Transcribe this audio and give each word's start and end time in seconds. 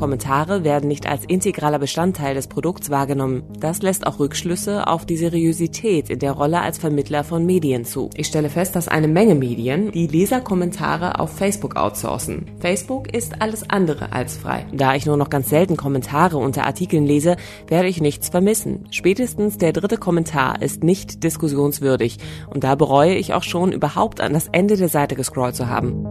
Kommentare 0.00 0.64
werden 0.64 0.88
nicht 0.88 1.06
als 1.06 1.26
integraler 1.26 1.78
Bestandteil 1.78 2.34
des 2.34 2.46
Produkts 2.46 2.88
wahrgenommen. 2.88 3.42
Das 3.60 3.82
lässt 3.82 4.06
auch 4.06 4.18
Rückschlüsse 4.18 4.86
auf 4.86 5.04
die 5.04 5.18
Seriosität 5.18 6.08
in 6.08 6.20
der 6.20 6.32
Rolle 6.32 6.62
als 6.62 6.78
Vermittler 6.78 7.22
von 7.22 7.44
Medien 7.44 7.84
zu. 7.84 8.08
Ich 8.16 8.28
stelle 8.28 8.48
fest, 8.48 8.74
dass 8.74 8.88
eine 8.88 9.08
Menge 9.08 9.34
Medien 9.34 9.92
die 9.92 10.06
Leserkommentare 10.06 11.20
auf 11.20 11.36
Facebook 11.36 11.76
outsourcen. 11.76 12.46
Facebook 12.60 13.12
ist 13.12 13.42
alles 13.42 13.68
andere 13.68 14.12
als 14.12 14.38
frei. 14.38 14.64
Da 14.72 14.94
ich 14.94 15.04
nur 15.04 15.18
noch 15.18 15.28
ganz 15.28 15.50
selten 15.50 15.76
Kommentare 15.76 16.38
unter 16.38 16.64
Artikeln 16.64 17.04
lese, 17.04 17.36
werde 17.68 17.88
ich 17.88 18.00
nichts 18.00 18.30
vermissen. 18.30 18.86
Spätestens 18.90 19.58
der 19.58 19.74
dritte 19.74 19.98
Kommentar 19.98 20.62
ist 20.62 20.82
nicht 20.82 21.24
diskussionswürdig 21.24 22.16
und 22.48 22.64
da 22.64 22.74
bereue 22.74 23.16
ich 23.16 23.34
auch 23.34 23.42
schon 23.42 23.70
überhaupt 23.70 24.22
an 24.22 24.32
das 24.32 24.48
Ende 24.48 24.78
der 24.78 24.88
Seite 24.88 25.14
gescrollt 25.14 25.56
zu 25.56 25.68
haben. 25.68 26.06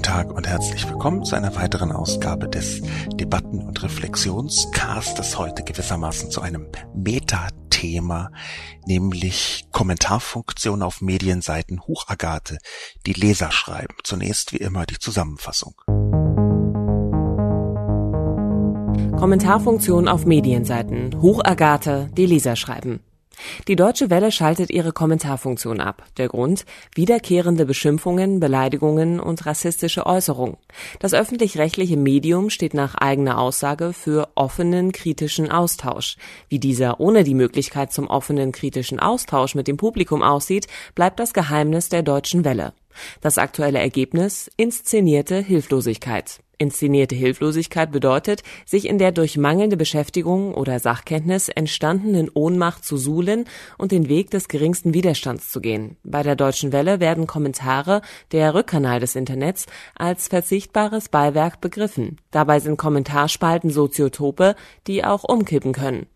Guten 0.00 0.12
Tag 0.14 0.32
und 0.32 0.48
herzlich 0.48 0.88
willkommen 0.88 1.24
zu 1.26 1.36
einer 1.36 1.54
weiteren 1.56 1.92
Ausgabe 1.92 2.48
des 2.48 2.80
Debatten- 3.12 3.60
und 3.60 3.82
Reflexionscastes. 3.82 5.36
Heute 5.36 5.62
gewissermaßen 5.62 6.30
zu 6.30 6.40
einem 6.40 6.68
Metathema, 6.94 8.30
nämlich 8.86 9.66
Kommentarfunktion 9.72 10.82
auf 10.82 11.02
Medienseiten 11.02 11.86
Huchagathe, 11.86 12.56
die 13.04 13.12
Leser 13.12 13.52
schreiben. 13.52 13.94
Zunächst 14.02 14.54
wie 14.54 14.56
immer 14.56 14.86
die 14.86 14.98
Zusammenfassung. 14.98 15.74
Kommentarfunktion 19.18 20.08
auf 20.08 20.24
Medienseiten. 20.24 21.20
Hochagathe, 21.20 22.08
die 22.16 22.24
Leser 22.24 22.56
schreiben. 22.56 23.00
Die 23.68 23.76
Deutsche 23.76 24.10
Welle 24.10 24.32
schaltet 24.32 24.70
ihre 24.70 24.92
Kommentarfunktion 24.92 25.80
ab. 25.80 26.04
Der 26.16 26.28
Grund? 26.28 26.64
Wiederkehrende 26.94 27.66
Beschimpfungen, 27.66 28.40
Beleidigungen 28.40 29.20
und 29.20 29.46
rassistische 29.46 30.06
Äußerungen. 30.06 30.56
Das 30.98 31.14
öffentlich-rechtliche 31.14 31.96
Medium 31.96 32.50
steht 32.50 32.74
nach 32.74 32.94
eigener 32.94 33.38
Aussage 33.38 33.92
für 33.92 34.28
offenen 34.34 34.92
kritischen 34.92 35.50
Austausch. 35.50 36.16
Wie 36.48 36.58
dieser 36.58 37.00
ohne 37.00 37.24
die 37.24 37.34
Möglichkeit 37.34 37.92
zum 37.92 38.06
offenen 38.06 38.52
kritischen 38.52 39.00
Austausch 39.00 39.54
mit 39.54 39.68
dem 39.68 39.76
Publikum 39.76 40.22
aussieht, 40.22 40.66
bleibt 40.94 41.20
das 41.20 41.32
Geheimnis 41.32 41.88
der 41.88 42.02
Deutschen 42.02 42.44
Welle. 42.44 42.72
Das 43.20 43.38
aktuelle 43.38 43.78
Ergebnis? 43.78 44.50
Inszenierte 44.56 45.36
Hilflosigkeit. 45.38 46.40
Inszenierte 46.60 47.14
Hilflosigkeit 47.14 47.90
bedeutet, 47.90 48.42
sich 48.66 48.86
in 48.86 48.98
der 48.98 49.12
durch 49.12 49.38
mangelnde 49.38 49.78
Beschäftigung 49.78 50.52
oder 50.52 50.78
Sachkenntnis 50.78 51.48
entstandenen 51.48 52.28
Ohnmacht 52.34 52.84
zu 52.84 52.98
suhlen 52.98 53.46
und 53.78 53.92
den 53.92 54.10
Weg 54.10 54.30
des 54.30 54.46
geringsten 54.46 54.92
Widerstands 54.92 55.50
zu 55.50 55.62
gehen. 55.62 55.96
Bei 56.04 56.22
der 56.22 56.36
Deutschen 56.36 56.70
Welle 56.70 57.00
werden 57.00 57.26
Kommentare, 57.26 58.02
der 58.32 58.52
Rückkanal 58.52 59.00
des 59.00 59.16
Internets, 59.16 59.64
als 59.94 60.28
verzichtbares 60.28 61.08
Beiwerk 61.08 61.62
begriffen. 61.62 62.18
Dabei 62.30 62.60
sind 62.60 62.76
Kommentarspalten 62.76 63.70
Soziotope, 63.70 64.54
die 64.86 65.02
auch 65.02 65.24
umkippen 65.24 65.72
können. 65.72 66.08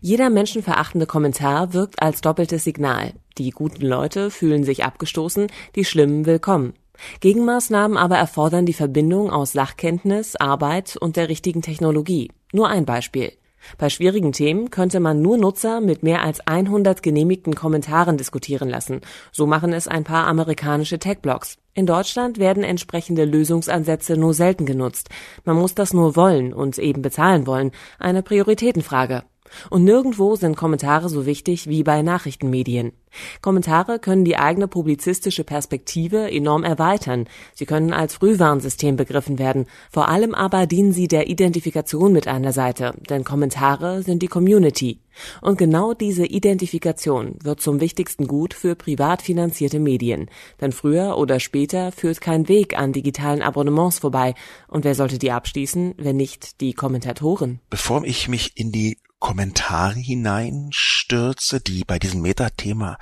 Jeder 0.00 0.28
menschenverachtende 0.28 1.06
Kommentar 1.06 1.72
wirkt 1.72 2.02
als 2.02 2.20
doppeltes 2.20 2.64
Signal. 2.64 3.12
Die 3.38 3.50
guten 3.50 3.86
Leute 3.86 4.32
fühlen 4.32 4.64
sich 4.64 4.84
abgestoßen, 4.84 5.46
die 5.76 5.84
Schlimmen 5.84 6.26
willkommen. 6.26 6.74
Gegenmaßnahmen 7.20 7.96
aber 7.96 8.16
erfordern 8.16 8.66
die 8.66 8.72
Verbindung 8.72 9.30
aus 9.30 9.52
Sachkenntnis, 9.52 10.36
Arbeit 10.36 10.96
und 10.96 11.16
der 11.16 11.28
richtigen 11.28 11.62
Technologie. 11.62 12.30
Nur 12.52 12.68
ein 12.68 12.84
Beispiel. 12.84 13.32
Bei 13.78 13.88
schwierigen 13.88 14.32
Themen 14.32 14.70
könnte 14.70 15.00
man 15.00 15.22
nur 15.22 15.38
Nutzer 15.38 15.80
mit 15.80 16.02
mehr 16.02 16.22
als 16.22 16.46
100 16.46 17.02
genehmigten 17.02 17.54
Kommentaren 17.54 18.16
diskutieren 18.16 18.68
lassen. 18.68 19.00
So 19.32 19.46
machen 19.46 19.72
es 19.72 19.88
ein 19.88 20.04
paar 20.04 20.26
amerikanische 20.26 20.98
Tech-Blogs. 20.98 21.56
In 21.74 21.86
Deutschland 21.86 22.38
werden 22.38 22.62
entsprechende 22.62 23.24
Lösungsansätze 23.24 24.16
nur 24.16 24.34
selten 24.34 24.66
genutzt. 24.66 25.08
Man 25.44 25.56
muss 25.56 25.74
das 25.74 25.92
nur 25.92 26.14
wollen 26.14 26.52
und 26.52 26.78
eben 26.78 27.02
bezahlen 27.02 27.46
wollen. 27.46 27.72
Eine 27.98 28.22
Prioritätenfrage. 28.22 29.24
Und 29.70 29.84
nirgendwo 29.84 30.36
sind 30.36 30.56
Kommentare 30.56 31.08
so 31.08 31.26
wichtig 31.26 31.68
wie 31.68 31.82
bei 31.82 32.02
Nachrichtenmedien. 32.02 32.92
Kommentare 33.40 33.98
können 33.98 34.24
die 34.24 34.36
eigene 34.36 34.68
publizistische 34.68 35.44
Perspektive 35.44 36.30
enorm 36.30 36.64
erweitern. 36.64 37.28
Sie 37.54 37.66
können 37.66 37.92
als 37.92 38.14
Frühwarnsystem 38.14 38.96
begriffen 38.96 39.38
werden. 39.38 39.66
Vor 39.90 40.08
allem 40.08 40.34
aber 40.34 40.66
dienen 40.66 40.92
sie 40.92 41.08
der 41.08 41.28
Identifikation 41.28 42.12
mit 42.12 42.26
einer 42.26 42.52
Seite, 42.52 42.94
denn 43.08 43.24
Kommentare 43.24 44.02
sind 44.02 44.22
die 44.22 44.28
Community. 44.28 45.00
Und 45.40 45.58
genau 45.58 45.94
diese 45.94 46.26
Identifikation 46.26 47.36
wird 47.40 47.60
zum 47.60 47.80
wichtigsten 47.80 48.26
Gut 48.26 48.52
für 48.52 48.74
privat 48.74 49.22
finanzierte 49.22 49.78
Medien. 49.78 50.28
Denn 50.60 50.72
früher 50.72 51.16
oder 51.16 51.38
später 51.38 51.92
führt 51.92 52.20
kein 52.20 52.48
Weg 52.48 52.76
an 52.76 52.92
digitalen 52.92 53.42
Abonnements 53.42 54.00
vorbei. 54.00 54.34
Und 54.66 54.84
wer 54.84 54.96
sollte 54.96 55.18
die 55.18 55.30
abschließen, 55.30 55.94
wenn 55.98 56.16
nicht 56.16 56.60
die 56.60 56.72
Kommentatoren? 56.72 57.60
Bevor 57.70 58.02
ich 58.04 58.28
mich 58.28 58.56
in 58.56 58.72
die 58.72 58.98
Kommentare 59.24 59.98
hineinstürze, 59.98 61.58
die 61.58 61.82
bei 61.84 61.98
diesem 61.98 62.20
Metathema 62.20 62.98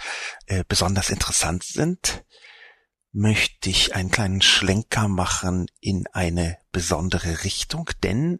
äh, 0.47 0.63
besonders 0.69 1.11
interessant 1.11 1.65
sind, 1.65 2.25
möchte 3.11 3.69
ich 3.69 3.97
einen 3.97 4.13
kleinen 4.13 4.41
Schlenker 4.41 5.09
machen 5.09 5.67
in 5.81 6.07
eine 6.13 6.59
besondere 6.71 7.43
Richtung, 7.43 7.91
denn 8.05 8.39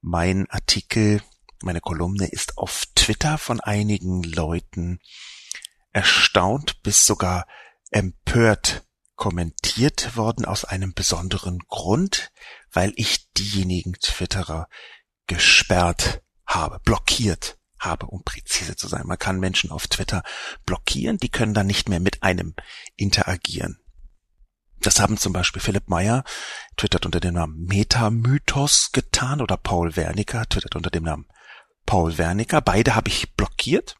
mein 0.00 0.48
Artikel, 0.48 1.22
meine 1.62 1.82
Kolumne 1.82 2.24
ist 2.24 2.56
auf 2.56 2.86
Twitter 2.94 3.36
von 3.36 3.60
einigen 3.60 4.22
Leuten 4.22 4.98
erstaunt 5.92 6.82
bis 6.82 7.04
sogar 7.04 7.46
empört 7.90 8.86
kommentiert 9.14 10.16
worden 10.16 10.46
aus 10.46 10.64
einem 10.64 10.94
besonderen 10.94 11.58
Grund, 11.68 12.32
weil 12.72 12.94
ich 12.96 13.30
diejenigen 13.34 13.92
Twitterer 14.00 14.70
gesperrt 15.26 16.22
habe, 16.54 16.80
blockiert 16.80 17.58
habe, 17.78 18.06
um 18.06 18.22
präzise 18.22 18.76
zu 18.76 18.88
sein. 18.88 19.06
Man 19.06 19.18
kann 19.18 19.40
Menschen 19.40 19.70
auf 19.70 19.88
Twitter 19.88 20.22
blockieren, 20.66 21.18
die 21.18 21.30
können 21.30 21.54
dann 21.54 21.66
nicht 21.66 21.88
mehr 21.88 22.00
mit 22.00 22.22
einem 22.22 22.54
interagieren. 22.96 23.78
Das 24.80 24.98
haben 24.98 25.18
zum 25.18 25.32
Beispiel 25.32 25.60
Philipp 25.60 25.88
Meyer, 25.88 26.24
twittert 26.76 27.04
unter 27.04 27.20
dem 27.20 27.34
Namen 27.34 27.66
Metamythos 27.66 28.92
getan 28.92 29.40
oder 29.40 29.56
Paul 29.56 29.96
Wernicker, 29.96 30.48
twittert 30.48 30.76
unter 30.76 30.90
dem 30.90 31.04
Namen 31.04 31.26
Paul 31.84 32.16
Wernicker. 32.16 32.60
Beide 32.60 32.94
habe 32.94 33.08
ich 33.08 33.34
blockiert 33.34 33.96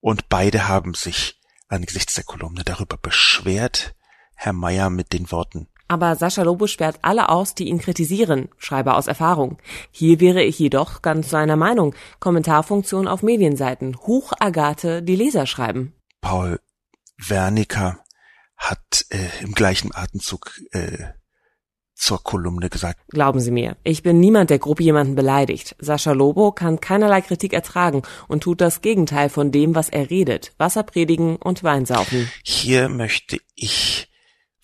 und 0.00 0.28
beide 0.28 0.68
haben 0.68 0.94
sich 0.94 1.40
angesichts 1.68 2.14
der 2.14 2.24
Kolumne 2.24 2.64
darüber 2.64 2.98
beschwert. 2.98 3.94
Herr 4.34 4.52
Meyer 4.52 4.90
mit 4.90 5.12
den 5.12 5.30
Worten 5.30 5.68
aber 5.90 6.14
Sascha 6.14 6.44
Lobo 6.44 6.68
sperrt 6.68 7.00
alle 7.02 7.30
aus, 7.30 7.56
die 7.56 7.68
ihn 7.68 7.80
kritisieren, 7.80 8.48
schreibe 8.58 8.94
aus 8.94 9.08
Erfahrung. 9.08 9.58
Hier 9.90 10.20
wäre 10.20 10.44
ich 10.44 10.56
jedoch 10.56 11.02
ganz 11.02 11.30
seiner 11.30 11.56
Meinung. 11.56 11.96
Kommentarfunktion 12.20 13.08
auf 13.08 13.24
Medienseiten. 13.24 13.96
Huch 14.06 14.32
Agathe, 14.38 15.02
die 15.02 15.16
Leser 15.16 15.46
schreiben. 15.46 15.92
Paul 16.20 16.60
Wernicker 17.18 17.98
hat 18.56 19.04
äh, 19.10 19.42
im 19.42 19.52
gleichen 19.52 19.92
Atemzug 19.92 20.52
äh, 20.70 21.08
zur 21.96 22.22
Kolumne 22.22 22.70
gesagt. 22.70 23.00
Glauben 23.08 23.40
Sie 23.40 23.50
mir, 23.50 23.76
ich 23.82 24.04
bin 24.04 24.20
niemand, 24.20 24.50
der 24.50 24.60
grob 24.60 24.80
jemanden 24.80 25.16
beleidigt. 25.16 25.74
Sascha 25.80 26.12
Lobo 26.12 26.52
kann 26.52 26.80
keinerlei 26.80 27.20
Kritik 27.20 27.52
ertragen 27.52 28.02
und 28.28 28.44
tut 28.44 28.60
das 28.60 28.80
Gegenteil 28.80 29.28
von 29.28 29.50
dem, 29.50 29.74
was 29.74 29.88
er 29.88 30.08
redet. 30.08 30.52
Wasser 30.56 30.84
predigen 30.84 31.34
und 31.34 31.64
Wein 31.64 31.84
saufen. 31.84 32.30
Hier 32.44 32.88
möchte 32.88 33.38
ich 33.56 34.09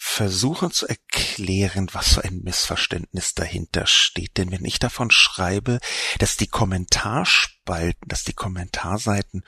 versuchen 0.09 0.71
zu 0.71 0.87
erklären, 0.87 1.89
was 1.93 2.15
für 2.15 2.25
ein 2.25 2.41
Missverständnis 2.43 3.35
dahinter 3.35 3.87
steht. 3.87 4.39
Denn 4.39 4.53
wenn 4.53 4.65
ich 4.65 4.79
davon 4.79 5.11
schreibe, 5.11 5.81
dass 6.21 6.37
die 6.37 6.47
Kommentarspalten, 6.47 8.09
dass 8.09 8.23
die 8.23 8.33
Kommentarseiten 8.33 9.45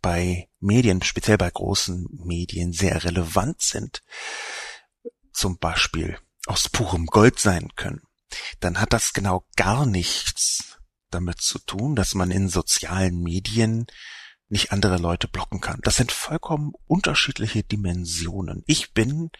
bei 0.00 0.48
Medien, 0.60 1.02
speziell 1.02 1.36
bei 1.36 1.50
großen 1.50 2.08
Medien, 2.24 2.72
sehr 2.72 3.04
relevant 3.04 3.60
sind, 3.60 4.02
zum 5.32 5.58
Beispiel 5.58 6.18
aus 6.46 6.70
purem 6.70 7.06
Gold 7.06 7.38
sein 7.38 7.68
können, 7.76 8.02
dann 8.60 8.80
hat 8.80 8.94
das 8.94 9.12
genau 9.12 9.44
gar 9.56 9.84
nichts 9.84 10.78
damit 11.10 11.42
zu 11.42 11.58
tun, 11.58 11.94
dass 11.94 12.14
man 12.14 12.30
in 12.30 12.48
sozialen 12.48 13.20
Medien 13.20 13.86
nicht 14.48 14.72
andere 14.72 14.96
Leute 14.96 15.28
blocken 15.28 15.60
kann. 15.60 15.80
Das 15.82 15.96
sind 15.96 16.12
vollkommen 16.12 16.72
unterschiedliche 16.86 17.62
Dimensionen. 17.62 18.64
Ich 18.66 18.94
bin 18.94 19.30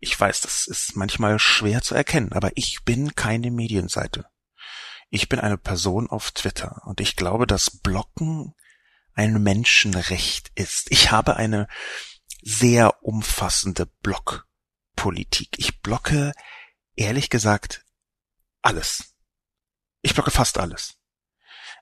ich 0.00 0.18
weiß, 0.18 0.42
das 0.42 0.66
ist 0.66 0.96
manchmal 0.96 1.38
schwer 1.38 1.82
zu 1.82 1.94
erkennen, 1.94 2.32
aber 2.32 2.50
ich 2.54 2.84
bin 2.84 3.14
keine 3.14 3.50
Medienseite. 3.50 4.26
Ich 5.10 5.28
bin 5.28 5.40
eine 5.40 5.58
Person 5.58 6.10
auf 6.10 6.32
Twitter 6.32 6.82
und 6.84 7.00
ich 7.00 7.16
glaube, 7.16 7.46
dass 7.46 7.70
Blocken 7.70 8.54
ein 9.14 9.42
Menschenrecht 9.42 10.50
ist. 10.54 10.90
Ich 10.90 11.10
habe 11.10 11.36
eine 11.36 11.68
sehr 12.42 13.02
umfassende 13.02 13.86
Blockpolitik. 14.02 15.58
Ich 15.58 15.80
blocke, 15.80 16.32
ehrlich 16.94 17.30
gesagt, 17.30 17.84
alles. 18.62 19.14
Ich 20.02 20.14
blocke 20.14 20.30
fast 20.30 20.58
alles. 20.58 20.98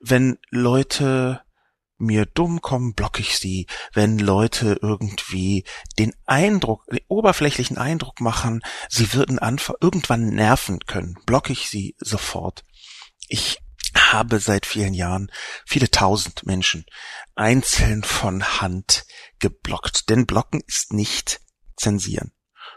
Wenn 0.00 0.38
Leute 0.50 1.43
mir 1.96 2.26
dumm 2.26 2.60
kommen, 2.60 2.94
blocke 2.94 3.20
ich 3.20 3.38
sie. 3.38 3.66
Wenn 3.92 4.18
Leute 4.18 4.78
irgendwie 4.82 5.64
den 5.98 6.12
Eindruck, 6.26 6.84
den 6.86 7.00
oberflächlichen 7.08 7.78
Eindruck 7.78 8.20
machen, 8.20 8.62
sie 8.88 9.12
würden 9.12 9.38
irgendwann 9.80 10.26
nerven 10.26 10.80
können, 10.80 11.18
blocke 11.26 11.52
ich 11.52 11.68
sie 11.68 11.94
sofort. 11.98 12.64
Ich 13.28 13.58
habe 13.96 14.40
seit 14.40 14.66
vielen 14.66 14.94
Jahren 14.94 15.30
viele 15.66 15.90
tausend 15.90 16.46
Menschen 16.46 16.84
einzeln 17.34 18.02
von 18.02 18.60
Hand 18.60 19.04
geblockt. 19.38 20.08
Denn 20.08 20.26
Blocken 20.26 20.62
ist 20.66 20.92
nicht 20.92 21.40
zensieren. 21.76 22.32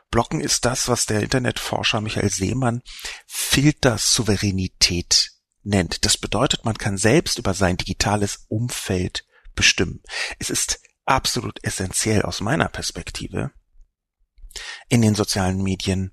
Blocken 0.09 0.41
ist 0.41 0.65
das, 0.65 0.87
was 0.87 1.05
der 1.05 1.21
Internetforscher 1.21 2.01
Michael 2.01 2.29
Seemann 2.29 2.81
Filtersouveränität 3.25 5.31
nennt. 5.63 6.05
Das 6.05 6.17
bedeutet, 6.17 6.65
man 6.65 6.77
kann 6.77 6.97
selbst 6.97 7.37
über 7.37 7.53
sein 7.53 7.77
digitales 7.77 8.45
Umfeld 8.47 9.25
bestimmen. 9.55 10.01
Es 10.39 10.49
ist 10.49 10.79
absolut 11.05 11.63
essentiell 11.63 12.21
aus 12.21 12.41
meiner 12.41 12.69
Perspektive, 12.69 13.51
in 14.89 15.01
den 15.01 15.15
sozialen 15.15 15.61
Medien 15.61 16.11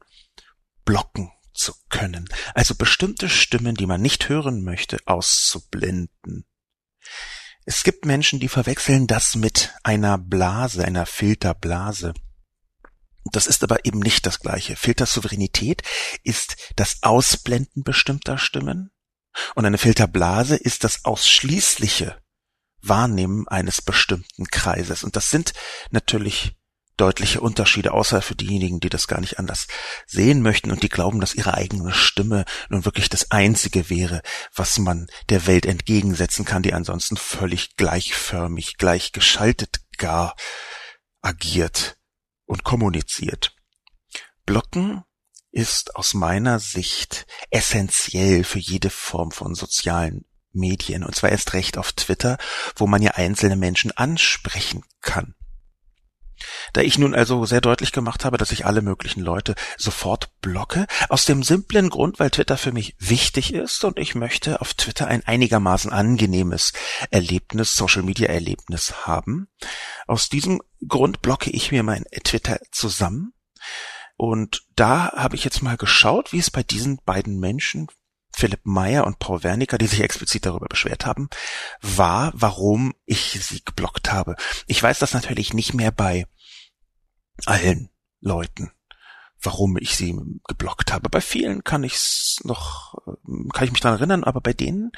blocken 0.84 1.30
zu 1.52 1.72
können, 1.88 2.28
also 2.54 2.74
bestimmte 2.74 3.28
Stimmen, 3.28 3.76
die 3.76 3.86
man 3.86 4.02
nicht 4.02 4.28
hören 4.28 4.64
möchte, 4.64 4.98
auszublenden. 5.06 6.46
Es 7.64 7.84
gibt 7.84 8.04
Menschen, 8.04 8.40
die 8.40 8.48
verwechseln 8.48 9.06
das 9.06 9.36
mit 9.36 9.72
einer 9.82 10.18
Blase, 10.18 10.84
einer 10.84 11.06
Filterblase. 11.06 12.12
Das 13.32 13.46
ist 13.46 13.62
aber 13.62 13.86
eben 13.86 14.00
nicht 14.00 14.26
das 14.26 14.40
gleiche. 14.40 14.76
Filtersouveränität 14.76 15.82
ist 16.24 16.56
das 16.76 17.02
Ausblenden 17.02 17.82
bestimmter 17.82 18.36
Stimmen 18.36 18.90
und 19.54 19.64
eine 19.64 19.78
Filterblase 19.78 20.56
ist 20.56 20.84
das 20.84 21.04
ausschließliche 21.04 22.20
Wahrnehmen 22.82 23.48
eines 23.48 23.82
bestimmten 23.82 24.46
Kreises. 24.46 25.04
Und 25.04 25.16
das 25.16 25.30
sind 25.30 25.52
natürlich 25.90 26.54
deutliche 26.96 27.40
Unterschiede, 27.40 27.92
außer 27.92 28.22
für 28.22 28.36
diejenigen, 28.36 28.80
die 28.80 28.88
das 28.88 29.08
gar 29.08 29.20
nicht 29.20 29.38
anders 29.38 29.66
sehen 30.06 30.42
möchten 30.42 30.70
und 30.70 30.82
die 30.82 30.88
glauben, 30.88 31.20
dass 31.20 31.34
ihre 31.34 31.54
eigene 31.54 31.92
Stimme 31.92 32.44
nun 32.68 32.84
wirklich 32.84 33.08
das 33.08 33.30
Einzige 33.30 33.90
wäre, 33.90 34.22
was 34.54 34.78
man 34.78 35.08
der 35.28 35.46
Welt 35.46 35.66
entgegensetzen 35.66 36.44
kann, 36.44 36.62
die 36.62 36.72
ansonsten 36.72 37.16
völlig 37.16 37.76
gleichförmig, 37.76 38.76
gleichgeschaltet 38.76 39.80
gar 39.98 40.36
agiert 41.20 41.96
und 42.46 42.64
kommuniziert. 42.64 43.56
Blocken 44.46 45.02
ist 45.54 45.94
aus 45.94 46.14
meiner 46.14 46.58
Sicht 46.58 47.26
essentiell 47.50 48.42
für 48.44 48.58
jede 48.58 48.90
Form 48.90 49.30
von 49.30 49.54
sozialen 49.54 50.24
Medien, 50.52 51.04
und 51.04 51.14
zwar 51.14 51.30
erst 51.30 51.52
recht 51.52 51.78
auf 51.78 51.92
Twitter, 51.92 52.38
wo 52.76 52.86
man 52.86 53.02
ja 53.02 53.12
einzelne 53.12 53.56
Menschen 53.56 53.92
ansprechen 53.92 54.82
kann. 55.00 55.34
Da 56.72 56.80
ich 56.80 56.98
nun 56.98 57.14
also 57.14 57.46
sehr 57.46 57.60
deutlich 57.60 57.92
gemacht 57.92 58.24
habe, 58.24 58.36
dass 58.36 58.50
ich 58.50 58.66
alle 58.66 58.82
möglichen 58.82 59.20
Leute 59.20 59.54
sofort 59.76 60.30
blocke, 60.40 60.86
aus 61.08 61.24
dem 61.24 61.44
simplen 61.44 61.88
Grund, 61.88 62.18
weil 62.18 62.30
Twitter 62.30 62.56
für 62.56 62.72
mich 62.72 62.96
wichtig 62.98 63.54
ist 63.54 63.84
und 63.84 63.98
ich 63.98 64.16
möchte 64.16 64.60
auf 64.60 64.74
Twitter 64.74 65.06
ein 65.06 65.24
einigermaßen 65.24 65.92
angenehmes 65.92 66.72
Erlebnis, 67.12 67.74
Social 67.74 68.02
Media 68.02 68.28
Erlebnis 68.28 69.06
haben. 69.06 69.46
Aus 70.08 70.28
diesem 70.28 70.60
Grund 70.86 71.22
blocke 71.22 71.50
ich 71.50 71.70
mir 71.70 71.84
mein 71.84 72.04
Twitter 72.24 72.58
zusammen. 72.72 73.32
Und 74.16 74.62
da 74.76 75.12
habe 75.12 75.36
ich 75.36 75.44
jetzt 75.44 75.62
mal 75.62 75.76
geschaut, 75.76 76.32
wie 76.32 76.38
es 76.38 76.50
bei 76.50 76.62
diesen 76.62 77.00
beiden 77.04 77.38
Menschen 77.40 77.88
Philipp 78.36 78.60
Meyer 78.64 79.06
und 79.06 79.18
Paul 79.20 79.44
Wernicker, 79.44 79.78
die 79.78 79.86
sich 79.86 80.00
explizit 80.00 80.44
darüber 80.44 80.66
beschwert 80.66 81.06
haben, 81.06 81.28
war, 81.80 82.32
warum 82.34 82.94
ich 83.04 83.38
sie 83.40 83.62
geblockt 83.64 84.12
habe. 84.12 84.34
Ich 84.66 84.82
weiß 84.82 84.98
das 84.98 85.14
natürlich 85.14 85.54
nicht 85.54 85.72
mehr 85.72 85.92
bei 85.92 86.26
allen 87.46 87.90
Leuten, 88.20 88.72
warum 89.40 89.76
ich 89.76 89.96
sie 89.96 90.18
geblockt 90.48 90.92
habe. 90.92 91.08
Bei 91.10 91.20
vielen 91.20 91.62
kann 91.62 91.84
ich's 91.84 92.40
noch, 92.42 92.94
kann 93.52 93.64
ich 93.64 93.72
mich 93.72 93.80
daran 93.80 93.98
erinnern, 93.98 94.24
aber 94.24 94.40
bei 94.40 94.52
denen 94.52 94.90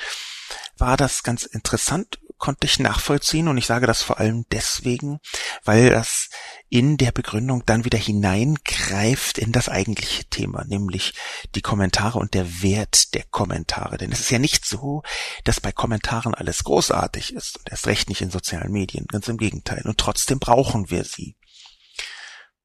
war 0.78 0.96
das 0.96 1.22
ganz 1.22 1.44
interessant, 1.44 2.18
konnte 2.38 2.66
ich 2.66 2.78
nachvollziehen 2.78 3.48
und 3.48 3.58
ich 3.58 3.66
sage 3.66 3.86
das 3.86 4.02
vor 4.02 4.18
allem 4.18 4.46
deswegen, 4.50 5.20
weil 5.64 5.90
das 5.90 6.28
in 6.68 6.96
der 6.96 7.12
Begründung 7.12 7.64
dann 7.64 7.84
wieder 7.84 7.98
hineingreift 7.98 9.38
in 9.38 9.52
das 9.52 9.68
eigentliche 9.68 10.24
Thema, 10.24 10.64
nämlich 10.64 11.14
die 11.54 11.62
Kommentare 11.62 12.18
und 12.18 12.34
der 12.34 12.62
Wert 12.62 13.14
der 13.14 13.22
Kommentare. 13.24 13.98
Denn 13.98 14.10
es 14.10 14.20
ist 14.20 14.30
ja 14.30 14.38
nicht 14.38 14.64
so, 14.64 15.02
dass 15.44 15.60
bei 15.60 15.70
Kommentaren 15.70 16.34
alles 16.34 16.64
großartig 16.64 17.34
ist 17.34 17.58
und 17.58 17.70
erst 17.70 17.86
recht 17.86 18.08
nicht 18.08 18.20
in 18.20 18.30
sozialen 18.30 18.72
Medien, 18.72 19.06
ganz 19.06 19.28
im 19.28 19.36
Gegenteil. 19.36 19.82
Und 19.84 19.98
trotzdem 19.98 20.40
brauchen 20.40 20.90
wir 20.90 21.04
sie. 21.04 21.36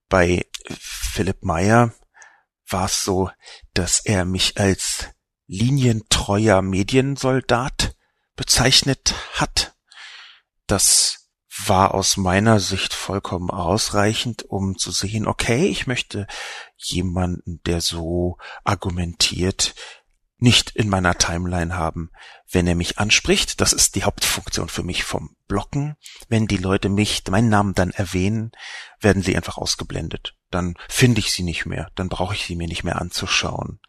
Bei 0.09 0.45
Philipp 0.67 1.43
Meyer 1.43 1.93
war 2.67 2.85
es 2.85 3.03
so, 3.03 3.29
dass 3.73 3.99
er 4.03 4.25
mich 4.25 4.57
als 4.57 5.09
linientreuer 5.47 6.61
Mediensoldat 6.61 7.95
bezeichnet 8.35 9.13
hat. 9.33 9.75
Das 10.65 11.20
war 11.67 11.93
aus 11.93 12.17
meiner 12.17 12.59
Sicht 12.59 12.93
vollkommen 12.93 13.49
ausreichend, 13.49 14.43
um 14.43 14.77
zu 14.77 14.91
sehen, 14.91 15.27
okay, 15.27 15.67
ich 15.67 15.87
möchte 15.87 16.27
jemanden, 16.77 17.61
der 17.65 17.81
so 17.81 18.37
argumentiert, 18.63 19.75
nicht 20.37 20.71
in 20.71 20.89
meiner 20.89 21.15
Timeline 21.15 21.75
haben. 21.75 22.11
Wenn 22.49 22.65
er 22.65 22.75
mich 22.75 22.97
anspricht, 22.97 23.61
das 23.61 23.73
ist 23.73 23.95
die 23.95 24.03
Hauptfunktion 24.03 24.69
für 24.69 24.83
mich 24.83 25.03
vom 25.03 25.35
Blocken. 25.47 25.95
Wenn 26.29 26.47
die 26.47 26.57
Leute 26.57 26.89
mich, 26.89 27.23
meinen 27.29 27.49
Namen 27.49 27.75
dann 27.75 27.91
erwähnen, 27.91 28.51
werden 28.99 29.21
sie 29.21 29.35
einfach 29.35 29.57
ausgeblendet. 29.57 30.35
Dann 30.49 30.75
finde 30.89 31.19
ich 31.19 31.31
sie 31.31 31.43
nicht 31.43 31.67
mehr, 31.67 31.91
dann 31.95 32.09
brauche 32.09 32.33
ich 32.33 32.45
sie 32.45 32.55
mir 32.55 32.67
nicht 32.67 32.83
mehr 32.83 32.99
anzuschauen. 32.99 33.79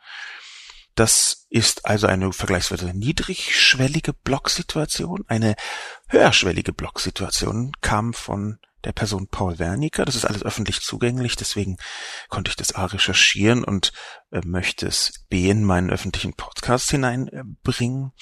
Das 0.95 1.47
ist 1.49 1.87
also 1.87 2.07
eine 2.07 2.33
vergleichsweise 2.33 2.93
niedrigschwellige 2.93 4.13
Blocksituation. 4.13 5.25
Eine 5.27 5.57
höherschwellige 6.13 6.73
Blocksituation 6.73 7.73
kam 7.81 8.13
von 8.15 8.59
der 8.85 8.93
Person 8.93 9.29
Paul 9.29 9.59
Wernicker. 9.59 10.05
Das 10.05 10.15
ist 10.15 10.25
alles 10.25 10.43
öffentlich 10.43 10.81
zugänglich, 10.81 11.37
deswegen 11.37 11.77
konnte 12.29 12.51
ich 12.51 12.57
das 12.57 12.75
A 12.75 12.87
recherchieren 12.87 13.65
und 13.65 13.93
äh, 14.31 14.41
möchte 14.45 14.87
es 14.87 15.25
B 15.29 15.49
in 15.49 15.65
meinen 15.65 15.91
öffentlichen 15.91 16.35
Podcast 16.35 16.91
hineinbringen. 16.91 18.13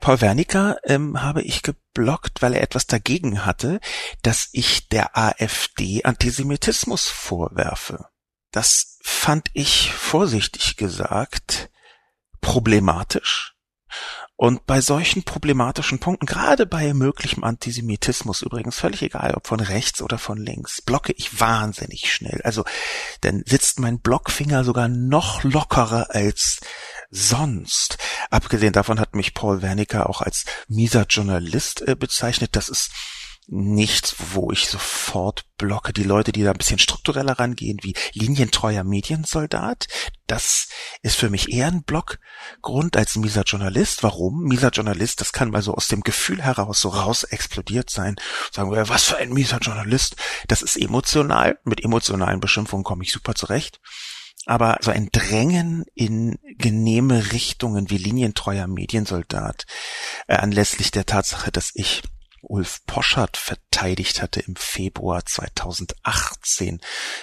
Paul 0.00 0.20
Wernicker 0.20 0.78
ähm, 0.84 1.20
habe 1.22 1.42
ich 1.42 1.62
geblockt, 1.62 2.42
weil 2.42 2.54
er 2.54 2.62
etwas 2.62 2.86
dagegen 2.86 3.44
hatte, 3.44 3.80
dass 4.22 4.48
ich 4.52 4.88
der 4.88 5.16
AfD 5.18 6.04
Antisemitismus 6.04 7.08
vorwerfe. 7.08 8.06
Das 8.52 8.98
fand 9.02 9.50
ich 9.52 9.92
vorsichtig 9.92 10.76
gesagt 10.76 11.70
problematisch. 12.40 13.57
Und 14.40 14.66
bei 14.66 14.80
solchen 14.80 15.24
problematischen 15.24 15.98
Punkten, 15.98 16.24
gerade 16.24 16.64
bei 16.64 16.94
möglichem 16.94 17.42
Antisemitismus 17.42 18.42
übrigens, 18.42 18.76
völlig 18.76 19.02
egal, 19.02 19.34
ob 19.34 19.48
von 19.48 19.58
rechts 19.58 20.00
oder 20.00 20.16
von 20.16 20.38
links, 20.38 20.80
blocke 20.80 21.12
ich 21.12 21.40
wahnsinnig 21.40 22.12
schnell. 22.12 22.40
Also, 22.44 22.64
dann 23.22 23.42
sitzt 23.44 23.80
mein 23.80 23.98
Blockfinger 23.98 24.62
sogar 24.62 24.86
noch 24.86 25.42
lockerer 25.42 26.14
als 26.14 26.60
sonst. 27.10 27.98
Abgesehen 28.30 28.72
davon 28.72 29.00
hat 29.00 29.16
mich 29.16 29.34
Paul 29.34 29.60
Wernicker 29.60 30.08
auch 30.08 30.20
als 30.22 30.44
mieser 30.68 31.06
Journalist 31.10 31.82
äh, 31.88 31.96
bezeichnet. 31.96 32.54
Das 32.54 32.68
ist 32.68 32.92
nichts, 33.50 34.14
wo 34.34 34.52
ich 34.52 34.68
sofort 34.68 35.46
blocke. 35.56 35.92
Die 35.94 36.02
Leute, 36.04 36.32
die 36.32 36.42
da 36.42 36.50
ein 36.50 36.58
bisschen 36.58 36.78
struktureller 36.78 37.38
rangehen, 37.38 37.78
wie 37.82 37.94
linientreuer 38.12 38.84
Mediensoldat, 38.84 39.88
das 40.26 40.68
ist 41.02 41.16
für 41.16 41.30
mich 41.30 41.50
eher 41.50 41.68
ein 41.68 41.82
Blockgrund 41.82 42.96
als 42.96 43.16
mieser 43.16 43.42
Journalist. 43.42 44.02
Warum? 44.02 44.44
Mieser 44.44 44.68
Journalist, 44.68 45.22
das 45.22 45.32
kann 45.32 45.50
mal 45.50 45.62
so 45.62 45.74
aus 45.74 45.88
dem 45.88 46.02
Gefühl 46.02 46.42
heraus 46.42 46.80
so 46.80 46.90
raus 46.90 47.24
explodiert 47.24 47.88
sein. 47.88 48.16
Sagen 48.52 48.70
wir, 48.70 48.88
was 48.90 49.04
für 49.04 49.16
ein 49.16 49.32
mieser 49.32 49.58
Journalist. 49.58 50.16
Das 50.46 50.60
ist 50.60 50.76
emotional. 50.76 51.58
Mit 51.64 51.82
emotionalen 51.82 52.40
Beschimpfungen 52.40 52.84
komme 52.84 53.02
ich 53.02 53.12
super 53.12 53.34
zurecht. 53.34 53.80
Aber 54.44 54.78
so 54.80 54.90
ein 54.90 55.08
Drängen 55.10 55.84
in 55.94 56.38
genehme 56.58 57.32
Richtungen 57.32 57.90
wie 57.90 57.98
linientreuer 57.98 58.66
Mediensoldat, 58.66 59.66
äh, 60.26 60.36
anlässlich 60.36 60.90
der 60.90 61.06
Tatsache, 61.06 61.50
dass 61.50 61.70
ich 61.74 62.02
Ulf 62.42 62.84
Poschert 62.86 63.36
verteidigt 63.36 64.22
hatte 64.22 64.40
im 64.40 64.56
Februar 64.56 65.24
2018 65.24 66.80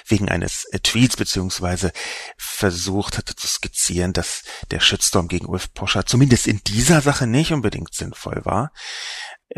wegen 0.08 0.30
eines 0.30 0.66
äh, 0.66 0.80
Tweets 0.80 1.18
beziehungsweise 1.18 1.92
versucht 2.38 3.18
hatte 3.18 3.36
zu 3.36 3.48
skizzieren, 3.48 4.14
dass 4.14 4.44
der 4.72 4.80
Shitstorm 4.80 5.28
gegen 5.28 5.48
Ulf 5.48 5.74
Poschert 5.74 6.10
zumindest 6.10 6.48
in 6.48 6.62
dieser 6.64 7.02
Sache 7.02 7.28
nicht 7.28 7.52
unbedingt 7.52 7.94
sinnvoll 7.94 8.44
war. 8.46 8.72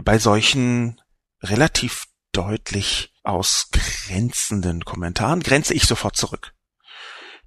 Bei 0.03 0.19
solchen 0.19 1.01
relativ 1.41 2.05
deutlich 2.31 3.13
ausgrenzenden 3.23 4.85
Kommentaren 4.85 5.41
grenze 5.41 5.73
ich 5.73 5.83
sofort 5.83 6.15
zurück. 6.15 6.53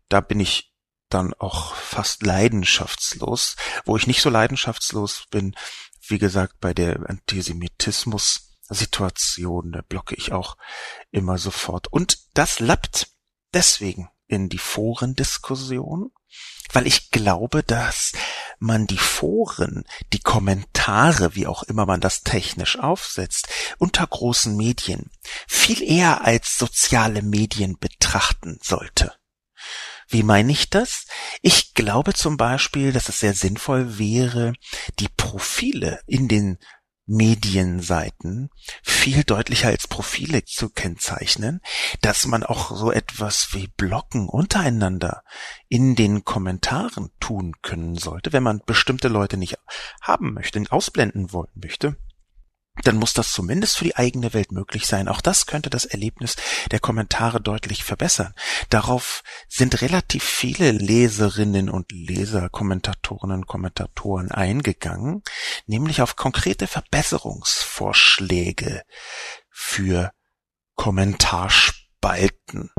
Da 0.08 0.20
bin 0.20 0.40
ich 0.40 0.70
dann 1.10 1.34
auch 1.34 1.74
fast 1.74 2.22
leidenschaftslos. 2.22 3.56
Wo 3.84 3.96
ich 3.96 4.06
nicht 4.06 4.22
so 4.22 4.30
leidenschaftslos 4.30 5.26
bin, 5.30 5.54
wie 6.10 6.18
gesagt, 6.18 6.60
bei 6.60 6.74
der 6.74 7.08
Antisemitismus-Situation, 7.08 9.72
da 9.72 9.80
blocke 9.82 10.14
ich 10.14 10.32
auch 10.32 10.56
immer 11.10 11.38
sofort. 11.38 11.88
Und 11.88 12.18
das 12.34 12.60
lappt 12.60 13.08
deswegen 13.54 14.08
in 14.26 14.48
die 14.48 14.58
Forendiskussion, 14.58 16.12
weil 16.72 16.86
ich 16.86 17.10
glaube, 17.10 17.64
dass 17.64 18.12
man 18.58 18.86
die 18.86 18.98
Foren, 18.98 19.84
die 20.12 20.20
Kommentare, 20.20 21.34
wie 21.34 21.46
auch 21.46 21.62
immer 21.64 21.86
man 21.86 22.00
das 22.00 22.22
technisch 22.22 22.78
aufsetzt, 22.78 23.48
unter 23.78 24.06
großen 24.06 24.56
Medien 24.56 25.10
viel 25.48 25.82
eher 25.82 26.24
als 26.24 26.58
soziale 26.58 27.22
Medien 27.22 27.78
betrachten 27.78 28.58
sollte. 28.62 29.14
Wie 30.10 30.24
meine 30.24 30.50
ich 30.50 30.70
das? 30.70 31.06
Ich 31.40 31.72
glaube 31.74 32.14
zum 32.14 32.36
Beispiel, 32.36 32.92
dass 32.92 33.08
es 33.08 33.20
sehr 33.20 33.32
sinnvoll 33.32 33.98
wäre, 33.98 34.52
die 34.98 35.08
Profile 35.08 36.00
in 36.06 36.26
den 36.26 36.58
Medienseiten 37.06 38.50
viel 38.82 39.24
deutlicher 39.24 39.68
als 39.68 39.88
Profile 39.88 40.44
zu 40.44 40.68
kennzeichnen, 40.70 41.60
dass 42.02 42.26
man 42.26 42.44
auch 42.44 42.76
so 42.76 42.92
etwas 42.92 43.52
wie 43.52 43.68
Blocken 43.68 44.28
untereinander 44.28 45.22
in 45.68 45.96
den 45.96 46.24
Kommentaren 46.24 47.10
tun 47.18 47.54
können 47.62 47.96
sollte, 47.96 48.32
wenn 48.32 48.42
man 48.44 48.62
bestimmte 48.66 49.08
Leute 49.08 49.36
nicht 49.36 49.58
haben 50.00 50.34
möchte, 50.34 50.62
ausblenden 50.70 51.32
wollen 51.32 51.50
möchte 51.54 51.96
dann 52.84 52.96
muss 52.96 53.12
das 53.12 53.32
zumindest 53.32 53.76
für 53.78 53.84
die 53.84 53.96
eigene 53.96 54.32
Welt 54.34 54.52
möglich 54.52 54.86
sein. 54.86 55.08
Auch 55.08 55.20
das 55.20 55.46
könnte 55.46 55.68
das 55.70 55.84
Erlebnis 55.84 56.36
der 56.70 56.78
Kommentare 56.80 57.40
deutlich 57.40 57.84
verbessern. 57.84 58.34
Darauf 58.68 59.22
sind 59.48 59.80
relativ 59.82 60.24
viele 60.24 60.72
Leserinnen 60.72 61.70
und 61.70 61.92
Leser, 61.92 62.48
Kommentatorinnen 62.48 63.40
und 63.40 63.46
Kommentatoren 63.46 64.30
eingegangen, 64.30 65.22
nämlich 65.66 66.00
auf 66.02 66.16
konkrete 66.16 66.66
Verbesserungsvorschläge 66.66 68.82
für 69.50 70.10
Kommentarspalten. 70.74 72.70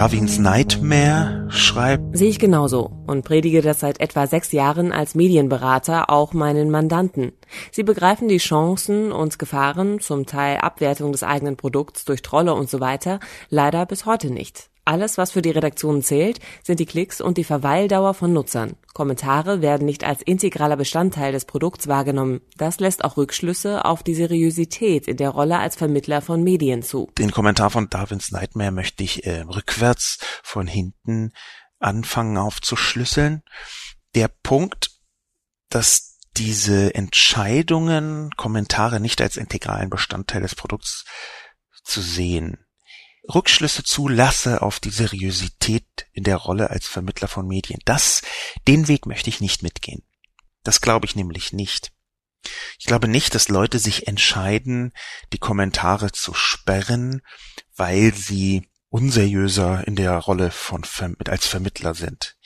Darwins 0.00 0.38
Nightmare 0.38 1.46
schreibt. 1.50 2.16
Sehe 2.16 2.30
ich 2.30 2.38
genauso 2.38 2.90
und 3.06 3.22
predige 3.22 3.60
das 3.60 3.80
seit 3.80 4.00
etwa 4.00 4.26
sechs 4.26 4.50
Jahren 4.50 4.92
als 4.92 5.14
Medienberater 5.14 6.08
auch 6.08 6.32
meinen 6.32 6.70
Mandanten. 6.70 7.32
Sie 7.70 7.82
begreifen 7.82 8.26
die 8.26 8.38
Chancen 8.38 9.12
und 9.12 9.38
Gefahren, 9.38 10.00
zum 10.00 10.24
Teil 10.24 10.56
Abwertung 10.56 11.12
des 11.12 11.22
eigenen 11.22 11.58
Produkts 11.58 12.06
durch 12.06 12.22
Trolle 12.22 12.54
und 12.54 12.70
so 12.70 12.80
weiter, 12.80 13.20
leider 13.50 13.84
bis 13.84 14.06
heute 14.06 14.30
nicht. 14.30 14.69
Alles, 14.84 15.18
was 15.18 15.30
für 15.32 15.42
die 15.42 15.50
Redaktion 15.50 16.02
zählt, 16.02 16.40
sind 16.62 16.80
die 16.80 16.86
Klicks 16.86 17.20
und 17.20 17.38
die 17.38 17.44
Verweildauer 17.44 18.14
von 18.14 18.32
Nutzern. 18.32 18.76
Kommentare 18.94 19.62
werden 19.62 19.84
nicht 19.84 20.04
als 20.04 20.22
integraler 20.22 20.76
Bestandteil 20.76 21.32
des 21.32 21.44
Produkts 21.44 21.86
wahrgenommen. 21.86 22.40
Das 22.56 22.80
lässt 22.80 23.04
auch 23.04 23.16
Rückschlüsse 23.16 23.84
auf 23.84 24.02
die 24.02 24.14
Seriosität 24.14 25.06
in 25.06 25.16
der 25.16 25.30
Rolle 25.30 25.58
als 25.58 25.76
Vermittler 25.76 26.22
von 26.22 26.42
Medien 26.42 26.82
zu. 26.82 27.10
Den 27.18 27.30
Kommentar 27.30 27.70
von 27.70 27.88
Darwins 27.88 28.32
Nightmare 28.32 28.72
möchte 28.72 29.04
ich 29.04 29.26
äh, 29.26 29.40
rückwärts 29.40 30.18
von 30.42 30.66
hinten 30.66 31.32
anfangen 31.78 32.36
aufzuschlüsseln. 32.36 33.42
Der 34.14 34.28
Punkt, 34.28 34.90
dass 35.68 36.18
diese 36.36 36.94
Entscheidungen, 36.94 38.30
Kommentare 38.36 39.00
nicht 39.00 39.20
als 39.20 39.36
integralen 39.36 39.90
Bestandteil 39.90 40.42
des 40.42 40.54
Produkts 40.54 41.04
zu 41.84 42.00
sehen, 42.00 42.64
Rückschlüsse 43.34 43.82
zulasse 43.84 44.62
auf 44.62 44.80
die 44.80 44.90
Seriosität 44.90 45.86
in 46.12 46.24
der 46.24 46.36
Rolle 46.36 46.70
als 46.70 46.86
Vermittler 46.86 47.28
von 47.28 47.46
Medien. 47.46 47.80
Das, 47.84 48.22
den 48.66 48.88
Weg 48.88 49.06
möchte 49.06 49.30
ich 49.30 49.40
nicht 49.40 49.62
mitgehen. 49.62 50.02
Das 50.62 50.80
glaube 50.80 51.06
ich 51.06 51.16
nämlich 51.16 51.52
nicht. 51.52 51.92
Ich 52.78 52.86
glaube 52.86 53.08
nicht, 53.08 53.34
dass 53.34 53.48
Leute 53.48 53.78
sich 53.78 54.06
entscheiden, 54.06 54.92
die 55.32 55.38
Kommentare 55.38 56.12
zu 56.12 56.34
sperren, 56.34 57.22
weil 57.76 58.14
sie 58.14 58.68
unseriöser 58.88 59.86
in 59.86 59.96
der 59.96 60.16
Rolle 60.16 60.50
von 60.50 60.84
als 61.26 61.46
Vermittler 61.46 61.94
sind. 61.94 62.36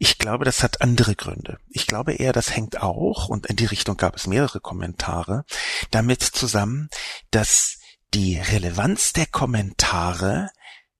Ich 0.00 0.18
glaube, 0.18 0.44
das 0.44 0.62
hat 0.62 0.80
andere 0.80 1.16
Gründe. 1.16 1.58
Ich 1.68 1.86
glaube 1.86 2.14
eher, 2.14 2.32
das 2.32 2.54
hängt 2.54 2.80
auch, 2.82 3.28
und 3.28 3.46
in 3.46 3.56
die 3.56 3.66
Richtung 3.66 3.96
gab 3.96 4.14
es 4.14 4.28
mehrere 4.28 4.60
Kommentare, 4.60 5.44
damit 5.90 6.22
zusammen, 6.22 6.88
dass 7.32 7.77
die 8.14 8.38
Relevanz 8.38 9.12
der 9.12 9.26
Kommentare 9.26 10.50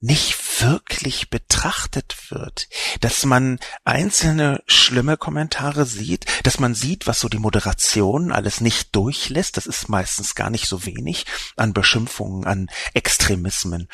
nicht 0.01 0.63
wirklich 0.63 1.29
betrachtet 1.29 2.31
wird, 2.31 2.69
dass 3.01 3.25
man 3.25 3.59
einzelne 3.85 4.63
schlimme 4.67 5.17
Kommentare 5.17 5.87
sieht, 5.87 6.27
dass 6.47 6.61
man 6.61 6.75
sieht, 6.75 7.07
was 7.07 7.21
so 7.21 7.29
die 7.29 7.41
Moderation 7.41 8.31
alles 8.31 8.61
nicht 8.61 8.95
durchlässt, 8.95 9.57
das 9.57 9.67
ist 9.67 9.89
meistens 9.89 10.37
gar 10.37 10.51
nicht 10.51 10.69
so 10.69 10.85
wenig 10.85 11.27
an 11.57 11.73
Beschimpfungen, 11.73 12.47
an 12.47 12.69
Extremismen. 12.95 13.89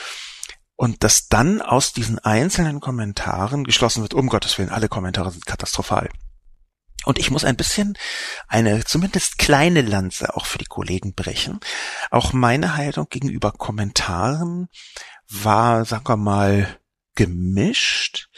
Und 0.77 1.05
dass 1.05 1.29
dann 1.29 1.63
aus 1.63 1.93
diesen 1.93 2.19
einzelnen 2.19 2.81
Kommentaren 2.81 3.65
geschlossen 3.65 4.03
wird, 4.03 4.13
um 4.13 4.29
Gottes 4.29 4.59
Willen, 4.59 4.71
alle 4.71 4.89
Kommentare 4.89 5.31
sind 5.31 5.47
katastrophal. 5.47 6.11
Und 7.05 7.19
ich 7.19 7.31
muss 7.31 7.45
ein 7.45 7.57
bisschen 7.57 7.97
eine 8.49 8.85
zumindest 8.85 9.39
kleine 9.39 9.83
Lanze 9.83 10.37
auch 10.37 10.47
für 10.47 10.59
die 10.59 10.65
Kollegen 10.65 11.15
brechen. 11.15 11.61
Auch 12.11 12.33
meine 12.33 12.77
Haltung 12.77 13.09
gegenüber 13.09 13.53
Kommentaren 13.53 14.69
war, 15.29 15.85
sagen 15.85 16.09
wir 16.09 16.17
mal, 16.17 16.79
gemischt. 17.15 18.29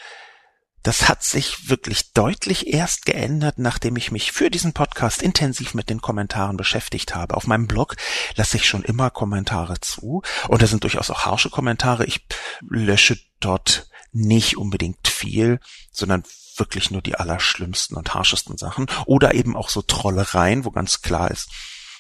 Das 0.83 1.09
hat 1.09 1.25
sich 1.25 1.69
wirklich 1.69 2.13
deutlich 2.13 2.69
erst 2.69 3.07
geändert, 3.07 3.59
nachdem 3.59 3.97
ich 3.97 4.13
mich 4.13 4.31
für 4.31 4.51
diesen 4.51 4.73
Podcast 4.73 5.21
intensiv 5.21 5.75
mit 5.75 5.91
den 5.91 6.01
Kommentaren 6.01 6.57
beschäftigt 6.57 7.17
habe. 7.17 7.37
Auf 7.37 7.49
meinem 7.49 7.67
Blog 7.67 7.97
lasse 8.37 8.57
ich 8.57 8.69
schon 8.69 8.85
immer 8.85 9.11
Kommentare 9.11 9.81
zu 9.81 10.23
und 10.47 10.63
da 10.63 10.67
sind 10.69 10.85
durchaus 10.85 11.11
auch 11.11 11.27
harsche 11.27 11.51
Kommentare. 11.51 12.05
Ich 12.07 12.25
lösche 12.61 13.19
dort 13.41 13.89
nicht 14.13 14.59
unbedingt 14.59 15.09
viel, 15.09 15.59
sondern 15.91 16.23
wirklich 16.59 16.91
nur 16.91 17.03
die 17.03 17.17
allerschlimmsten 17.17 17.97
und 17.97 18.15
harschesten 18.15 18.57
Sachen 18.57 18.87
oder 19.07 19.35
eben 19.35 19.57
auch 19.57 19.69
so 19.69 19.83
Trollereien, 19.83 20.65
wo 20.65 20.71
ganz 20.71 21.03
klar 21.03 21.31
ist, 21.31 21.49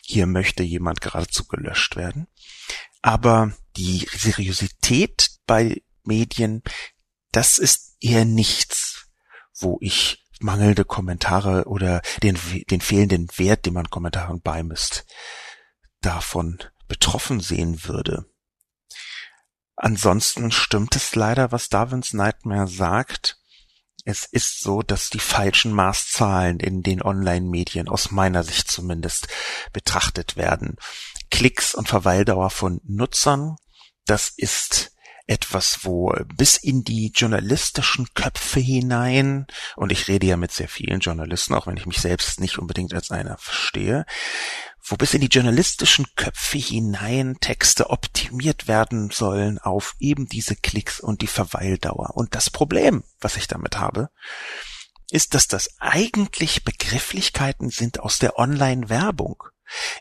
hier 0.02 0.26
möchte 0.26 0.62
jemand 0.62 1.00
geradezu 1.00 1.46
gelöscht 1.46 1.96
werden. 1.96 2.28
Aber 3.02 3.52
die 3.76 4.08
Seriosität 4.12 5.30
bei 5.46 5.82
Medien, 6.04 6.62
das 7.32 7.58
ist 7.58 7.96
eher 8.00 8.24
nichts, 8.24 9.08
wo 9.58 9.78
ich 9.80 10.24
mangelnde 10.40 10.84
Kommentare 10.84 11.64
oder 11.64 12.02
den, 12.22 12.38
den 12.70 12.80
fehlenden 12.80 13.28
Wert, 13.36 13.66
den 13.66 13.74
man 13.74 13.90
Kommentaren 13.90 14.40
beimisst, 14.40 15.06
davon 16.00 16.58
betroffen 16.88 17.40
sehen 17.40 17.84
würde. 17.84 18.26
Ansonsten 19.76 20.50
stimmt 20.50 20.96
es 20.96 21.14
leider, 21.14 21.52
was 21.52 21.68
Darwins 21.68 22.12
Nightmare 22.12 22.66
sagt. 22.66 23.38
Es 24.08 24.24
ist 24.24 24.60
so, 24.60 24.82
dass 24.82 25.10
die 25.10 25.18
falschen 25.18 25.72
Maßzahlen 25.72 26.60
in 26.60 26.84
den 26.84 27.02
Online-Medien 27.02 27.88
aus 27.88 28.12
meiner 28.12 28.44
Sicht 28.44 28.70
zumindest 28.70 29.26
betrachtet 29.72 30.36
werden. 30.36 30.76
Klicks 31.32 31.74
und 31.74 31.88
Verweildauer 31.88 32.50
von 32.50 32.80
Nutzern, 32.84 33.56
das 34.06 34.32
ist 34.36 34.95
etwas, 35.26 35.80
wo 35.82 36.14
bis 36.36 36.56
in 36.56 36.84
die 36.84 37.10
journalistischen 37.14 38.08
Köpfe 38.14 38.60
hinein, 38.60 39.46
und 39.76 39.90
ich 39.90 40.08
rede 40.08 40.26
ja 40.26 40.36
mit 40.36 40.52
sehr 40.52 40.68
vielen 40.68 41.00
Journalisten, 41.00 41.54
auch 41.54 41.66
wenn 41.66 41.76
ich 41.76 41.86
mich 41.86 42.00
selbst 42.00 42.40
nicht 42.40 42.58
unbedingt 42.58 42.94
als 42.94 43.10
einer 43.10 43.36
verstehe, 43.38 44.06
wo 44.88 44.96
bis 44.96 45.14
in 45.14 45.20
die 45.20 45.26
journalistischen 45.26 46.06
Köpfe 46.14 46.58
hinein 46.58 47.36
Texte 47.40 47.90
optimiert 47.90 48.68
werden 48.68 49.10
sollen 49.10 49.58
auf 49.58 49.96
eben 49.98 50.26
diese 50.26 50.54
Klicks 50.54 51.00
und 51.00 51.22
die 51.22 51.26
Verweildauer. 51.26 52.16
Und 52.16 52.36
das 52.36 52.50
Problem, 52.50 53.02
was 53.20 53.36
ich 53.36 53.48
damit 53.48 53.78
habe, 53.78 54.10
ist, 55.10 55.34
dass 55.34 55.48
das 55.48 55.70
eigentlich 55.80 56.64
Begrifflichkeiten 56.64 57.70
sind 57.70 58.00
aus 58.00 58.18
der 58.18 58.38
Online-Werbung. 58.38 59.42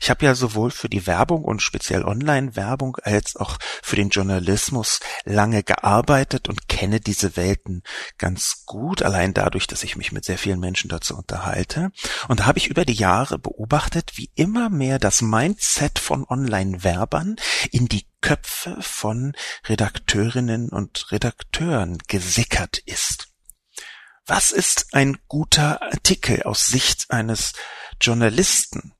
Ich 0.01 0.09
habe 0.09 0.25
ja 0.25 0.35
sowohl 0.35 0.71
für 0.71 0.89
die 0.89 1.07
Werbung 1.07 1.43
und 1.43 1.61
speziell 1.61 2.03
Online-Werbung 2.03 2.97
als 3.01 3.35
auch 3.35 3.57
für 3.81 3.95
den 3.95 4.09
Journalismus 4.09 4.99
lange 5.23 5.63
gearbeitet 5.63 6.49
und 6.49 6.67
kenne 6.67 6.99
diese 6.99 7.35
Welten 7.35 7.83
ganz 8.17 8.65
gut, 8.65 9.01
allein 9.01 9.33
dadurch, 9.33 9.67
dass 9.67 9.83
ich 9.83 9.95
mich 9.95 10.11
mit 10.11 10.25
sehr 10.25 10.37
vielen 10.37 10.59
Menschen 10.59 10.89
dazu 10.89 11.15
unterhalte. 11.15 11.91
Und 12.27 12.41
da 12.41 12.45
habe 12.45 12.59
ich 12.59 12.67
über 12.67 12.85
die 12.85 12.93
Jahre 12.93 13.39
beobachtet, 13.39 14.13
wie 14.15 14.31
immer 14.35 14.69
mehr 14.69 14.99
das 14.99 15.21
Mindset 15.21 15.99
von 15.99 16.25
Online-Werbern 16.27 17.35
in 17.71 17.87
die 17.87 18.05
Köpfe 18.21 18.77
von 18.81 19.33
Redakteurinnen 19.65 20.69
und 20.69 21.11
Redakteuren 21.11 21.97
gesickert 22.07 22.79
ist. 22.79 23.27
Was 24.25 24.51
ist 24.51 24.87
ein 24.93 25.19
guter 25.27 25.83
Artikel 25.83 26.41
aus 26.43 26.65
Sicht 26.65 27.11
eines 27.11 27.53
Journalisten? 28.01 28.95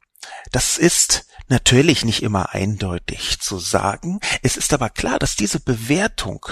Das 0.52 0.78
ist 0.78 1.26
natürlich 1.48 2.06
nicht 2.06 2.24
immer 2.24 2.54
eindeutig 2.54 3.40
zu 3.40 3.60
sagen. 3.60 4.20
Es 4.42 4.58
ist 4.58 4.74
aber 4.74 4.90
klar, 4.90 5.20
dass 5.20 5.36
diese 5.36 5.60
Bewertung 5.60 6.46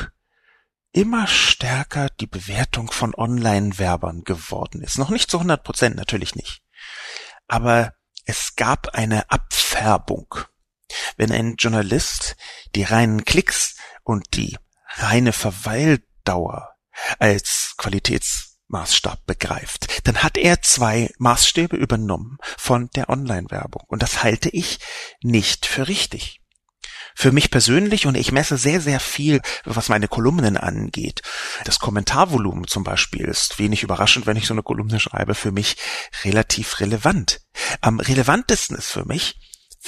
immer 0.92 1.28
stärker 1.28 2.10
die 2.20 2.28
Bewertung 2.28 2.92
von 2.92 3.16
Online-Werbern 3.16 4.24
geworden 4.24 4.82
ist. 4.84 4.98
Noch 4.98 5.10
nicht 5.10 5.30
zu 5.30 5.38
100 5.38 5.64
Prozent, 5.64 5.96
natürlich 5.96 6.36
nicht. 6.36 6.62
Aber 7.48 7.94
es 8.26 8.56
gab 8.56 8.90
eine 8.90 9.30
Abfärbung. 9.32 10.36
Wenn 11.18 11.32
ein 11.32 11.56
Journalist 11.56 12.36
die 12.76 12.84
reinen 12.84 13.26
Klicks 13.26 13.76
und 14.04 14.36
die 14.36 14.58
reine 14.96 15.34
Verweildauer 15.34 16.76
als 17.18 17.74
Qualitätsmaßstab 18.74 19.26
begreift, 19.26 20.08
dann 20.08 20.24
hat 20.24 20.38
er 20.38 20.62
zwei 20.62 21.12
Maßstäbe 21.20 21.76
übernommen 21.78 22.38
von 22.58 22.90
der 22.96 23.10
Online-Werbung. 23.10 23.84
Und 23.88 24.02
das 24.02 24.24
halte 24.24 24.50
ich 24.50 24.80
nicht 25.22 25.66
für 25.66 25.88
richtig 25.88 26.40
für 27.16 27.32
mich 27.32 27.52
persönlich 27.52 28.08
und 28.08 28.18
ich 28.18 28.32
messe 28.32 28.58
sehr, 28.58 28.82
sehr 28.82 29.00
viel, 29.00 29.40
was 29.66 29.88
meine 29.88 30.08
Kolumnen 30.08 30.58
angeht. 30.58 31.22
Das 31.64 31.78
Kommentarvolumen 31.78 32.66
zum 32.66 32.84
Beispiel 32.84 33.26
ist 33.26 33.60
wenig 33.60 33.84
überraschend, 33.84 34.26
wenn 34.26 34.36
ich 34.36 34.48
so 34.48 34.56
eine 34.56 34.64
Kolumne 34.64 35.00
schreibe, 35.00 35.36
für 35.36 35.52
mich 35.52 35.78
relativ 36.24 36.80
relevant. 36.80 37.42
Am 37.82 38.00
relevantesten 38.00 38.76
ist 38.76 38.90
für 38.90 39.06
mich, 39.06 39.36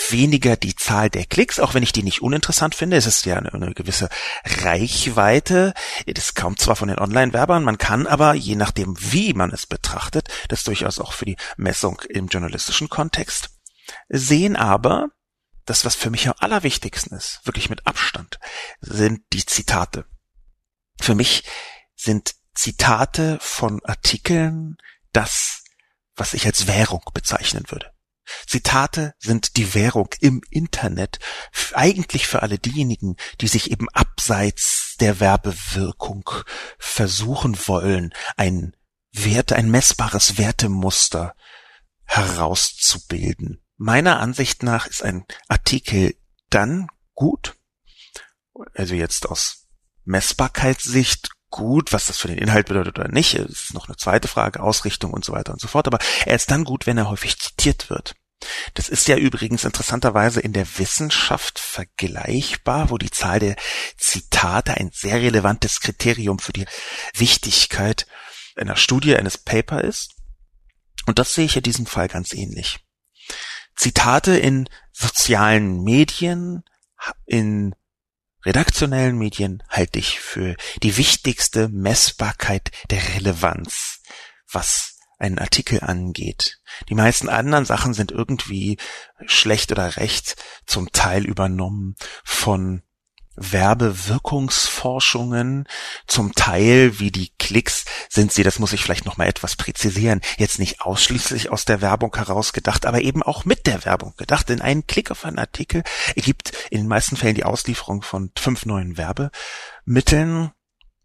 weniger 0.09 0.57
die 0.57 0.75
Zahl 0.75 1.09
der 1.09 1.25
Klicks, 1.25 1.59
auch 1.59 1.73
wenn 1.73 1.83
ich 1.83 1.93
die 1.93 2.03
nicht 2.03 2.21
uninteressant 2.21 2.75
finde. 2.75 2.97
Es 2.97 3.05
ist 3.05 3.25
ja 3.25 3.37
eine, 3.37 3.53
eine 3.53 3.73
gewisse 3.73 4.09
Reichweite. 4.43 5.73
Das 6.05 6.35
kommt 6.35 6.59
zwar 6.59 6.75
von 6.75 6.89
den 6.89 6.99
Online-Werbern, 6.99 7.63
man 7.63 7.77
kann 7.77 8.07
aber, 8.07 8.33
je 8.33 8.55
nachdem, 8.55 8.95
wie 8.99 9.33
man 9.33 9.51
es 9.51 9.65
betrachtet, 9.65 10.27
das 10.49 10.63
durchaus 10.63 10.99
auch 10.99 11.13
für 11.13 11.25
die 11.25 11.37
Messung 11.57 12.01
im 12.09 12.27
journalistischen 12.27 12.89
Kontext 12.89 13.49
sehen, 14.09 14.55
aber 14.55 15.09
das, 15.65 15.85
was 15.85 15.95
für 15.95 16.09
mich 16.09 16.27
am 16.27 16.35
allerwichtigsten 16.37 17.17
ist, 17.17 17.41
wirklich 17.43 17.69
mit 17.69 17.87
Abstand, 17.87 18.39
sind 18.81 19.21
die 19.33 19.45
Zitate. 19.45 20.05
Für 21.01 21.15
mich 21.15 21.43
sind 21.95 22.35
Zitate 22.53 23.37
von 23.41 23.83
Artikeln 23.83 24.77
das, 25.11 25.63
was 26.15 26.33
ich 26.33 26.45
als 26.45 26.67
Währung 26.67 27.01
bezeichnen 27.13 27.63
würde. 27.69 27.94
Zitate 28.47 29.13
sind 29.19 29.57
die 29.57 29.73
Währung 29.73 30.09
im 30.19 30.41
Internet, 30.49 31.19
eigentlich 31.73 32.27
für 32.27 32.41
alle 32.41 32.57
diejenigen, 32.57 33.15
die 33.41 33.47
sich 33.47 33.71
eben 33.71 33.89
abseits 33.89 34.95
der 34.99 35.19
Werbewirkung 35.19 36.29
versuchen 36.77 37.57
wollen, 37.67 38.13
ein 38.37 38.75
Werte, 39.11 39.55
ein 39.55 39.69
messbares 39.69 40.37
Wertemuster 40.37 41.35
herauszubilden. 42.03 43.61
Meiner 43.77 44.19
Ansicht 44.19 44.63
nach 44.63 44.87
ist 44.87 45.03
ein 45.03 45.25
Artikel 45.47 46.15
dann 46.49 46.87
gut, 47.13 47.55
also 48.73 48.95
jetzt 48.95 49.27
aus 49.27 49.67
Messbarkeitssicht 50.05 51.29
gut, 51.55 51.93
was 51.93 52.07
das 52.07 52.17
für 52.17 52.27
den 52.27 52.37
Inhalt 52.37 52.67
bedeutet 52.67 52.99
oder 52.99 53.07
nicht, 53.07 53.33
ist 53.33 53.73
noch 53.73 53.87
eine 53.87 53.95
zweite 53.95 54.27
Frage, 54.27 54.61
Ausrichtung 54.61 55.13
und 55.13 55.23
so 55.23 55.31
weiter 55.31 55.53
und 55.53 55.61
so 55.61 55.69
fort, 55.69 55.87
aber 55.87 55.99
er 56.25 56.35
ist 56.35 56.51
dann 56.51 56.65
gut, 56.65 56.85
wenn 56.85 56.97
er 56.97 57.09
häufig 57.09 57.39
zitiert 57.39 57.89
wird. 57.89 58.13
Das 58.73 58.89
ist 58.89 59.07
ja 59.07 59.15
übrigens 59.15 59.63
interessanterweise 59.63 60.41
in 60.41 60.51
der 60.51 60.67
Wissenschaft 60.77 61.57
vergleichbar, 61.57 62.89
wo 62.89 62.97
die 62.97 63.09
Zahl 63.09 63.39
der 63.39 63.55
Zitate 63.97 64.73
ein 64.73 64.91
sehr 64.93 65.21
relevantes 65.21 65.79
Kriterium 65.79 66.39
für 66.39 66.51
die 66.51 66.65
Wichtigkeit 67.15 68.05
einer 68.57 68.75
Studie, 68.75 69.15
eines 69.15 69.37
Paper 69.37 69.81
ist. 69.81 70.15
Und 71.05 71.19
das 71.19 71.33
sehe 71.33 71.45
ich 71.45 71.55
in 71.55 71.63
diesem 71.63 71.85
Fall 71.85 72.09
ganz 72.09 72.33
ähnlich. 72.33 72.79
Zitate 73.77 74.37
in 74.37 74.67
sozialen 74.91 75.83
Medien, 75.83 76.63
in 77.25 77.75
redaktionellen 78.45 79.17
Medien 79.17 79.63
halte 79.69 79.99
ich 79.99 80.19
für 80.19 80.55
die 80.83 80.97
wichtigste 80.97 81.69
Messbarkeit 81.69 82.71
der 82.89 83.01
Relevanz, 83.15 84.01
was 84.51 84.95
einen 85.17 85.39
Artikel 85.39 85.79
angeht. 85.81 86.59
Die 86.89 86.95
meisten 86.95 87.29
anderen 87.29 87.65
Sachen 87.65 87.93
sind 87.93 88.11
irgendwie 88.11 88.77
schlecht 89.25 89.71
oder 89.71 89.97
recht 89.97 90.35
zum 90.65 90.91
Teil 90.91 91.25
übernommen 91.25 91.95
von 92.23 92.83
Werbewirkungsforschungen. 93.35 95.67
Zum 96.07 96.33
Teil, 96.33 96.99
wie 96.99 97.11
die 97.11 97.31
Klicks, 97.37 97.85
sind 98.09 98.31
sie, 98.31 98.43
das 98.43 98.59
muss 98.59 98.73
ich 98.73 98.81
vielleicht 98.81 99.05
noch 99.05 99.17
mal 99.17 99.27
etwas 99.27 99.55
präzisieren, 99.55 100.21
jetzt 100.37 100.59
nicht 100.59 100.81
ausschließlich 100.81 101.51
aus 101.51 101.65
der 101.65 101.81
Werbung 101.81 102.15
heraus 102.15 102.53
gedacht, 102.53 102.85
aber 102.85 103.01
eben 103.01 103.23
auch 103.23 103.45
mit 103.45 103.65
der 103.67 103.85
Werbung 103.85 104.13
gedacht. 104.17 104.49
Denn 104.49 104.61
ein 104.61 104.87
Klick 104.87 105.11
auf 105.11 105.25
einen 105.25 105.39
Artikel 105.39 105.83
ergibt 106.15 106.53
in 106.69 106.79
den 106.79 106.87
meisten 106.87 107.17
Fällen 107.17 107.35
die 107.35 107.45
Auslieferung 107.45 108.01
von 108.01 108.31
fünf 108.37 108.65
neuen 108.65 108.97
Werbemitteln. 108.97 110.51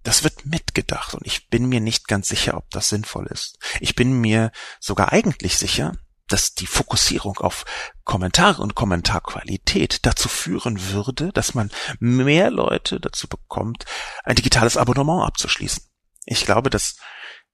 Das 0.03 0.25
wird 0.25 0.47
mitgedacht 0.47 1.15
und 1.15 1.27
ich 1.27 1.49
bin 1.49 1.69
mir 1.69 1.81
nicht 1.81 2.09
ganz 2.09 2.29
sicher, 2.29 2.57
ob 2.57 2.71
das 2.71 2.89
sinnvoll 2.89 3.27
ist. 3.27 3.59
Ich 3.81 3.95
bin 3.95 4.19
mir 4.19 4.51
sogar 4.79 5.13
eigentlich 5.13 5.59
sicher, 5.59 5.93
dass 6.33 6.55
die 6.55 6.67
Fokussierung 6.67 7.39
auf 7.39 7.65
Kommentare 8.05 8.63
und 8.63 8.75
Kommentarqualität 8.75 10.07
dazu 10.07 10.29
führen 10.29 10.93
würde, 10.93 11.33
dass 11.33 11.55
man 11.55 11.71
mehr 11.99 12.51
Leute 12.51 13.01
dazu 13.01 13.29
bekommt, 13.29 13.85
ein 14.25 14.37
digitales 14.37 14.77
Abonnement 14.77 15.27
abzuschließen. 15.27 15.83
Ich 16.25 16.45
glaube, 16.45 16.71
dass 16.71 16.97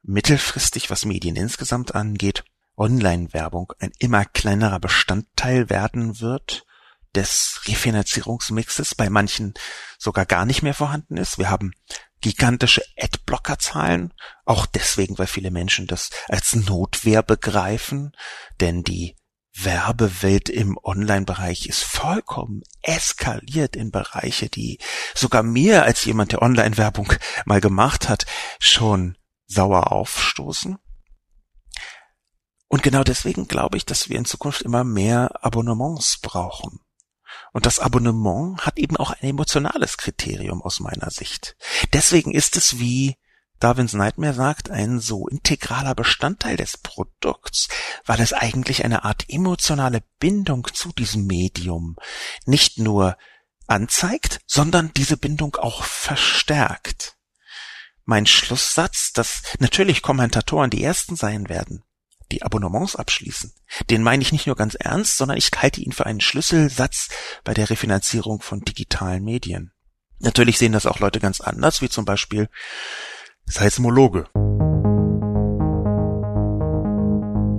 mittelfristig, 0.02 0.90
was 0.90 1.04
Medien 1.04 1.36
insgesamt 1.36 1.94
angeht, 1.94 2.44
Online-Werbung 2.76 3.72
ein 3.78 3.92
immer 3.98 4.24
kleinerer 4.24 4.78
Bestandteil 4.78 5.70
werden 5.70 6.20
wird 6.20 6.66
des 7.14 7.62
Refinanzierungsmixes, 7.66 8.94
bei 8.94 9.08
manchen 9.08 9.54
sogar 9.98 10.26
gar 10.26 10.44
nicht 10.44 10.62
mehr 10.62 10.74
vorhanden 10.74 11.16
ist. 11.16 11.38
Wir 11.38 11.48
haben 11.48 11.72
gigantische 12.20 12.82
Adblocker-Zahlen, 12.98 14.12
auch 14.44 14.66
deswegen, 14.66 15.18
weil 15.18 15.26
viele 15.26 15.50
Menschen 15.50 15.86
das 15.86 16.10
als 16.28 16.54
Notwehr 16.54 17.22
begreifen, 17.22 18.12
denn 18.60 18.82
die 18.82 19.16
Werbewelt 19.58 20.50
im 20.50 20.78
Online-Bereich 20.82 21.66
ist 21.66 21.82
vollkommen 21.82 22.62
eskaliert 22.82 23.74
in 23.74 23.90
Bereiche, 23.90 24.50
die 24.50 24.78
sogar 25.14 25.42
mir 25.42 25.84
als 25.84 26.04
jemand, 26.04 26.32
der 26.32 26.42
Online-Werbung 26.42 27.12
mal 27.46 27.60
gemacht 27.60 28.08
hat, 28.08 28.26
schon 28.58 29.16
sauer 29.46 29.92
aufstoßen. 29.92 30.76
Und 32.68 32.82
genau 32.82 33.02
deswegen 33.04 33.48
glaube 33.48 33.76
ich, 33.76 33.86
dass 33.86 34.08
wir 34.08 34.18
in 34.18 34.24
Zukunft 34.24 34.62
immer 34.62 34.84
mehr 34.84 35.42
Abonnements 35.42 36.18
brauchen. 36.20 36.80
Und 37.56 37.64
das 37.64 37.78
Abonnement 37.78 38.66
hat 38.66 38.78
eben 38.78 38.98
auch 38.98 39.12
ein 39.12 39.30
emotionales 39.30 39.96
Kriterium 39.96 40.60
aus 40.60 40.78
meiner 40.78 41.10
Sicht. 41.10 41.56
Deswegen 41.94 42.32
ist 42.32 42.54
es, 42.54 42.78
wie 42.80 43.16
Darwins 43.60 43.94
Nightmare 43.94 44.34
sagt, 44.34 44.68
ein 44.68 45.00
so 45.00 45.26
integraler 45.26 45.94
Bestandteil 45.94 46.58
des 46.58 46.76
Produkts, 46.76 47.68
weil 48.04 48.20
es 48.20 48.34
eigentlich 48.34 48.84
eine 48.84 49.04
Art 49.06 49.24
emotionale 49.30 50.02
Bindung 50.18 50.68
zu 50.74 50.92
diesem 50.92 51.24
Medium 51.24 51.96
nicht 52.44 52.78
nur 52.78 53.16
anzeigt, 53.66 54.40
sondern 54.46 54.92
diese 54.94 55.16
Bindung 55.16 55.56
auch 55.56 55.82
verstärkt. 55.82 57.16
Mein 58.04 58.26
Schlusssatz, 58.26 59.12
dass 59.14 59.42
natürlich 59.60 60.02
Kommentatoren 60.02 60.68
die 60.68 60.84
ersten 60.84 61.16
sein 61.16 61.48
werden, 61.48 61.84
die 62.32 62.42
Abonnements 62.42 62.96
abschließen. 62.96 63.52
Den 63.90 64.02
meine 64.02 64.22
ich 64.22 64.32
nicht 64.32 64.46
nur 64.46 64.56
ganz 64.56 64.74
ernst, 64.74 65.16
sondern 65.16 65.38
ich 65.38 65.50
halte 65.56 65.80
ihn 65.80 65.92
für 65.92 66.06
einen 66.06 66.20
Schlüsselsatz 66.20 67.08
bei 67.44 67.54
der 67.54 67.70
Refinanzierung 67.70 68.40
von 68.40 68.60
digitalen 68.60 69.24
Medien. 69.24 69.72
Natürlich 70.18 70.58
sehen 70.58 70.72
das 70.72 70.86
auch 70.86 70.98
Leute 70.98 71.20
ganz 71.20 71.40
anders, 71.40 71.82
wie 71.82 71.88
zum 71.88 72.04
Beispiel 72.04 72.48
Seismologe. 73.44 74.28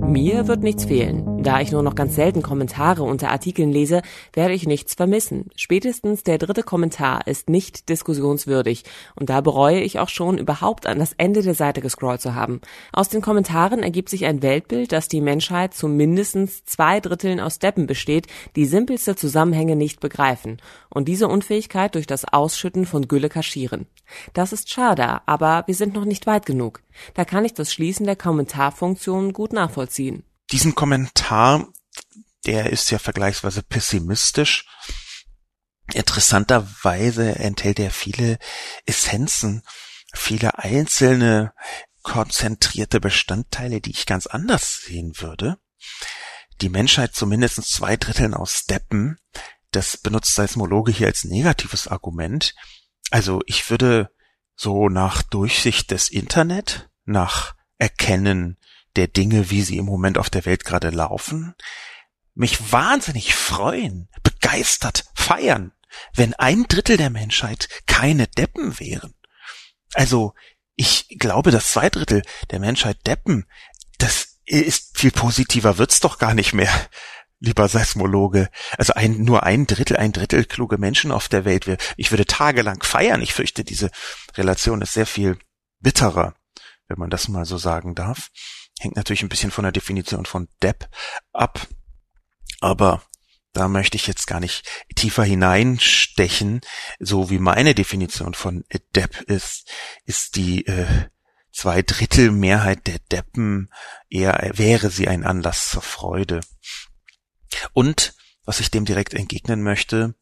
Mir 0.08 0.48
wird 0.48 0.62
nichts 0.62 0.86
fehlen. 0.86 1.42
Da 1.42 1.60
ich 1.60 1.70
nur 1.70 1.82
noch 1.82 1.94
ganz 1.94 2.14
selten 2.14 2.40
Kommentare 2.40 3.02
unter 3.02 3.30
Artikeln 3.30 3.70
lese, 3.70 4.00
werde 4.32 4.54
ich 4.54 4.66
nichts 4.66 4.94
vermissen. 4.94 5.50
Spätestens 5.54 6.22
der 6.22 6.38
dritte 6.38 6.62
Kommentar 6.62 7.26
ist 7.26 7.50
nicht 7.50 7.90
diskussionswürdig 7.90 8.84
und 9.16 9.28
da 9.28 9.42
bereue 9.42 9.80
ich 9.80 9.98
auch 9.98 10.08
schon 10.08 10.38
überhaupt 10.38 10.86
an 10.86 10.98
das 10.98 11.12
Ende 11.12 11.42
der 11.42 11.52
Seite 11.52 11.82
gescrollt 11.82 12.22
zu 12.22 12.34
haben. 12.34 12.62
Aus 12.90 13.10
den 13.10 13.20
Kommentaren 13.20 13.82
ergibt 13.82 14.08
sich 14.08 14.24
ein 14.24 14.40
Weltbild, 14.40 14.92
dass 14.92 15.08
die 15.08 15.20
Menschheit 15.20 15.74
zu 15.74 15.88
mindestens 15.88 16.64
zwei 16.64 17.00
Dritteln 17.00 17.38
aus 17.38 17.58
Deppen 17.58 17.86
besteht, 17.86 18.28
die 18.56 18.64
simpelste 18.64 19.14
Zusammenhänge 19.14 19.76
nicht 19.76 20.00
begreifen 20.00 20.56
und 20.88 21.06
diese 21.06 21.28
Unfähigkeit 21.28 21.94
durch 21.94 22.06
das 22.06 22.24
Ausschütten 22.24 22.86
von 22.86 23.08
Gülle 23.08 23.28
kaschieren. 23.28 23.86
Das 24.32 24.52
ist 24.52 24.70
schade, 24.70 25.20
aber 25.26 25.64
wir 25.66 25.74
sind 25.74 25.94
noch 25.94 26.04
nicht 26.04 26.26
weit 26.26 26.46
genug. 26.46 26.82
Da 27.14 27.24
kann 27.24 27.44
ich 27.44 27.54
das 27.54 27.72
Schließen 27.72 28.06
der 28.06 28.16
Kommentarfunktion 28.16 29.32
gut 29.32 29.52
nachvollziehen. 29.52 30.24
Diesen 30.50 30.74
Kommentar, 30.74 31.68
der 32.46 32.70
ist 32.70 32.90
ja 32.90 32.98
vergleichsweise 32.98 33.62
pessimistisch. 33.62 34.66
Interessanterweise 35.92 37.36
enthält 37.36 37.78
er 37.78 37.90
viele 37.90 38.38
Essenzen, 38.86 39.62
viele 40.14 40.58
einzelne 40.58 41.52
konzentrierte 42.02 43.00
Bestandteile, 43.00 43.80
die 43.80 43.90
ich 43.90 44.06
ganz 44.06 44.26
anders 44.26 44.82
sehen 44.86 45.12
würde. 45.20 45.58
die 46.60 46.68
Menschheit 46.68 47.14
zu 47.14 47.26
mindestens 47.26 47.70
zwei 47.70 47.96
Dritteln 47.96 48.34
aus 48.34 48.64
Deppen. 48.64 49.18
Das 49.70 49.96
benutzt 49.96 50.34
Seismologe 50.34 50.90
hier 50.90 51.06
als 51.06 51.24
negatives 51.24 51.86
Argument. 51.86 52.54
Also 53.10 53.40
ich 53.46 53.70
würde 53.70 54.10
so 54.54 54.88
nach 54.88 55.22
Durchsicht 55.22 55.90
des 55.90 56.08
Internet, 56.08 56.88
nach 57.04 57.54
Erkennen 57.78 58.58
der 58.96 59.06
Dinge, 59.06 59.50
wie 59.50 59.62
sie 59.62 59.78
im 59.78 59.84
Moment 59.84 60.18
auf 60.18 60.30
der 60.30 60.44
Welt 60.44 60.64
gerade 60.64 60.90
laufen, 60.90 61.54
mich 62.34 62.72
wahnsinnig 62.72 63.34
freuen, 63.34 64.08
begeistert 64.22 65.04
feiern, 65.14 65.72
wenn 66.14 66.34
ein 66.34 66.64
Drittel 66.68 66.96
der 66.96 67.10
Menschheit 67.10 67.68
keine 67.86 68.26
Deppen 68.26 68.78
wären. 68.78 69.14
Also 69.94 70.34
ich 70.74 71.06
glaube, 71.18 71.50
dass 71.50 71.72
zwei 71.72 71.90
Drittel 71.90 72.22
der 72.50 72.60
Menschheit 72.60 73.06
Deppen, 73.06 73.46
das 73.98 74.38
ist 74.44 74.96
viel 74.98 75.10
positiver 75.10 75.78
wird's 75.78 76.00
doch 76.00 76.18
gar 76.18 76.34
nicht 76.34 76.52
mehr, 76.52 76.72
lieber 77.40 77.68
Seismologe. 77.68 78.48
Also 78.76 78.94
ein, 78.94 79.22
nur 79.22 79.44
ein 79.44 79.66
Drittel, 79.66 79.96
ein 79.96 80.12
Drittel 80.12 80.44
kluge 80.44 80.78
Menschen 80.78 81.12
auf 81.12 81.28
der 81.28 81.44
Welt. 81.44 81.66
Ich 81.96 82.10
würde 82.10 82.26
tagelang 82.26 82.82
feiern. 82.82 83.22
Ich 83.22 83.34
fürchte, 83.34 83.64
diese 83.64 83.90
Relation 84.36 84.82
ist 84.82 84.92
sehr 84.92 85.06
viel 85.06 85.38
bitterer, 85.80 86.34
wenn 86.88 86.98
man 86.98 87.10
das 87.10 87.28
mal 87.28 87.44
so 87.44 87.58
sagen 87.58 87.94
darf. 87.94 88.30
Hängt 88.80 88.96
natürlich 88.96 89.22
ein 89.22 89.28
bisschen 89.28 89.50
von 89.50 89.64
der 89.64 89.72
Definition 89.72 90.26
von 90.26 90.48
Depp 90.62 90.88
ab. 91.32 91.66
Aber 92.60 93.02
da 93.52 93.68
möchte 93.68 93.96
ich 93.96 94.06
jetzt 94.06 94.26
gar 94.26 94.40
nicht 94.40 94.86
tiefer 94.94 95.24
hineinstechen. 95.24 96.60
So 96.98 97.30
wie 97.30 97.38
meine 97.38 97.74
Definition 97.74 98.34
von 98.34 98.64
Depp 98.94 99.20
ist, 99.22 99.68
ist 100.04 100.36
die 100.36 100.66
äh, 100.66 101.06
zwei 101.52 101.82
Drittel 101.82 102.30
Mehrheit 102.30 102.86
der 102.86 102.98
Deppen 103.10 103.70
eher 104.08 104.52
wäre 104.54 104.90
sie 104.90 105.08
ein 105.08 105.24
Anlass 105.24 105.70
zur 105.70 105.82
Freude. 105.82 106.40
Und 107.72 108.14
was 108.44 108.60
ich 108.60 108.70
dem 108.70 108.84
direkt 108.84 109.14
entgegnen 109.14 109.62
möchte, 109.62 110.14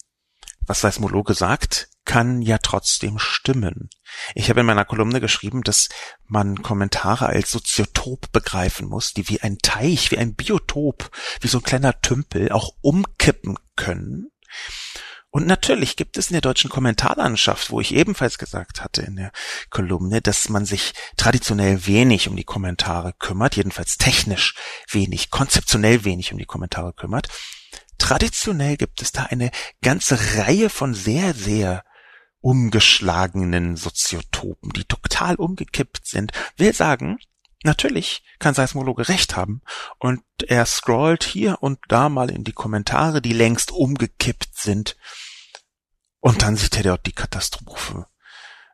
was 0.67 0.81
Seismologe 0.81 1.35
sagt, 1.35 1.89
kann 2.05 2.41
ja 2.41 2.59
trotzdem 2.59 3.19
stimmen. 3.19 3.91
Ich 4.35 4.49
habe 4.49 4.61
in 4.61 4.67
meiner 4.67 4.85
Kolumne 4.85 5.21
geschrieben, 5.21 5.63
dass 5.63 5.89
man 6.25 6.63
Kommentare 6.63 7.27
als 7.27 7.51
Soziotop 7.51 8.33
begreifen 8.33 8.89
muss, 8.89 9.13
die 9.13 9.29
wie 9.29 9.41
ein 9.41 9.59
Teich, 9.59 10.11
wie 10.11 10.19
ein 10.19 10.35
Biotop, 10.35 11.11
wie 11.41 11.49
so 11.49 11.59
ein 11.59 11.65
kleiner 11.65 12.01
Tümpel 12.01 12.53
auch 12.53 12.75
umkippen 12.81 13.59
können. 13.75 14.31
Und 15.37 15.47
natürlich 15.47 15.97
gibt 15.97 16.17
es 16.17 16.31
in 16.31 16.33
der 16.33 16.41
deutschen 16.41 16.71
Kommentarlandschaft, 16.71 17.71
wo 17.71 17.79
ich 17.79 17.93
ebenfalls 17.93 18.39
gesagt 18.39 18.83
hatte 18.83 19.03
in 19.03 19.17
der 19.17 19.33
Kolumne, 19.69 20.23
dass 20.23 20.49
man 20.49 20.65
sich 20.65 20.95
traditionell 21.19 21.85
wenig 21.85 22.27
um 22.31 22.37
die 22.37 22.45
Kommentare 22.45 23.13
kümmert, 23.13 23.55
jedenfalls 23.55 23.99
technisch 23.99 24.55
wenig, 24.89 25.29
konzeptionell 25.31 26.07
wenig 26.07 26.33
um 26.33 26.39
die 26.39 26.47
Kommentare 26.47 26.95
kümmert. 26.95 27.29
Traditionell 27.99 28.79
gibt 28.79 29.03
es 29.03 29.13
da 29.13 29.25
eine 29.25 29.51
ganze 29.83 30.19
Reihe 30.39 30.71
von 30.71 30.95
sehr, 30.95 31.35
sehr 31.35 31.85
umgeschlagenen 32.41 33.77
Soziotopen, 33.77 34.71
die 34.71 34.85
total 34.85 35.35
umgekippt 35.35 36.07
sind, 36.07 36.33
will 36.57 36.73
sagen, 36.73 37.19
natürlich 37.63 38.23
kann 38.39 38.55
Seismologe 38.55 39.07
recht 39.11 39.37
haben 39.37 39.61
und 39.99 40.23
er 40.47 40.65
scrollt 40.65 41.25
hier 41.25 41.59
und 41.61 41.79
da 41.89 42.09
mal 42.09 42.31
in 42.31 42.43
die 42.43 42.55
Kommentare, 42.55 43.21
die 43.21 43.35
längst 43.35 43.71
umgekippt 43.71 44.57
sind 44.57 44.97
und 46.27 46.43
dann 46.43 46.57
sieht 46.57 46.77
er 46.77 46.83
dort 46.83 47.07
die 47.07 47.13
Katastrophe 47.13 48.07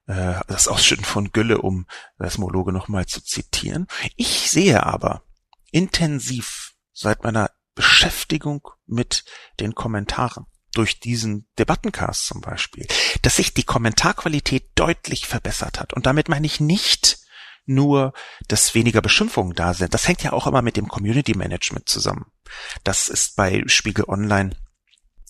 äh, 0.07 0.41
das 0.49 0.69
Ausschütten 0.69 1.05
von 1.05 1.33
Gülle, 1.33 1.59
um 1.59 1.87
Seismologe 2.17 2.73
nochmal 2.73 3.05
zu 3.05 3.23
zitieren. 3.23 3.89
Ich 4.17 4.51
sehe 4.51 4.83
aber 4.87 5.23
intensiv 5.71 6.73
seit 6.95 7.25
meiner 7.25 7.51
Beschäftigung 7.75 8.69
mit 8.87 9.27
den 9.61 9.75
Kommentaren, 9.75 10.47
durch 10.75 10.99
diesen 10.99 11.47
Debattencast 11.59 12.25
zum 12.25 12.41
Beispiel, 12.41 12.87
dass 13.21 13.37
sich 13.37 13.53
die 13.53 13.65
Kommentarqualität 13.65 14.71
deutlich 14.75 15.27
verbessert 15.27 15.79
hat. 15.79 15.93
Und 15.93 16.07
damit 16.07 16.31
meine 16.31 16.47
ich 16.47 16.59
nicht 16.59 17.19
nur, 17.67 18.15
dass 18.49 18.75
weniger 18.75 19.03
Beschimpfungen 19.03 19.55
da 19.55 19.75
sind. 19.75 19.93
Das 19.93 20.09
hängt 20.09 20.23
ja 20.23 20.33
auch 20.33 20.47
immer 20.47 20.63
mit 20.63 20.79
dem 20.79 20.89
Community 20.89 21.35
Management 21.35 21.91
zusammen. 21.91 22.33
Das 22.83 23.09
ist 23.09 23.37
bei 23.37 23.63
Spiegel 23.67 24.07
Online 24.09 24.57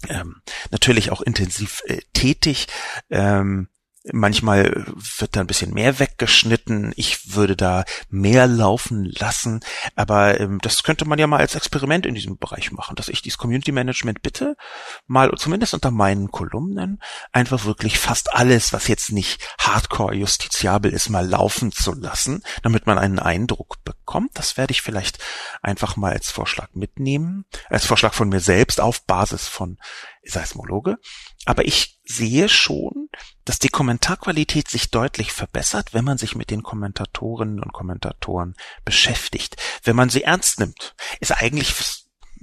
ähm, 0.08 0.42
natürlich 0.70 1.10
auch 1.10 1.20
intensiv 1.20 1.82
äh, 1.86 1.98
tätig. 2.12 2.66
Ähm, 3.10 3.68
Manchmal 4.10 4.84
wird 5.18 5.36
da 5.36 5.40
ein 5.40 5.46
bisschen 5.46 5.72
mehr 5.72 6.00
weggeschnitten. 6.00 6.92
Ich 6.96 7.34
würde 7.34 7.56
da 7.56 7.84
mehr 8.08 8.48
laufen 8.48 9.04
lassen. 9.04 9.60
Aber 9.94 10.40
ähm, 10.40 10.58
das 10.60 10.82
könnte 10.82 11.04
man 11.04 11.20
ja 11.20 11.28
mal 11.28 11.38
als 11.38 11.54
Experiment 11.54 12.04
in 12.04 12.14
diesem 12.14 12.36
Bereich 12.36 12.72
machen, 12.72 12.96
dass 12.96 13.08
ich 13.08 13.22
dieses 13.22 13.38
Community 13.38 13.70
Management 13.70 14.22
bitte, 14.22 14.56
mal 15.06 15.30
zumindest 15.36 15.74
unter 15.74 15.92
meinen 15.92 16.32
Kolumnen, 16.32 17.00
einfach 17.30 17.64
wirklich 17.64 17.98
fast 17.98 18.34
alles, 18.34 18.72
was 18.72 18.88
jetzt 18.88 19.12
nicht 19.12 19.40
hardcore 19.58 20.14
justiziabel 20.14 20.92
ist, 20.92 21.08
mal 21.08 21.26
laufen 21.26 21.70
zu 21.70 21.92
lassen, 21.94 22.42
damit 22.62 22.86
man 22.86 22.98
einen 22.98 23.20
Eindruck 23.20 23.84
bekommt. 23.84 24.30
Das 24.34 24.56
werde 24.56 24.72
ich 24.72 24.82
vielleicht 24.82 25.18
einfach 25.62 25.96
mal 25.96 26.12
als 26.12 26.30
Vorschlag 26.30 26.70
mitnehmen, 26.74 27.44
als 27.68 27.86
Vorschlag 27.86 28.14
von 28.14 28.28
mir 28.28 28.40
selbst 28.40 28.80
auf 28.80 29.04
Basis 29.06 29.46
von 29.46 29.78
Seismologe. 30.24 30.98
Aber 31.44 31.64
ich 31.64 32.00
sehe 32.04 32.48
schon, 32.48 33.01
dass 33.44 33.58
die 33.58 33.68
Kommentarqualität 33.68 34.68
sich 34.68 34.90
deutlich 34.90 35.32
verbessert, 35.32 35.94
wenn 35.94 36.04
man 36.04 36.18
sich 36.18 36.34
mit 36.34 36.50
den 36.50 36.62
Kommentatorinnen 36.62 37.60
und 37.60 37.72
Kommentatoren 37.72 38.54
beschäftigt. 38.84 39.56
Wenn 39.82 39.96
man 39.96 40.10
sie 40.10 40.24
ernst 40.24 40.60
nimmt, 40.60 40.94
ist 41.20 41.32
eigentlich 41.32 41.74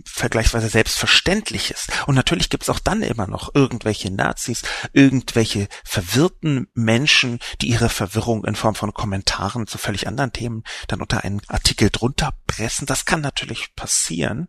vergleichsweise 0.05 0.69
selbstverständliches. 0.69 1.87
Und 2.07 2.15
natürlich 2.15 2.49
gibt's 2.49 2.69
auch 2.69 2.79
dann 2.79 3.01
immer 3.01 3.27
noch 3.27 3.53
irgendwelche 3.53 4.11
Nazis, 4.11 4.63
irgendwelche 4.93 5.67
verwirrten 5.83 6.67
Menschen, 6.73 7.39
die 7.61 7.69
ihre 7.69 7.89
Verwirrung 7.89 8.45
in 8.45 8.55
Form 8.55 8.75
von 8.75 8.93
Kommentaren 8.93 9.67
zu 9.67 9.77
völlig 9.77 10.07
anderen 10.07 10.33
Themen 10.33 10.63
dann 10.87 11.01
unter 11.01 11.23
einen 11.23 11.41
Artikel 11.47 11.89
drunter 11.89 12.33
pressen. 12.47 12.85
Das 12.85 13.05
kann 13.05 13.21
natürlich 13.21 13.75
passieren. 13.75 14.47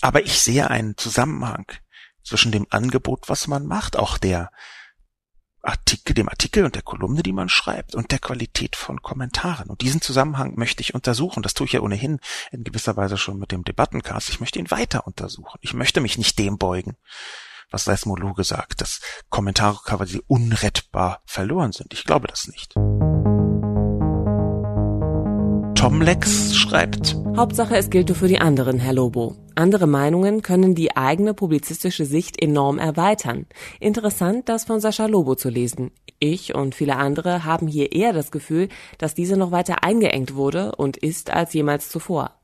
Aber 0.00 0.24
ich 0.24 0.40
sehe 0.40 0.70
einen 0.70 0.96
Zusammenhang 0.96 1.66
zwischen 2.22 2.52
dem 2.52 2.66
Angebot, 2.70 3.28
was 3.28 3.46
man 3.46 3.66
macht, 3.66 3.96
auch 3.96 4.18
der 4.18 4.50
Artikel, 5.68 6.14
dem 6.14 6.28
Artikel 6.28 6.64
und 6.64 6.74
der 6.74 6.82
Kolumne, 6.82 7.22
die 7.22 7.32
man 7.32 7.48
schreibt 7.48 7.94
und 7.94 8.10
der 8.10 8.18
Qualität 8.18 8.74
von 8.74 9.02
Kommentaren. 9.02 9.68
Und 9.68 9.82
diesen 9.82 10.00
Zusammenhang 10.00 10.54
möchte 10.56 10.80
ich 10.80 10.94
untersuchen. 10.94 11.42
Das 11.42 11.52
tue 11.54 11.66
ich 11.66 11.74
ja 11.74 11.80
ohnehin 11.80 12.20
in 12.50 12.64
gewisser 12.64 12.96
Weise 12.96 13.18
schon 13.18 13.38
mit 13.38 13.52
dem 13.52 13.64
Debattencast. 13.64 14.30
Ich 14.30 14.40
möchte 14.40 14.58
ihn 14.58 14.70
weiter 14.70 15.06
untersuchen. 15.06 15.58
Ich 15.60 15.74
möchte 15.74 16.00
mich 16.00 16.16
nicht 16.16 16.38
dem 16.38 16.56
beugen, 16.56 16.96
was 17.70 17.84
Seismologe 17.84 18.44
sagt, 18.44 18.80
dass 18.80 19.00
Kommentare 19.28 19.78
quasi 19.84 20.22
unrettbar 20.26 21.22
verloren 21.26 21.72
sind. 21.72 21.92
Ich 21.92 22.04
glaube 22.04 22.28
das 22.28 22.48
nicht. 22.48 22.74
Tom 25.78 26.02
Lex 26.02 26.56
schreibt. 26.56 27.14
Hauptsache, 27.36 27.76
es 27.76 27.88
gilt 27.88 28.08
nur 28.08 28.16
für 28.16 28.26
die 28.26 28.40
anderen, 28.40 28.80
Herr 28.80 28.94
Lobo. 28.94 29.36
Andere 29.54 29.86
Meinungen 29.86 30.42
können 30.42 30.74
die 30.74 30.96
eigene 30.96 31.34
publizistische 31.34 32.04
Sicht 32.04 32.42
enorm 32.42 32.78
erweitern. 32.78 33.46
Interessant, 33.78 34.48
das 34.48 34.64
von 34.64 34.80
Sascha 34.80 35.06
Lobo 35.06 35.36
zu 35.36 35.50
lesen. 35.50 35.92
Ich 36.18 36.52
und 36.56 36.74
viele 36.74 36.96
andere 36.96 37.44
haben 37.44 37.68
hier 37.68 37.92
eher 37.92 38.12
das 38.12 38.32
Gefühl, 38.32 38.68
dass 38.98 39.14
diese 39.14 39.36
noch 39.36 39.52
weiter 39.52 39.84
eingeengt 39.84 40.34
wurde 40.34 40.74
und 40.74 40.96
ist 40.96 41.30
als 41.30 41.54
jemals 41.54 41.90
zuvor. 41.90 42.37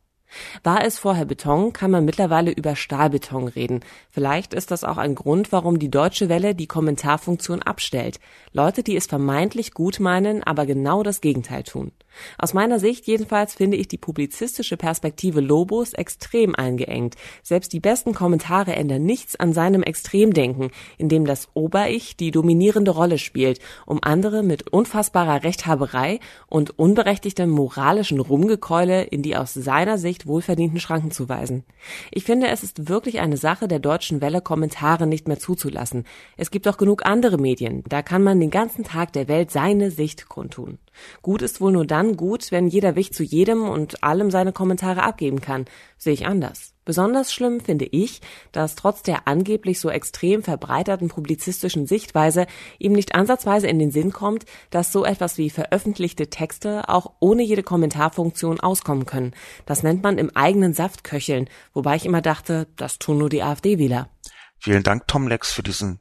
War 0.63 0.85
es 0.85 0.99
vorher 0.99 1.25
Beton, 1.25 1.73
kann 1.73 1.91
man 1.91 2.05
mittlerweile 2.05 2.51
über 2.51 2.77
Stahlbeton 2.77 3.49
reden. 3.49 3.81
Vielleicht 4.11 4.55
ist 4.55 4.71
das 4.71 4.85
auch 4.85 4.99
ein 4.99 5.15
Grund, 5.15 5.53
warum 5.53 5.79
die 5.79 5.91
Deutsche 5.91 6.29
Welle 6.29 6.55
die 6.55 6.67
Kommentarfunktion 6.67 7.63
abstellt. 7.63 8.21
Leute, 8.53 8.83
die 8.83 8.97
es 8.97 9.07
vermeintlich 9.07 9.73
gut 9.73 10.01
meinen, 10.01 10.43
aber 10.43 10.67
genau 10.67 11.03
das 11.03 11.21
Gegenteil 11.21 11.63
tun. 11.63 11.93
Aus 12.39 12.55
meiner 12.55 12.79
Sicht 12.79 13.07
jedenfalls 13.07 13.55
finde 13.55 13.77
ich 13.77 13.89
die 13.89 13.99
publizistische 13.99 14.77
Perspektive 14.77 15.41
Lobos 15.41 15.93
extrem 15.93 16.55
eingeengt. 16.55 17.17
Selbst 17.43 17.73
die 17.73 17.81
besten 17.81 18.15
Kommentare 18.15 18.75
ändern 18.75 19.05
nichts 19.05 19.37
an 19.37 19.53
seinem 19.53 19.83
Extremdenken, 19.83 20.71
in 20.99 21.09
dem 21.09 21.25
das 21.25 21.49
Ober-Ich 21.55 22.17
die 22.17 22.31
dominierende 22.31 22.93
Rolle 22.93 23.19
spielt, 23.19 23.61
um 23.87 23.99
andere 24.03 24.43
mit 24.43 24.73
unfassbarer 24.73 25.43
Rechthaberei 25.43 26.21
und 26.47 26.79
unberechtigtem 26.79 27.51
moralischen 27.51 28.21
Rumgekeule 28.21 29.03
in 29.03 29.23
die 29.23 29.37
aus 29.37 29.55
seiner 29.55 29.99
Sicht 29.99 30.24
wohlverdienten 30.27 30.81
Schranken 30.81 31.11
zu 31.11 31.29
weisen. 31.29 31.65
Ich 32.11 32.25
finde, 32.25 32.49
es 32.49 32.63
ist 32.63 32.89
wirklich 32.89 33.21
eine 33.21 33.37
Sache 33.37 33.69
der 33.69 33.79
deutschen 33.79 34.21
Welle, 34.21 34.41
Kommentare 34.41 35.07
nicht 35.07 35.29
mehr 35.29 35.39
zuzulassen. 35.39 36.05
Es 36.37 36.51
gibt 36.51 36.69
auch 36.69 36.77
genug 36.77 37.07
andere 37.07 37.39
Medien, 37.39 37.83
da 37.89 38.03
kann 38.03 38.23
man 38.23 38.41
den 38.41 38.51
ganzen 38.51 38.85
Tag 38.85 39.13
der 39.13 39.29
Welt 39.29 39.51
seine 39.51 39.91
Sicht 39.91 40.29
kundtun. 40.29 40.79
Gut 41.23 41.43
ist 41.43 41.61
wohl 41.61 41.73
nur 41.73 41.87
dann 41.87 42.17
gut, 42.17 42.51
wenn 42.51 42.69
jeder 42.69 42.97
Wicht 42.97 43.15
zu 43.15 43.23
jedem 43.23 43.69
und 43.69 44.03
allem 44.03 44.31
seine 44.31 44.53
Kommentare 44.53 45.03
abgeben 45.03 45.41
kann. 45.41 45.67
Sehe 45.97 46.13
ich 46.13 46.27
anders. 46.27 46.75
Besonders 46.85 47.33
schlimm 47.33 47.61
finde 47.61 47.87
ich, 47.87 48.21
dass 48.53 48.75
trotz 48.75 49.03
der 49.03 49.27
angeblich 49.27 49.81
so 49.81 49.89
extrem 49.89 50.43
verbreiterten 50.43 51.09
publizistischen 51.09 51.87
Sichtweise 51.87 52.47
ihm 52.79 52.93
nicht 52.93 53.15
ansatzweise 53.15 53.69
in 53.69 53.79
den 53.79 53.91
Sinn 53.91 54.13
kommt, 54.13 54.45
dass 54.71 54.93
so 54.93 55.05
etwas 55.05 55.39
wie 55.39 55.49
veröffentlichte 55.49 56.29
Texte 56.29 56.89
auch 56.89 57.13
ohne 57.21 57.43
jede 57.43 57.63
Kommentarfunktion 57.63 58.61
auskommen 58.61 59.07
können. 59.07 59.33
Das 59.65 59.83
nennt 59.83 60.03
man 60.03 60.19
im 60.19 60.31
eigenen 60.37 60.75
Saft 60.75 61.05
köcheln, 61.05 61.49
wobei 61.73 61.97
ich 61.97 62.05
immer 62.05 62.21
dachte, 62.21 62.67
das 62.77 62.99
tun 62.99 63.19
nur 63.19 63.31
die 63.31 63.43
AfD-Wähler. 63.43 64.11
Vielen 64.59 64.83
Dank, 64.83 65.09
Tom 65.09 65.27
Lex, 65.27 65.53
für 65.53 65.63
diesen 65.63 66.01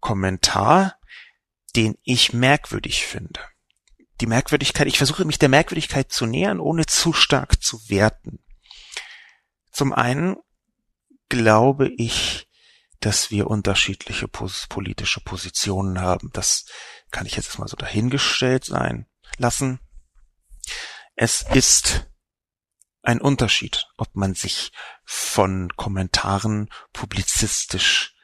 Kommentar, 0.00 0.94
den 1.74 1.96
ich 2.02 2.32
merkwürdig 2.32 3.06
finde. 3.06 3.40
Die 4.20 4.26
Merkwürdigkeit, 4.26 4.86
ich 4.86 4.98
versuche 4.98 5.24
mich 5.24 5.38
der 5.38 5.48
Merkwürdigkeit 5.48 6.10
zu 6.10 6.26
nähern, 6.26 6.60
ohne 6.60 6.86
zu 6.86 7.12
stark 7.12 7.62
zu 7.62 7.88
werten. 7.88 8.40
Zum 9.70 9.92
einen 9.92 10.36
glaube 11.28 11.88
ich, 11.96 12.48
dass 13.00 13.30
wir 13.30 13.46
unterschiedliche 13.46 14.26
politische 14.26 15.20
Positionen 15.20 16.00
haben. 16.00 16.30
Das 16.32 16.66
kann 17.10 17.26
ich 17.26 17.36
jetzt 17.36 17.58
mal 17.58 17.68
so 17.68 17.76
dahingestellt 17.76 18.64
sein 18.64 19.06
lassen. 19.36 19.78
Es 21.14 21.42
ist 21.54 22.06
ein 23.02 23.20
Unterschied, 23.20 23.86
ob 23.96 24.14
man 24.14 24.34
sich 24.34 24.72
von 25.04 25.70
Kommentaren 25.76 26.68
publizistisch 26.92 28.14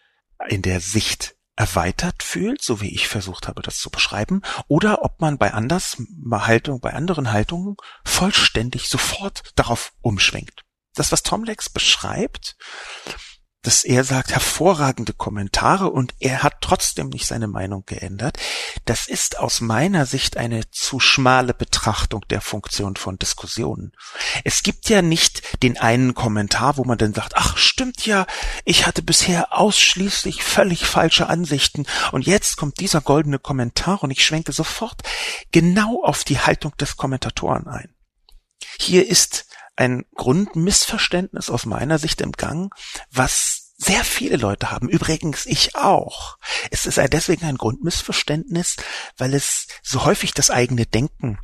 in 0.48 0.62
der 0.62 0.80
Sicht 0.80 1.33
erweitert 1.56 2.22
fühlt, 2.22 2.62
so 2.62 2.80
wie 2.80 2.94
ich 2.94 3.08
versucht 3.08 3.48
habe, 3.48 3.62
das 3.62 3.78
zu 3.78 3.90
beschreiben, 3.90 4.42
oder 4.66 5.02
ob 5.04 5.20
man 5.20 5.38
bei 5.38 5.52
anders 5.54 5.96
Haltung, 6.30 6.80
bei 6.80 6.92
anderen 6.92 7.32
Haltungen 7.32 7.76
vollständig 8.04 8.88
sofort 8.88 9.42
darauf 9.54 9.92
umschwenkt. 10.00 10.62
Das, 10.94 11.12
was 11.12 11.22
Tom 11.22 11.44
Lex 11.44 11.68
beschreibt, 11.68 12.56
dass 13.64 13.82
er 13.82 14.04
sagt, 14.04 14.32
hervorragende 14.32 15.12
Kommentare 15.12 15.90
und 15.90 16.14
er 16.20 16.42
hat 16.42 16.60
trotzdem 16.60 17.08
nicht 17.08 17.26
seine 17.26 17.48
Meinung 17.48 17.84
geändert. 17.86 18.38
Das 18.84 19.08
ist 19.08 19.38
aus 19.38 19.60
meiner 19.60 20.06
Sicht 20.06 20.36
eine 20.36 20.70
zu 20.70 21.00
schmale 21.00 21.54
Betrachtung 21.54 22.24
der 22.28 22.40
Funktion 22.40 22.96
von 22.96 23.18
Diskussionen. 23.18 23.92
Es 24.44 24.62
gibt 24.62 24.88
ja 24.88 25.02
nicht 25.02 25.62
den 25.62 25.78
einen 25.78 26.14
Kommentar, 26.14 26.76
wo 26.76 26.84
man 26.84 26.98
dann 26.98 27.14
sagt, 27.14 27.32
ach 27.36 27.56
stimmt 27.56 28.06
ja, 28.06 28.26
ich 28.64 28.86
hatte 28.86 29.02
bisher 29.02 29.58
ausschließlich 29.58 30.44
völlig 30.44 30.86
falsche 30.86 31.28
Ansichten 31.28 31.86
und 32.12 32.26
jetzt 32.26 32.56
kommt 32.56 32.80
dieser 32.80 33.00
goldene 33.00 33.38
Kommentar 33.38 34.02
und 34.02 34.10
ich 34.10 34.24
schwenke 34.24 34.52
sofort 34.52 35.02
genau 35.52 36.02
auf 36.04 36.24
die 36.24 36.38
Haltung 36.38 36.76
des 36.76 36.96
Kommentatoren 36.96 37.66
ein. 37.66 37.94
Hier 38.78 39.08
ist 39.08 39.46
ein 39.76 40.04
Grundmissverständnis 40.14 41.50
aus 41.50 41.66
meiner 41.66 41.98
Sicht 41.98 42.20
im 42.20 42.32
Gang, 42.32 42.72
was 43.10 43.72
sehr 43.76 44.04
viele 44.04 44.36
Leute 44.36 44.70
haben, 44.70 44.88
übrigens 44.88 45.46
ich 45.46 45.74
auch. 45.74 46.38
Es 46.70 46.86
ist 46.86 47.00
deswegen 47.12 47.44
ein 47.44 47.56
Grundmissverständnis, 47.56 48.76
weil 49.16 49.34
es 49.34 49.66
so 49.82 50.04
häufig 50.04 50.32
das 50.32 50.50
eigene 50.50 50.86
Denken 50.86 51.38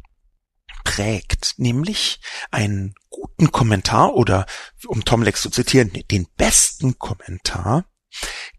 prägt, 0.85 1.55
nämlich 1.59 2.21
einen 2.51 2.95
guten 3.11 3.53
Kommentar 3.53 4.15
oder, 4.15 4.47
um 4.87 5.05
Tom 5.05 5.23
Lex 5.23 5.43
zu 5.43 5.51
zitieren, 5.51 5.93
den 6.11 6.27
besten 6.37 6.99
Kommentar 6.99 7.85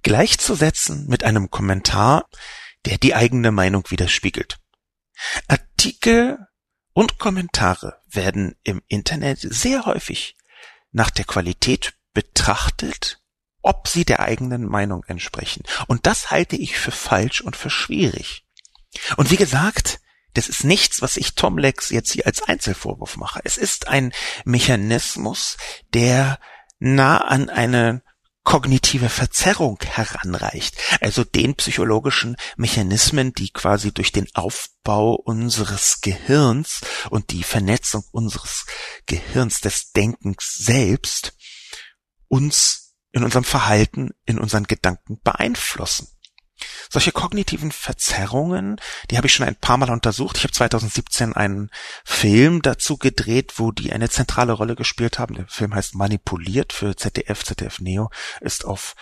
gleichzusetzen 0.04 1.08
mit 1.08 1.24
einem 1.24 1.50
Kommentar, 1.50 2.30
der 2.86 2.98
die 2.98 3.16
eigene 3.16 3.52
Meinung 3.52 3.90
widerspiegelt. 3.90 4.60
Artikel 5.48 6.40
und 6.94 7.20
Kommentare 7.20 8.01
werden 8.16 8.56
im 8.64 8.82
Internet 8.88 9.40
sehr 9.40 9.86
häufig 9.86 10.38
nach 10.92 11.10
der 11.10 11.26
Qualität 11.26 11.94
betrachtet, 12.14 13.22
ob 13.62 13.88
sie 13.88 14.06
der 14.06 14.20
eigenen 14.20 14.66
Meinung 14.66 15.04
entsprechen. 15.06 15.64
Und 15.88 16.06
das 16.06 16.32
halte 16.32 16.56
ich 16.56 16.78
für 16.78 16.92
falsch 16.92 17.42
und 17.42 17.56
für 17.56 17.70
schwierig. 17.70 18.46
Und 19.18 19.32
wie 19.32 19.38
gesagt, 19.38 20.00
das 20.34 20.48
ist 20.48 20.64
nichts, 20.64 21.02
was 21.02 21.18
ich 21.18 21.36
Tom 21.36 21.58
Lex 21.58 21.90
jetzt 21.90 22.14
hier 22.14 22.26
als 22.26 22.42
Einzelvorwurf 22.42 23.18
mache. 23.18 23.42
Es 23.44 23.58
ist 23.58 23.88
ein 23.88 24.14
Mechanismus, 24.46 25.58
der 25.94 26.40
nah 26.80 27.18
an 27.18 27.50
eine 27.50 28.02
kognitive 28.44 29.10
Verzerrung 29.10 29.80
heranreicht, 29.84 30.76
also 31.00 31.24
den 31.24 31.56
psychologischen 31.56 32.36
Mechanismen, 32.58 33.34
die 33.34 33.52
quasi 33.52 33.94
durch 33.94 34.12
den 34.12 34.28
Aufbau 34.34 35.14
unseres 35.14 36.02
Gehirns 36.02 36.82
und 37.10 37.32
die 37.32 37.44
Vernetzung 37.44 38.04
unseres 38.12 38.66
Gehirns 39.06 39.62
des 39.62 39.92
Denkens 39.92 40.56
selbst 40.58 41.34
uns 42.28 42.96
in 43.12 43.24
unserem 43.24 43.44
Verhalten, 43.44 44.12
in 44.26 44.40
unseren 44.40 44.64
Gedanken 44.64 45.20
beeinflussen. 45.22 46.08
Solche 46.90 47.12
kognitiven 47.12 47.72
Verzerrungen, 47.72 48.78
die 49.10 49.18
habe 49.18 49.28
ich 49.28 49.34
schon 49.34 49.48
ein 49.48 49.56
paar 49.56 49.78
Mal 49.78 49.90
untersucht. 49.90 50.38
Ich 50.38 50.44
habe 50.44 50.54
2017 50.54 51.34
einen 51.34 51.70
Film 52.04 52.62
dazu 52.62 52.98
gedreht, 52.98 53.54
wo 53.58 53.72
die 53.72 53.94
eine 53.94 54.10
zentrale 54.10 54.54
Rolle 54.54 54.76
gespielt 54.76 55.20
haben. 55.20 55.36
Der 55.36 55.48
Film 55.48 55.74
heißt 55.74 55.96
Manipuliert 55.96 56.74
für 56.74 56.96
ZDF, 56.96 57.44
ZDF 57.44 57.80
Neo, 57.80 58.10
ist 58.40 58.66
auf 58.66 58.96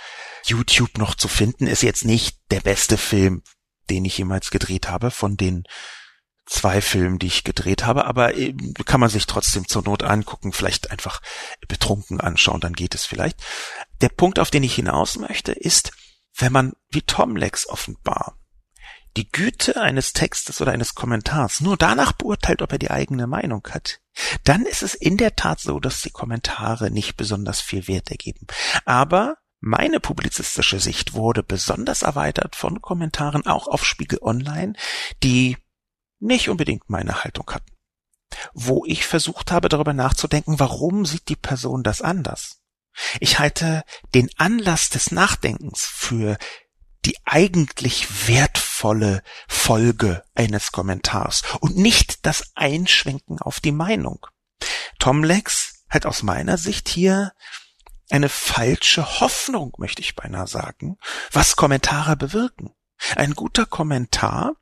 YouTube 0.46 0.98
noch 0.98 1.16
zu 1.16 1.28
finden. 1.28 1.68
Ist 1.68 1.84
jetzt 1.84 2.06
nicht 2.06 2.38
der 2.52 2.62
beste 2.62 2.98
Film, 2.98 3.44
den 3.90 4.06
ich 4.06 4.18
jemals 4.18 4.52
gedreht 4.52 4.90
habe, 4.90 5.12
von 5.12 5.38
den 5.38 5.64
zwei 6.50 6.82
Filmen, 6.82 7.20
die 7.20 7.28
ich 7.28 7.44
gedreht 7.44 7.86
habe, 7.86 8.06
aber 8.06 8.34
kann 8.86 9.00
man 9.00 9.10
sich 9.10 9.28
trotzdem 9.28 9.68
zur 9.68 9.84
Not 9.84 10.04
angucken, 10.04 10.52
vielleicht 10.52 10.92
einfach 10.92 11.22
betrunken 11.68 12.20
anschauen, 12.20 12.60
dann 12.60 12.74
geht 12.74 12.96
es 12.96 13.06
vielleicht. 13.06 13.38
Der 14.02 14.10
Punkt, 14.10 14.40
auf 14.40 14.50
den 14.50 14.64
ich 14.64 14.74
hinaus 14.74 15.18
möchte, 15.18 15.52
ist, 15.52 15.92
wenn 16.40 16.52
man 16.52 16.74
wie 16.90 17.02
Tom 17.02 17.36
Lex 17.36 17.68
offenbar 17.68 18.40
die 19.18 19.32
Güte 19.32 19.82
eines 19.82 20.14
Textes 20.14 20.62
oder 20.62 20.72
eines 20.72 20.96
Kommentars 20.96 21.62
nur 21.62 21.78
danach 21.78 22.14
beurteilt, 22.14 22.62
ob 22.62 22.72
er 22.72 22.80
die 22.80 22.92
eigene 22.92 23.28
Meinung 23.28 23.68
hat, 23.72 24.00
dann 24.44 24.66
ist 24.66 24.84
es 24.84 24.94
in 24.94 25.18
der 25.18 25.36
Tat 25.36 25.60
so, 25.60 25.80
dass 25.80 26.02
die 26.02 26.12
Kommentare 26.12 26.92
nicht 26.92 27.18
besonders 27.18 27.60
viel 27.60 27.88
Wert 27.88 28.12
ergeben. 28.12 28.48
Aber 28.86 29.38
meine 29.60 30.00
publizistische 30.00 30.80
Sicht 30.80 31.14
wurde 31.14 31.44
besonders 31.44 32.04
erweitert 32.04 32.56
von 32.56 32.82
Kommentaren 32.82 33.46
auch 33.46 33.68
auf 33.68 33.86
Spiegel 33.86 34.20
Online, 34.22 34.74
die 35.24 35.58
nicht 36.20 36.50
unbedingt 36.50 36.90
meine 36.90 37.24
Haltung 37.24 37.50
hatten. 37.52 37.72
Wo 38.54 38.86
ich 38.86 39.06
versucht 39.06 39.52
habe, 39.52 39.70
darüber 39.70 39.94
nachzudenken, 39.94 40.60
warum 40.60 41.06
sieht 41.06 41.30
die 41.30 41.36
Person 41.36 41.84
das 41.84 42.02
anders? 42.02 42.59
Ich 43.20 43.40
halte 43.40 43.84
den 44.14 44.30
Anlass 44.38 44.90
des 44.90 45.12
Nachdenkens 45.12 45.86
für 45.86 46.38
die 47.06 47.18
eigentlich 47.26 48.28
wertvolle 48.28 49.24
Folge 49.48 50.24
eines 50.36 50.72
Kommentars 50.72 51.44
und 51.60 51.78
nicht 51.78 52.26
das 52.26 52.52
Einschwenken 52.56 53.40
auf 53.40 53.60
die 53.60 53.72
Meinung. 53.72 54.26
Tom 55.00 55.24
Lex 55.24 55.86
hat 55.90 56.06
aus 56.06 56.24
meiner 56.24 56.58
Sicht 56.58 56.90
hier 56.90 57.34
eine 58.10 58.30
falsche 58.30 59.20
Hoffnung, 59.22 59.74
möchte 59.78 60.02
ich 60.02 60.16
beinahe 60.16 60.48
sagen, 60.48 60.98
was 61.32 61.56
Kommentare 61.56 62.18
bewirken. 62.18 62.74
Ein 63.16 63.34
guter 63.34 63.66
Kommentar 63.66 64.54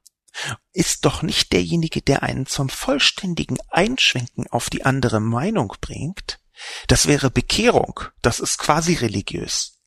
ist 0.73 1.05
doch 1.05 1.23
nicht 1.23 1.51
derjenige, 1.53 2.01
der 2.01 2.23
einen 2.23 2.45
zum 2.45 2.69
vollständigen 2.69 3.57
Einschwenken 3.69 4.47
auf 4.47 4.69
die 4.69 4.85
andere 4.85 5.19
Meinung 5.19 5.73
bringt, 5.81 6.39
das 6.87 7.07
wäre 7.07 7.29
Bekehrung. 7.29 8.01
Das 8.21 8.39
ist 8.39 8.57
quasi 8.57 8.93
religiös. 8.95 9.79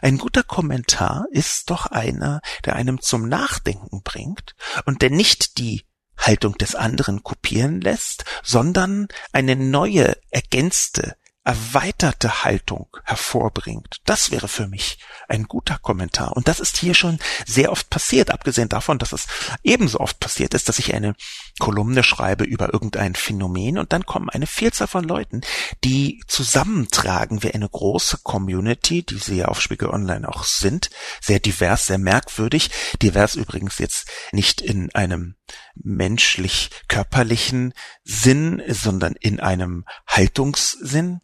Ein 0.00 0.18
guter 0.18 0.42
Kommentar 0.42 1.26
ist 1.30 1.70
doch 1.70 1.86
einer, 1.86 2.40
der 2.64 2.76
einem 2.76 3.00
zum 3.00 3.28
Nachdenken 3.28 4.02
bringt 4.02 4.54
und 4.84 5.02
der 5.02 5.10
nicht 5.10 5.58
die 5.58 5.86
Haltung 6.18 6.56
des 6.58 6.74
anderen 6.74 7.22
kopieren 7.22 7.80
lässt, 7.80 8.24
sondern 8.42 9.08
eine 9.32 9.56
neue, 9.56 10.16
ergänzte, 10.30 11.16
erweiterte 11.44 12.44
Haltung 12.44 12.86
hervorbringt. 13.04 14.00
Das 14.04 14.30
wäre 14.30 14.46
für 14.46 14.68
mich 14.68 14.98
ein 15.28 15.44
guter 15.44 15.78
Kommentar. 15.78 16.36
Und 16.36 16.46
das 16.46 16.60
ist 16.60 16.76
hier 16.76 16.94
schon 16.94 17.18
sehr 17.46 17.72
oft 17.72 17.90
passiert, 17.90 18.30
abgesehen 18.30 18.68
davon, 18.68 18.98
dass 18.98 19.12
es 19.12 19.26
ebenso 19.64 19.98
oft 19.98 20.20
passiert 20.20 20.54
ist, 20.54 20.68
dass 20.68 20.78
ich 20.78 20.94
eine 20.94 21.14
Kolumne 21.58 22.04
schreibe 22.04 22.44
über 22.44 22.72
irgendein 22.72 23.14
Phänomen 23.16 23.78
und 23.78 23.92
dann 23.92 24.06
kommen 24.06 24.30
eine 24.30 24.46
Vielzahl 24.46 24.86
von 24.86 25.04
Leuten, 25.04 25.40
die 25.82 26.22
zusammentragen 26.28 27.42
wie 27.42 27.52
eine 27.52 27.68
große 27.68 28.18
Community, 28.22 29.02
die 29.02 29.18
sie 29.18 29.36
ja 29.38 29.46
auf 29.46 29.60
Spiegel 29.60 29.88
Online 29.88 30.28
auch 30.28 30.44
sind, 30.44 30.90
sehr 31.20 31.40
divers, 31.40 31.86
sehr 31.86 31.98
merkwürdig, 31.98 32.70
divers 33.00 33.34
übrigens 33.34 33.78
jetzt 33.78 34.08
nicht 34.30 34.60
in 34.60 34.94
einem 34.94 35.34
menschlich 35.74 36.70
körperlichen 36.88 37.74
Sinn, 38.04 38.62
sondern 38.68 39.14
in 39.14 39.40
einem 39.40 39.84
Haltungssinn 40.06 41.20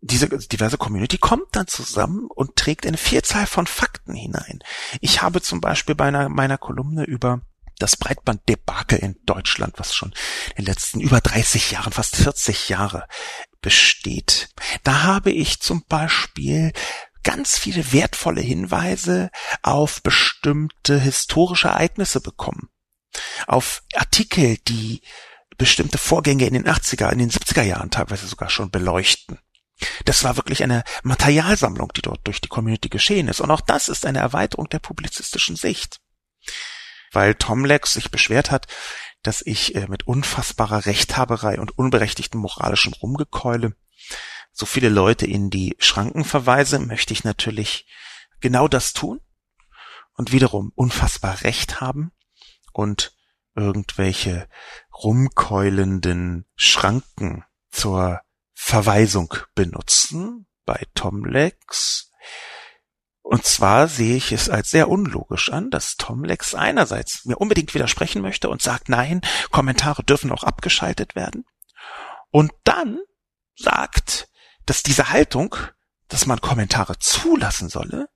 diese 0.00 0.28
diverse 0.28 0.78
Community 0.78 1.18
kommt 1.18 1.56
dann 1.56 1.66
zusammen 1.66 2.28
und 2.34 2.56
trägt 2.56 2.86
eine 2.86 2.96
Vielzahl 2.96 3.46
von 3.46 3.66
Fakten 3.66 4.14
hinein. 4.14 4.60
Ich 5.00 5.22
habe 5.22 5.42
zum 5.42 5.60
Beispiel 5.60 5.94
bei 5.94 6.06
einer, 6.06 6.28
meiner 6.28 6.58
Kolumne 6.58 7.04
über 7.04 7.40
das 7.78 7.96
Breitbanddebakel 7.96 8.98
in 8.98 9.16
Deutschland, 9.24 9.74
was 9.78 9.94
schon 9.94 10.12
in 10.50 10.64
den 10.64 10.66
letzten 10.66 11.00
über 11.00 11.20
30 11.20 11.70
Jahren, 11.72 11.92
fast 11.92 12.16
40 12.16 12.68
Jahre 12.68 13.06
besteht. 13.60 14.50
Da 14.84 15.02
habe 15.02 15.30
ich 15.30 15.60
zum 15.60 15.84
Beispiel 15.88 16.72
ganz 17.22 17.58
viele 17.58 17.92
wertvolle 17.92 18.40
Hinweise 18.40 19.30
auf 19.62 20.02
bestimmte 20.02 20.98
historische 20.98 21.68
Ereignisse 21.68 22.20
bekommen. 22.20 22.68
Auf 23.46 23.82
Artikel, 23.94 24.58
die 24.68 25.02
bestimmte 25.56 25.98
Vorgänge 25.98 26.46
in 26.46 26.54
den 26.54 26.68
80er, 26.68 27.10
in 27.10 27.18
den 27.18 27.30
70er 27.30 27.62
Jahren 27.62 27.90
teilweise 27.90 28.26
sogar 28.26 28.48
schon 28.48 28.70
beleuchten. 28.70 29.38
Das 30.04 30.24
war 30.24 30.36
wirklich 30.36 30.62
eine 30.62 30.82
Materialsammlung, 31.02 31.92
die 31.94 32.02
dort 32.02 32.26
durch 32.26 32.40
die 32.40 32.48
Community 32.48 32.88
geschehen 32.88 33.28
ist. 33.28 33.40
Und 33.40 33.50
auch 33.50 33.60
das 33.60 33.88
ist 33.88 34.06
eine 34.06 34.18
Erweiterung 34.18 34.68
der 34.68 34.80
publizistischen 34.80 35.56
Sicht. 35.56 36.00
Weil 37.12 37.34
Tom 37.34 37.64
Lex 37.64 37.94
sich 37.94 38.10
beschwert 38.10 38.50
hat, 38.50 38.66
dass 39.22 39.42
ich 39.42 39.74
äh, 39.74 39.86
mit 39.88 40.06
unfassbarer 40.06 40.86
Rechthaberei 40.86 41.58
und 41.58 41.76
unberechtigtem 41.78 42.40
moralischem 42.40 42.92
Rumgekeule 42.92 43.74
so 44.52 44.66
viele 44.66 44.88
Leute 44.88 45.26
in 45.26 45.50
die 45.50 45.76
Schranken 45.78 46.24
verweise, 46.24 46.78
möchte 46.78 47.12
ich 47.12 47.24
natürlich 47.24 47.86
genau 48.40 48.68
das 48.68 48.92
tun 48.92 49.20
und 50.16 50.32
wiederum 50.32 50.72
unfassbar 50.74 51.42
Recht 51.42 51.80
haben 51.80 52.12
und 52.72 53.12
irgendwelche 53.54 54.48
rumkeulenden 54.92 56.44
Schranken 56.56 57.44
zur 57.70 58.20
Verweisung 58.60 59.34
benutzen 59.54 60.46
bei 60.66 60.84
Tomlex. 60.94 62.10
Und 63.22 63.44
zwar 63.44 63.86
sehe 63.86 64.16
ich 64.16 64.32
es 64.32 64.50
als 64.50 64.70
sehr 64.70 64.88
unlogisch 64.88 65.50
an, 65.50 65.70
dass 65.70 65.96
Tomlex 65.96 66.56
einerseits 66.56 67.24
mir 67.24 67.36
unbedingt 67.36 67.72
widersprechen 67.72 68.20
möchte 68.20 68.50
und 68.50 68.60
sagt, 68.60 68.88
nein, 68.88 69.22
Kommentare 69.52 70.02
dürfen 70.02 70.32
auch 70.32 70.42
abgeschaltet 70.42 71.14
werden. 71.14 71.46
Und 72.30 72.52
dann 72.64 72.98
sagt, 73.54 74.28
dass 74.66 74.82
diese 74.82 75.10
Haltung, 75.10 75.54
dass 76.08 76.26
man 76.26 76.40
Kommentare 76.40 76.98
zulassen 76.98 77.68
solle, 77.68 78.08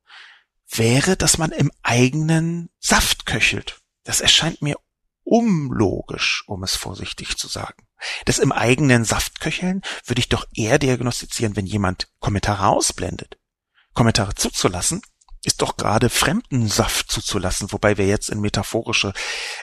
wäre, 0.69 1.17
dass 1.17 1.39
man 1.39 1.53
im 1.53 1.71
eigenen 1.83 2.69
Saft 2.81 3.27
köchelt. 3.27 3.81
Das 4.03 4.21
erscheint 4.21 4.61
mir 4.61 4.77
unlogisch, 5.23 6.43
um 6.49 6.65
es 6.65 6.75
vorsichtig 6.75 7.39
zu 7.39 7.47
sagen. 7.47 7.87
Das 8.25 8.39
im 8.39 8.53
eigenen 8.53 9.05
Saft 9.05 9.41
köcheln 9.41 9.83
würde 10.05 10.21
ich 10.21 10.29
doch 10.29 10.47
eher 10.55 10.79
diagnostizieren, 10.79 11.57
wenn 11.57 11.67
jemand 11.67 12.09
Kommentare 12.21 12.67
ausblendet. 12.69 13.39
Kommentare 13.95 14.35
zuzulassen 14.35 15.03
ist 15.45 15.61
doch 15.61 15.77
gerade 15.77 16.09
fremden 16.09 16.69
Saft 16.69 17.11
zuzulassen, 17.11 17.73
wobei 17.73 17.99
wir 17.99 18.07
jetzt 18.07 18.31
in 18.31 18.41
metaphorische 18.41 19.13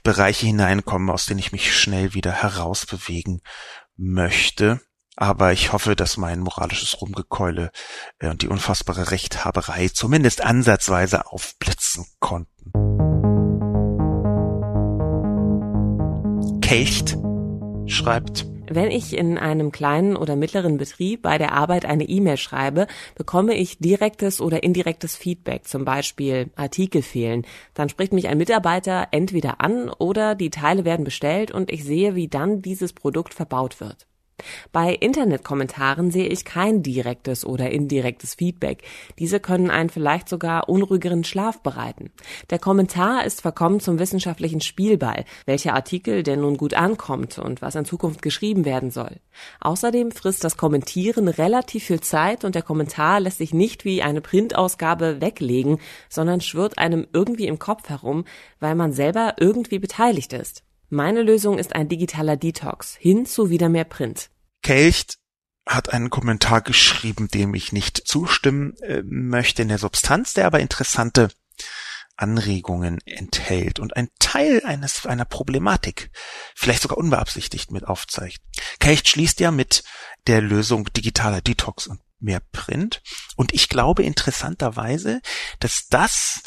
Bereiche 0.03 0.45
hineinkommen, 0.45 1.09
aus 1.09 1.25
denen 1.25 1.39
ich 1.39 1.51
mich 1.51 1.75
schnell 1.75 2.13
wieder 2.13 2.31
herausbewegen 2.31 3.41
möchte. 3.95 4.81
Aber 5.15 5.51
ich 5.51 5.73
hoffe, 5.73 5.95
dass 5.95 6.17
mein 6.17 6.39
moralisches 6.39 7.01
Rumgekeule 7.01 7.71
äh, 8.19 8.27
und 8.27 8.41
die 8.41 8.47
unfassbare 8.47 9.11
Rechthaberei 9.11 9.89
zumindest 9.89 10.41
ansatzweise 10.41 11.27
aufblitzen 11.27 12.05
konnten. 12.19 12.71
Kelcht 16.61 17.17
schreibt, 17.89 18.45
wenn 18.71 18.91
ich 18.91 19.17
in 19.17 19.37
einem 19.37 19.71
kleinen 19.71 20.15
oder 20.15 20.35
mittleren 20.35 20.77
Betrieb 20.77 21.23
bei 21.23 21.37
der 21.37 21.53
Arbeit 21.53 21.85
eine 21.85 22.03
E-Mail 22.03 22.37
schreibe, 22.37 22.85
bekomme 23.15 23.55
ich 23.55 23.79
direktes 23.79 24.41
oder 24.41 24.61
indirektes 24.63 25.15
Feedback, 25.15 25.67
zum 25.67 25.85
Beispiel 25.85 26.51
Artikel 26.55 27.01
fehlen. 27.01 27.45
Dann 27.73 27.89
spricht 27.89 28.13
mich 28.13 28.27
ein 28.27 28.37
Mitarbeiter 28.37 29.07
entweder 29.11 29.59
an 29.59 29.89
oder 29.89 30.35
die 30.35 30.51
Teile 30.51 30.85
werden 30.85 31.03
bestellt 31.03 31.51
und 31.51 31.71
ich 31.71 31.83
sehe, 31.83 32.13
wie 32.13 32.27
dann 32.27 32.61
dieses 32.61 32.93
Produkt 32.93 33.33
verbaut 33.33 33.79
wird. 33.79 34.08
Bei 34.71 34.93
Internetkommentaren 34.93 36.11
sehe 36.11 36.27
ich 36.27 36.45
kein 36.45 36.83
direktes 36.83 37.45
oder 37.45 37.71
indirektes 37.71 38.35
Feedback. 38.35 38.83
Diese 39.17 39.39
können 39.39 39.69
einen 39.69 39.89
vielleicht 39.89 40.29
sogar 40.29 40.69
unruhigeren 40.69 41.23
Schlaf 41.23 41.61
bereiten. 41.61 42.11
Der 42.49 42.59
Kommentar 42.59 43.25
ist 43.25 43.41
verkommen 43.41 43.79
zum 43.79 43.99
wissenschaftlichen 43.99 44.61
Spielball, 44.61 45.25
welcher 45.45 45.73
Artikel 45.73 46.23
denn 46.23 46.41
nun 46.41 46.57
gut 46.57 46.73
ankommt 46.73 47.39
und 47.39 47.61
was 47.61 47.75
in 47.75 47.85
Zukunft 47.85 48.21
geschrieben 48.21 48.65
werden 48.65 48.91
soll. 48.91 49.17
Außerdem 49.61 50.11
frisst 50.11 50.43
das 50.43 50.57
Kommentieren 50.57 51.27
relativ 51.27 51.85
viel 51.85 52.01
Zeit 52.01 52.43
und 52.43 52.55
der 52.55 52.61
Kommentar 52.61 53.19
lässt 53.19 53.37
sich 53.37 53.53
nicht 53.53 53.85
wie 53.85 54.01
eine 54.01 54.21
Printausgabe 54.21 55.21
weglegen, 55.21 55.79
sondern 56.09 56.41
schwirrt 56.41 56.77
einem 56.77 57.07
irgendwie 57.13 57.47
im 57.47 57.59
Kopf 57.59 57.89
herum, 57.89 58.25
weil 58.59 58.75
man 58.75 58.93
selber 58.93 59.35
irgendwie 59.37 59.79
beteiligt 59.79 60.33
ist. 60.33 60.63
Meine 60.89 61.21
Lösung 61.21 61.59
ist 61.59 61.75
ein 61.75 61.87
digitaler 61.87 62.35
Detox 62.35 62.95
hin 62.95 63.27
zu 63.27 63.51
wieder 63.51 63.69
mehr 63.69 63.83
Print. 63.83 64.31
Kelcht 64.63 65.19
hat 65.67 65.93
einen 65.93 66.09
Kommentar 66.09 66.61
geschrieben, 66.61 67.27
dem 67.27 67.53
ich 67.53 67.71
nicht 67.71 68.07
zustimmen 68.07 68.75
äh, 68.77 69.03
möchte 69.05 69.61
in 69.61 69.67
der 69.67 69.77
Substanz, 69.77 70.33
der 70.33 70.47
aber 70.47 70.59
interessante 70.59 71.29
Anregungen 72.15 72.99
enthält 73.05 73.79
und 73.79 73.95
ein 73.95 74.09
Teil 74.19 74.63
eines 74.65 75.05
einer 75.05 75.25
Problematik, 75.25 76.09
vielleicht 76.55 76.81
sogar 76.81 76.97
unbeabsichtigt 76.97 77.71
mit 77.71 77.85
aufzeigt. 77.85 78.41
Kelcht 78.79 79.07
schließt 79.07 79.39
ja 79.39 79.51
mit 79.51 79.83
der 80.25 80.41
Lösung 80.41 80.91
digitaler 80.91 81.41
Detox 81.41 81.85
und 81.85 82.01
mehr 82.19 82.41
Print 82.51 83.01
und 83.35 83.53
ich 83.53 83.69
glaube 83.69 84.03
interessanterweise, 84.03 85.21
dass 85.59 85.87
das 85.89 86.41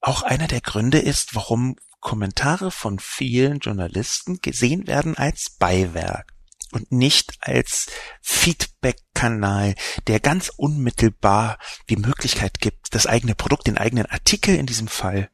auch 0.00 0.22
einer 0.22 0.46
der 0.46 0.60
Gründe 0.60 1.00
ist, 1.00 1.34
warum 1.34 1.76
Kommentare 2.00 2.70
von 2.70 2.98
vielen 2.98 3.58
Journalisten 3.58 4.40
gesehen 4.40 4.86
werden 4.86 5.16
als 5.16 5.56
Beiwerk 5.58 6.32
und 6.72 6.92
nicht 6.92 7.34
als 7.40 7.86
Feedback-Kanal, 8.20 9.74
der 10.06 10.20
ganz 10.20 10.50
unmittelbar 10.56 11.58
die 11.88 11.96
Möglichkeit 11.96 12.60
gibt, 12.60 12.94
das 12.94 13.06
eigene 13.06 13.34
Produkt, 13.34 13.66
den 13.66 13.78
eigenen 13.78 14.06
Artikel 14.06 14.54
in 14.54 14.66
diesem 14.66 14.88
Fall 14.88 15.30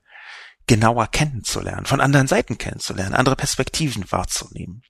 genauer 0.66 1.08
kennenzulernen, 1.08 1.86
von 1.86 2.00
anderen 2.00 2.26
Seiten 2.26 2.56
kennenzulernen, 2.56 3.14
andere 3.14 3.36
Perspektiven 3.36 4.10
wahrzunehmen. 4.10 4.82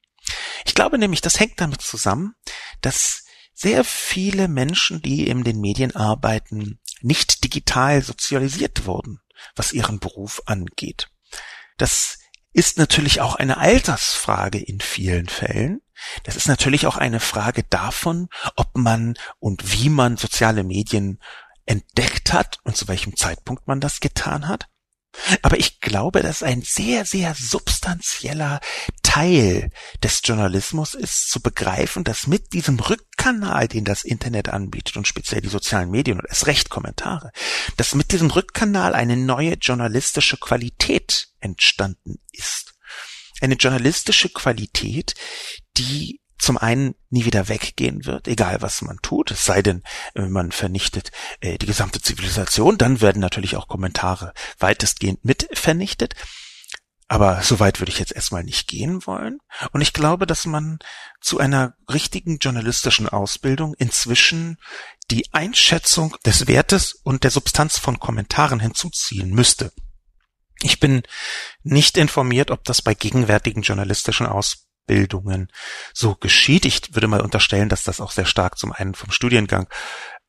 Ich 0.64 0.74
glaube 0.74 0.98
nämlich, 0.98 1.20
das 1.20 1.40
hängt 1.40 1.60
damit 1.60 1.82
zusammen, 1.82 2.34
dass 2.80 3.24
sehr 3.52 3.84
viele 3.84 4.48
Menschen, 4.48 5.00
die 5.02 5.28
in 5.28 5.44
den 5.44 5.60
Medien 5.60 5.94
arbeiten, 5.94 6.80
nicht 7.00 7.44
digital 7.44 8.02
sozialisiert 8.02 8.86
wurden, 8.86 9.20
was 9.54 9.72
ihren 9.72 9.98
Beruf 9.98 10.42
angeht. 10.46 11.08
Das 11.76 12.18
ist 12.52 12.78
natürlich 12.78 13.20
auch 13.20 13.34
eine 13.34 13.58
Altersfrage 13.58 14.58
in 14.58 14.80
vielen 14.80 15.28
Fällen. 15.28 15.80
Das 16.22 16.36
ist 16.36 16.46
natürlich 16.46 16.86
auch 16.86 16.96
eine 16.96 17.20
Frage 17.20 17.64
davon, 17.64 18.28
ob 18.56 18.76
man 18.76 19.14
und 19.38 19.72
wie 19.72 19.88
man 19.88 20.16
soziale 20.16 20.64
Medien 20.64 21.20
entdeckt 21.66 22.32
hat 22.32 22.58
und 22.64 22.76
zu 22.76 22.88
welchem 22.88 23.16
Zeitpunkt 23.16 23.66
man 23.66 23.80
das 23.80 24.00
getan 24.00 24.48
hat. 24.48 24.68
Aber 25.42 25.58
ich 25.58 25.80
glaube, 25.80 26.22
dass 26.22 26.42
ein 26.42 26.62
sehr, 26.62 27.04
sehr 27.04 27.34
substanzieller 27.34 28.60
Teil 29.02 29.70
des 30.02 30.22
Journalismus 30.24 30.94
ist, 30.94 31.30
zu 31.30 31.40
begreifen, 31.40 32.04
dass 32.04 32.26
mit 32.26 32.52
diesem 32.52 32.80
Rückkanal, 32.80 33.68
den 33.68 33.84
das 33.84 34.04
Internet 34.04 34.48
anbietet 34.48 34.96
und 34.96 35.06
speziell 35.06 35.40
die 35.40 35.48
sozialen 35.48 35.90
Medien 35.90 36.18
und 36.18 36.26
erst 36.26 36.46
recht 36.46 36.68
Kommentare, 36.68 37.30
dass 37.76 37.94
mit 37.94 38.12
diesem 38.12 38.30
Rückkanal 38.30 38.94
eine 38.94 39.16
neue 39.16 39.54
journalistische 39.54 40.36
Qualität 40.36 41.28
entstanden 41.40 42.16
ist. 42.32 42.74
Eine 43.40 43.54
journalistische 43.54 44.30
Qualität, 44.30 45.14
die 45.76 46.20
zum 46.38 46.58
einen 46.58 46.94
nie 47.10 47.24
wieder 47.24 47.48
weggehen 47.48 48.06
wird, 48.06 48.28
egal 48.28 48.60
was 48.60 48.82
man 48.82 48.98
tut, 49.02 49.30
es 49.30 49.44
sei 49.44 49.62
denn, 49.62 49.82
man 50.14 50.52
vernichtet 50.52 51.10
äh, 51.40 51.58
die 51.58 51.66
gesamte 51.66 52.00
Zivilisation, 52.00 52.78
dann 52.78 53.00
werden 53.00 53.20
natürlich 53.20 53.56
auch 53.56 53.68
Kommentare 53.68 54.32
weitestgehend 54.58 55.24
mit 55.24 55.48
vernichtet. 55.52 56.14
Aber 57.06 57.42
so 57.42 57.60
weit 57.60 57.80
würde 57.80 57.92
ich 57.92 57.98
jetzt 57.98 58.12
erstmal 58.14 58.44
nicht 58.44 58.66
gehen 58.66 59.06
wollen. 59.06 59.38
Und 59.72 59.82
ich 59.82 59.92
glaube, 59.92 60.26
dass 60.26 60.46
man 60.46 60.78
zu 61.20 61.38
einer 61.38 61.74
richtigen 61.92 62.38
journalistischen 62.38 63.08
Ausbildung 63.08 63.74
inzwischen 63.74 64.56
die 65.10 65.32
Einschätzung 65.32 66.16
des 66.24 66.46
Wertes 66.46 66.94
und 66.94 67.22
der 67.22 67.30
Substanz 67.30 67.78
von 67.78 68.00
Kommentaren 68.00 68.58
hinzuziehen 68.58 69.30
müsste. 69.30 69.72
Ich 70.62 70.80
bin 70.80 71.02
nicht 71.62 71.98
informiert, 71.98 72.50
ob 72.50 72.64
das 72.64 72.80
bei 72.80 72.94
gegenwärtigen 72.94 73.62
journalistischen 73.62 74.26
Ausbildungen 74.26 74.63
so 75.92 76.14
geschieht. 76.14 76.64
Ich 76.64 76.94
würde 76.94 77.08
mal 77.08 77.20
unterstellen, 77.20 77.68
dass 77.68 77.84
das 77.84 78.00
auch 78.00 78.10
sehr 78.10 78.26
stark 78.26 78.58
zum 78.58 78.72
einen 78.72 78.94
vom 78.94 79.10
Studiengang 79.10 79.68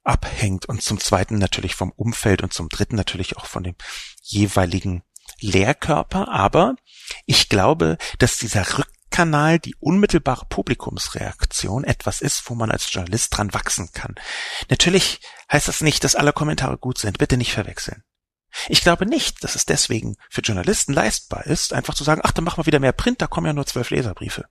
abhängt 0.03 0.67
und 0.67 0.81
zum 0.81 0.99
zweiten 0.99 1.37
natürlich 1.37 1.75
vom 1.75 1.91
Umfeld 1.91 2.43
und 2.43 2.53
zum 2.53 2.69
dritten 2.69 2.95
natürlich 2.95 3.37
auch 3.37 3.45
von 3.45 3.63
dem 3.63 3.75
jeweiligen 4.21 5.03
Lehrkörper, 5.39 6.29
aber 6.29 6.75
ich 7.25 7.49
glaube, 7.49 7.97
dass 8.19 8.37
dieser 8.37 8.65
Rückkanal, 8.77 9.59
die 9.59 9.75
unmittelbare 9.79 10.45
Publikumsreaktion 10.47 11.83
etwas 11.83 12.21
ist, 12.21 12.49
wo 12.49 12.55
man 12.55 12.71
als 12.71 12.91
Journalist 12.91 13.35
dran 13.35 13.53
wachsen 13.53 13.91
kann. 13.93 14.15
Natürlich 14.69 15.19
heißt 15.51 15.67
das 15.67 15.81
nicht, 15.81 16.03
dass 16.03 16.15
alle 16.15 16.33
Kommentare 16.33 16.77
gut 16.77 16.97
sind. 16.97 17.17
Bitte 17.17 17.37
nicht 17.37 17.53
verwechseln. 17.53 18.03
Ich 18.69 18.81
glaube 18.81 19.05
nicht, 19.05 19.43
dass 19.43 19.55
es 19.55 19.65
deswegen 19.65 20.15
für 20.29 20.41
Journalisten 20.41 20.93
leistbar 20.93 21.45
ist, 21.45 21.73
einfach 21.73 21.93
zu 21.93 22.03
sagen, 22.03 22.21
ach, 22.23 22.31
dann 22.31 22.43
machen 22.43 22.57
wir 22.57 22.65
wieder 22.65 22.79
mehr 22.79 22.93
Print, 22.93 23.21
da 23.21 23.27
kommen 23.27 23.47
ja 23.47 23.53
nur 23.53 23.65
zwölf 23.65 23.89
Leserbriefe. 23.89 24.45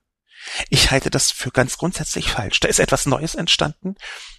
Ich 0.69 0.91
halte 0.91 1.09
das 1.09 1.31
für 1.31 1.51
ganz 1.51 1.77
grundsätzlich 1.77 2.29
falsch. 2.29 2.59
Da 2.59 2.67
ist 2.67 2.79
etwas 2.79 3.05
Neues 3.05 3.35
entstanden, 3.35 3.95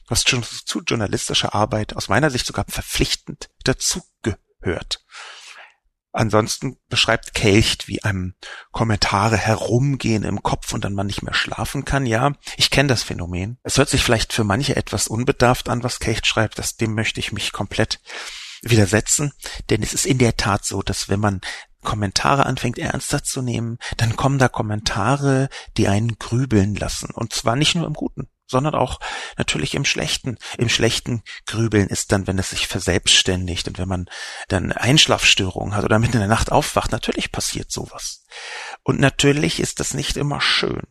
was 0.06 0.24
zu 0.24 0.82
journalistischer 0.82 1.54
Arbeit 1.54 1.96
aus 1.96 2.08
meiner 2.08 2.30
Sicht 2.30 2.46
sogar 2.46 2.64
verpflichtend 2.68 3.48
dazugehört. 3.64 5.04
Ansonsten 6.12 6.78
beschreibt 6.88 7.34
Kelcht, 7.34 7.88
wie 7.88 8.02
einem 8.02 8.34
Kommentare 8.70 9.36
herumgehen 9.36 10.24
im 10.24 10.42
Kopf 10.42 10.72
und 10.72 10.82
dann 10.82 10.94
man 10.94 11.06
nicht 11.06 11.22
mehr 11.22 11.34
schlafen 11.34 11.84
kann. 11.84 12.06
Ja, 12.06 12.32
ich 12.56 12.70
kenne 12.70 12.88
das 12.88 13.02
Phänomen. 13.02 13.58
Es 13.64 13.76
hört 13.76 13.90
sich 13.90 14.02
vielleicht 14.02 14.32
für 14.32 14.42
manche 14.42 14.76
etwas 14.76 15.08
unbedarft 15.08 15.68
an, 15.68 15.82
was 15.82 16.00
Kelcht 16.00 16.26
schreibt. 16.26 16.58
Das, 16.58 16.76
dem 16.76 16.94
möchte 16.94 17.20
ich 17.20 17.32
mich 17.32 17.52
komplett 17.52 18.00
widersetzen. 18.62 19.32
Denn 19.70 19.82
es 19.82 19.94
ist 19.94 20.06
in 20.06 20.18
der 20.18 20.36
Tat 20.36 20.64
so, 20.64 20.82
dass 20.82 21.08
wenn 21.08 21.20
man 21.20 21.40
Kommentare 21.82 22.46
anfängt 22.46 22.78
ernster 22.78 23.22
zu 23.22 23.42
nehmen, 23.42 23.78
dann 23.96 24.16
kommen 24.16 24.38
da 24.38 24.48
Kommentare, 24.48 25.48
die 25.76 25.88
einen 25.88 26.18
grübeln 26.18 26.74
lassen. 26.74 27.10
Und 27.10 27.32
zwar 27.32 27.56
nicht 27.56 27.74
nur 27.74 27.86
im 27.86 27.94
Guten 27.94 28.28
sondern 28.48 28.74
auch 28.74 29.00
natürlich 29.36 29.74
im 29.74 29.84
Schlechten. 29.84 30.38
Im 30.56 30.68
Schlechten 30.68 31.22
Grübeln 31.46 31.88
ist 31.88 32.12
dann, 32.12 32.26
wenn 32.26 32.38
es 32.38 32.50
sich 32.50 32.68
verselbstständigt 32.68 33.68
und 33.68 33.78
wenn 33.78 33.88
man 33.88 34.06
dann 34.48 34.72
Einschlafstörungen 34.72 35.74
hat 35.74 35.84
oder 35.84 35.98
mitten 35.98 36.14
in 36.14 36.20
der 36.20 36.28
Nacht 36.28 36.52
aufwacht. 36.52 36.92
Natürlich 36.92 37.32
passiert 37.32 37.72
sowas. 37.72 38.24
Und 38.82 39.00
natürlich 39.00 39.60
ist 39.60 39.80
das 39.80 39.94
nicht 39.94 40.16
immer 40.16 40.40
schön. 40.40 40.82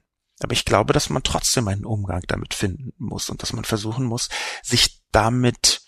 Aber 0.42 0.52
ich 0.52 0.66
glaube, 0.66 0.92
dass 0.92 1.10
man 1.10 1.24
trotzdem 1.24 1.68
einen 1.70 1.86
Umgang 1.86 2.22
damit 2.28 2.54
finden 2.54 2.92
muss 2.98 3.30
und 3.30 3.42
dass 3.42 3.54
man 3.54 3.64
versuchen 3.64 4.06
muss, 4.06 4.28
sich 4.62 5.02
damit 5.12 5.85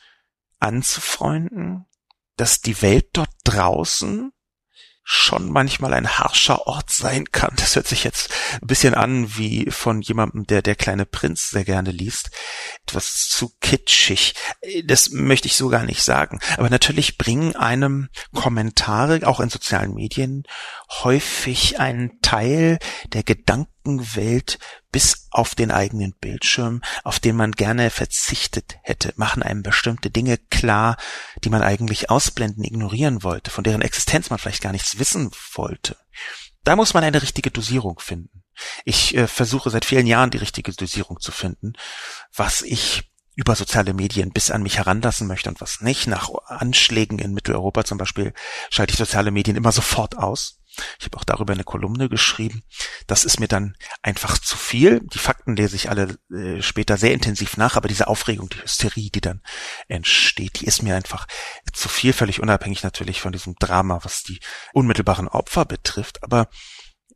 anzufreunden, 0.59 1.85
dass 2.35 2.61
die 2.61 2.81
Welt 2.81 3.09
dort 3.13 3.31
draußen 3.43 4.31
schon 5.09 5.49
manchmal 5.49 5.93
ein 5.93 6.19
harscher 6.19 6.67
Ort 6.67 6.89
sein 6.89 7.31
kann. 7.31 7.53
Das 7.55 7.77
hört 7.77 7.87
sich 7.87 8.03
jetzt 8.03 8.29
ein 8.61 8.67
bisschen 8.67 8.93
an 8.93 9.37
wie 9.37 9.71
von 9.71 10.01
jemandem, 10.01 10.45
der 10.45 10.61
der 10.61 10.75
kleine 10.75 11.05
Prinz 11.05 11.49
sehr 11.49 11.63
gerne 11.63 11.91
liest. 11.91 12.29
Etwas 12.85 13.29
zu 13.29 13.53
kitschig. 13.61 14.35
Das 14.83 15.11
möchte 15.11 15.47
ich 15.47 15.55
so 15.55 15.69
gar 15.69 15.85
nicht 15.85 16.03
sagen. 16.03 16.41
Aber 16.57 16.69
natürlich 16.69 17.17
bringen 17.17 17.55
einem 17.55 18.09
Kommentare, 18.35 19.25
auch 19.25 19.39
in 19.39 19.47
sozialen 19.47 19.93
Medien, 19.93 20.43
häufig 20.89 21.79
einen 21.79 22.19
Teil 22.19 22.77
der 23.13 23.23
Gedankenwelt 23.23 24.59
bis 24.97 25.27
auf 25.29 25.53
den 25.53 25.69
eigenen 25.69 26.13
Bildschirm, 26.13 26.81
auf 27.03 27.19
den 27.19 27.35
man 27.35 27.51
gerne 27.51 27.91
verzichtet 27.91 28.79
hätte, 28.81 29.13
machen 29.15 29.43
einem 29.43 29.61
bestimmte 29.61 30.09
Dinge 30.09 30.39
klar, 30.39 30.97
die 31.43 31.51
man 31.51 31.61
eigentlich 31.61 32.09
ausblenden, 32.09 32.63
ignorieren 32.63 33.21
wollte, 33.21 33.51
von 33.51 33.63
deren 33.63 33.83
Existenz 33.83 34.31
man 34.31 34.39
vielleicht 34.39 34.63
gar 34.63 34.71
nichts 34.71 34.97
wissen 34.97 35.29
wollte. 35.53 35.97
Da 36.63 36.75
muss 36.75 36.95
man 36.95 37.03
eine 37.03 37.21
richtige 37.21 37.51
Dosierung 37.51 37.99
finden. 37.99 38.43
Ich 38.85 39.15
äh, 39.15 39.27
versuche 39.27 39.69
seit 39.69 39.85
vielen 39.85 40.07
Jahren 40.07 40.31
die 40.31 40.39
richtige 40.39 40.71
Dosierung 40.71 41.19
zu 41.19 41.31
finden, 41.31 41.73
was 42.33 42.63
ich 42.63 43.11
über 43.35 43.53
soziale 43.53 43.93
Medien 43.93 44.31
bis 44.31 44.49
an 44.49 44.63
mich 44.63 44.79
heranlassen 44.79 45.27
möchte 45.27 45.47
und 45.47 45.61
was 45.61 45.79
nicht. 45.81 46.07
Nach 46.07 46.27
Anschlägen 46.47 47.19
in 47.19 47.35
Mitteleuropa 47.35 47.83
zum 47.83 47.99
Beispiel 47.99 48.33
schalte 48.71 48.93
ich 48.93 48.97
soziale 48.97 49.29
Medien 49.29 49.57
immer 49.57 49.71
sofort 49.71 50.17
aus. 50.17 50.59
Ich 50.99 51.05
habe 51.05 51.17
auch 51.17 51.23
darüber 51.23 51.53
eine 51.53 51.63
Kolumne 51.63 52.09
geschrieben. 52.09 52.63
Das 53.07 53.25
ist 53.25 53.39
mir 53.39 53.47
dann 53.47 53.75
einfach 54.01 54.37
zu 54.37 54.57
viel. 54.57 55.01
Die 55.13 55.19
Fakten 55.19 55.55
lese 55.55 55.75
ich 55.75 55.89
alle 55.89 56.17
äh, 56.31 56.61
später 56.61 56.97
sehr 56.97 57.13
intensiv 57.13 57.57
nach, 57.57 57.75
aber 57.75 57.87
diese 57.87 58.07
Aufregung, 58.07 58.49
die 58.49 58.61
Hysterie, 58.61 59.09
die 59.09 59.21
dann 59.21 59.41
entsteht, 59.87 60.59
die 60.59 60.65
ist 60.65 60.83
mir 60.83 60.95
einfach 60.95 61.27
zu 61.73 61.89
viel, 61.89 62.13
völlig 62.13 62.41
unabhängig 62.41 62.83
natürlich 62.83 63.21
von 63.21 63.31
diesem 63.31 63.55
Drama, 63.55 63.99
was 64.03 64.23
die 64.23 64.39
unmittelbaren 64.73 65.27
Opfer 65.27 65.65
betrifft. 65.65 66.23
Aber 66.23 66.49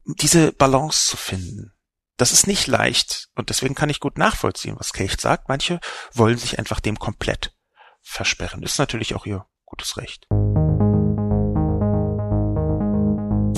diese 0.06 0.52
Balance 0.52 1.08
zu 1.08 1.18
finden, 1.18 1.74
das 2.18 2.32
ist 2.32 2.48
nicht 2.48 2.68
leicht 2.68 3.30
und 3.36 3.50
deswegen 3.50 3.76
kann 3.76 3.90
ich 3.90 4.00
gut 4.00 4.18
nachvollziehen, 4.18 4.76
was 4.78 4.94
Kecht 4.94 5.22
sagt. 5.22 5.50
Manche 5.50 5.80
wollen 6.14 6.38
sich 6.38 6.60
einfach 6.60 6.80
dem 6.80 7.00
komplett 7.00 7.56
versperren. 8.02 8.62
Das 8.62 8.74
ist 8.74 8.80
natürlich 8.80 9.16
auch 9.16 9.26
ihr 9.26 9.46
gutes 9.66 9.98
Recht. 9.98 10.28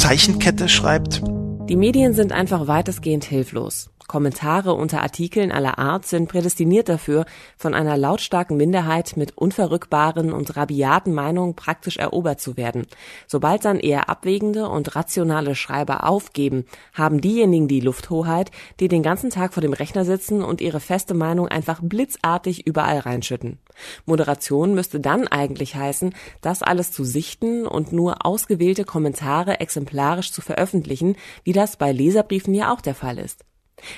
Zeichenkette 0.04 0.68
schreibt, 0.68 1.22
die 1.70 1.78
Medien 1.78 2.14
sind 2.14 2.34
einfach 2.34 2.68
weitestgehend 2.68 3.24
hilflos. 3.24 3.90
Kommentare 4.08 4.74
unter 4.74 5.02
Artikeln 5.02 5.52
aller 5.52 5.80
Art 5.80 6.06
sind 6.06 6.30
prädestiniert 6.30 6.90
dafür, 6.90 7.26
von 7.58 7.74
einer 7.74 7.98
lautstarken 7.98 8.58
Minderheit 8.58 9.18
mit 9.18 9.38
unverrückbaren 9.38 10.34
und 10.34 10.56
rabiaten 10.56 11.14
Meinungen 11.14 11.56
praktisch 11.56 11.98
erobert 11.98 12.42
zu 12.42 12.58
werden. 12.58 12.86
Sobald 13.28 13.66
dann 13.66 13.80
eher 13.80 14.10
abwägende 14.10 14.68
und 14.68 14.96
rationale 14.96 15.56
Schreiber 15.56 16.08
aufgeben, 16.08 16.66
haben 16.94 17.22
diejenigen 17.22 17.68
die 17.68 17.80
Lufthoheit, 17.80 18.52
die 18.80 18.88
den 18.88 19.04
ganzen 19.04 19.30
Tag 19.30 19.54
vor 19.54 19.62
dem 19.62 19.74
Rechner 19.74 20.06
sitzen 20.06 20.44
und 20.44 20.62
ihre 20.62 20.80
feste 20.80 21.14
Meinung 21.14 21.48
einfach 21.48 21.80
blitzartig 21.82 22.68
überall 22.68 23.00
reinschütten. 23.00 23.60
Moderation 24.06 24.76
müsste 24.76 25.00
dann 25.00 25.28
eigentlich 25.28 25.76
heißen, 25.76 26.14
das 26.42 26.62
alles 26.62 26.92
zu 26.92 27.04
sichten 27.04 27.66
und 27.66 27.92
nur 27.92 28.26
ausgewählte 28.26 28.84
Kommentare 28.84 29.60
exemplarisch 29.60 30.32
zu 30.32 30.42
veröffentlichen, 30.42 31.16
wie 31.44 31.54
das 31.54 31.78
bei 31.78 31.92
Leserbriefen 31.92 32.54
ja 32.54 32.74
auch 32.74 32.82
der 32.82 32.96
Fall 32.96 33.18
ist. 33.18 33.44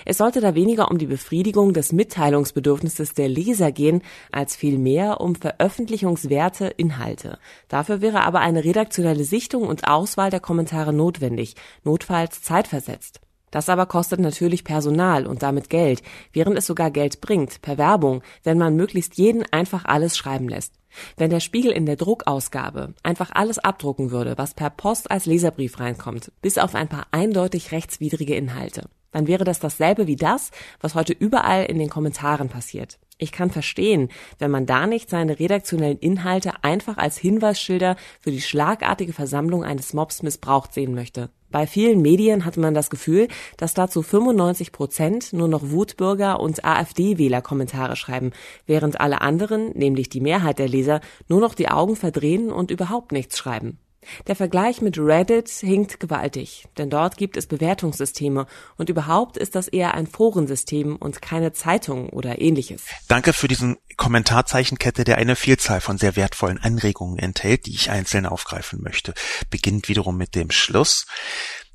Es 0.05 0.17
sollte 0.17 0.41
da 0.41 0.55
weniger 0.55 0.91
um 0.91 0.97
die 0.97 1.05
Befriedigung 1.05 1.73
des 1.73 1.91
Mitteilungsbedürfnisses 1.91 3.13
der 3.13 3.29
Leser 3.29 3.71
gehen, 3.71 4.01
als 4.31 4.55
vielmehr 4.55 5.21
um 5.21 5.35
veröffentlichungswerte 5.35 6.67
Inhalte. 6.67 7.37
Dafür 7.67 8.01
wäre 8.01 8.21
aber 8.21 8.39
eine 8.39 8.63
redaktionelle 8.63 9.23
Sichtung 9.23 9.63
und 9.63 9.87
Auswahl 9.87 10.29
der 10.29 10.39
Kommentare 10.39 10.93
notwendig, 10.93 11.55
notfalls 11.83 12.41
zeitversetzt. 12.41 13.21
Das 13.55 13.69
aber 13.69 13.85
kostet 13.85 14.19
natürlich 14.19 14.65
Personal 14.65 15.25
und 15.25 15.41
damit 15.41 15.69
Geld, 15.69 16.03
während 16.33 16.57
es 16.57 16.65
sogar 16.65 16.91
Geld 16.91 17.21
bringt, 17.21 17.61
per 17.61 17.77
Werbung, 17.77 18.21
wenn 18.43 18.57
man 18.57 18.75
möglichst 18.75 19.17
jeden 19.17 19.45
einfach 19.53 19.85
alles 19.85 20.17
schreiben 20.17 20.49
lässt. 20.49 20.73
Wenn 21.15 21.29
der 21.29 21.39
Spiegel 21.39 21.71
in 21.71 21.85
der 21.85 21.95
Druckausgabe 21.95 22.93
einfach 23.01 23.31
alles 23.33 23.59
abdrucken 23.59 24.11
würde, 24.11 24.37
was 24.37 24.55
per 24.55 24.69
Post 24.69 25.09
als 25.09 25.25
Leserbrief 25.25 25.79
reinkommt, 25.79 26.33
bis 26.41 26.57
auf 26.57 26.75
ein 26.75 26.89
paar 26.89 27.07
eindeutig 27.11 27.71
rechtswidrige 27.71 28.35
Inhalte 28.35 28.89
dann 29.15 29.27
wäre 29.27 29.45
das 29.45 29.61
dasselbe 29.61 30.07
wie 30.07 30.17
das, 30.17 30.51
was 30.81 30.93
heute 30.93 31.13
überall 31.13 31.63
in 31.63 31.79
den 31.79 31.89
Kommentaren 31.89 32.49
passiert. 32.49 32.99
Ich 33.17 33.31
kann 33.31 33.49
verstehen, 33.49 34.09
wenn 34.39 34.51
man 34.51 34.65
da 34.65 34.87
nicht 34.87 35.09
seine 35.09 35.39
redaktionellen 35.39 35.99
Inhalte 35.99 36.51
einfach 36.65 36.97
als 36.97 37.17
Hinweisschilder 37.17 37.95
für 38.19 38.31
die 38.31 38.41
schlagartige 38.41 39.13
Versammlung 39.13 39.63
eines 39.63 39.93
Mobs 39.93 40.21
missbraucht 40.21 40.73
sehen 40.73 40.93
möchte. 40.93 41.29
Bei 41.49 41.65
vielen 41.65 42.01
Medien 42.01 42.43
hat 42.43 42.57
man 42.57 42.73
das 42.73 42.89
Gefühl, 42.89 43.29
dass 43.55 43.73
dazu 43.73 44.01
95 44.01 44.73
Prozent 44.73 45.31
nur 45.31 45.47
noch 45.47 45.71
Wutbürger 45.71 46.41
und 46.41 46.65
AfD-Wähler 46.65 47.41
Kommentare 47.41 47.95
schreiben, 47.95 48.31
während 48.65 48.99
alle 48.99 49.21
anderen, 49.21 49.71
nämlich 49.77 50.09
die 50.09 50.19
Mehrheit 50.19 50.59
der 50.59 50.67
Leser, 50.67 50.99
nur 51.29 51.39
noch 51.39 51.53
die 51.53 51.69
Augen 51.69 51.95
verdrehen 51.95 52.51
und 52.51 52.69
überhaupt 52.69 53.13
nichts 53.13 53.37
schreiben. 53.37 53.79
Der 54.27 54.35
Vergleich 54.35 54.81
mit 54.81 54.97
Reddit 54.97 55.49
hinkt 55.49 55.99
gewaltig, 55.99 56.65
denn 56.77 56.89
dort 56.89 57.17
gibt 57.17 57.37
es 57.37 57.47
Bewertungssysteme 57.47 58.47
und 58.77 58.89
überhaupt 58.89 59.37
ist 59.37 59.55
das 59.55 59.67
eher 59.67 59.93
ein 59.93 60.07
Forensystem 60.07 60.95
und 60.95 61.21
keine 61.21 61.53
Zeitung 61.53 62.09
oder 62.09 62.39
ähnliches. 62.41 62.83
Danke 63.07 63.33
für 63.33 63.47
diesen 63.47 63.77
Kommentarzeichenkette, 63.97 65.03
der 65.03 65.17
eine 65.17 65.35
Vielzahl 65.35 65.81
von 65.81 65.97
sehr 65.97 66.15
wertvollen 66.15 66.59
Anregungen 66.59 67.19
enthält, 67.19 67.65
die 67.65 67.73
ich 67.73 67.89
einzeln 67.89 68.25
aufgreifen 68.25 68.81
möchte. 68.81 69.13
Beginnt 69.49 69.87
wiederum 69.87 70.17
mit 70.17 70.35
dem 70.35 70.51
Schluss. 70.51 71.05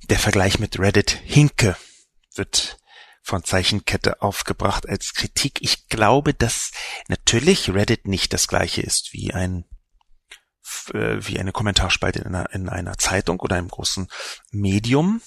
Der 0.08 0.18
Vergleich 0.18 0.58
mit 0.58 0.78
Reddit 0.78 1.10
hinke 1.24 1.76
wird 2.34 2.78
von 3.22 3.44
Zeichenkette 3.44 4.22
aufgebracht 4.22 4.88
als 4.88 5.14
Kritik. 5.14 5.58
Ich 5.60 5.88
glaube, 5.88 6.34
dass 6.34 6.72
natürlich 7.08 7.72
Reddit 7.72 8.06
nicht 8.06 8.32
das 8.32 8.48
gleiche 8.48 8.82
ist 8.82 9.12
wie 9.12 9.32
ein 9.32 9.64
äh, 10.92 11.26
wie 11.26 11.38
eine 11.38 11.52
Kommentarspalte 11.52 12.20
in 12.20 12.34
einer, 12.34 12.52
in 12.52 12.68
einer 12.68 12.98
Zeitung 12.98 13.40
oder 13.40 13.56
einem 13.56 13.68
großen 13.68 14.08
Medium. 14.50 15.22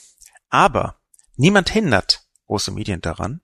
Aber 0.49 0.99
niemand 1.35 1.69
hindert 1.69 2.25
große 2.47 2.71
Medien 2.71 3.01
daran, 3.01 3.41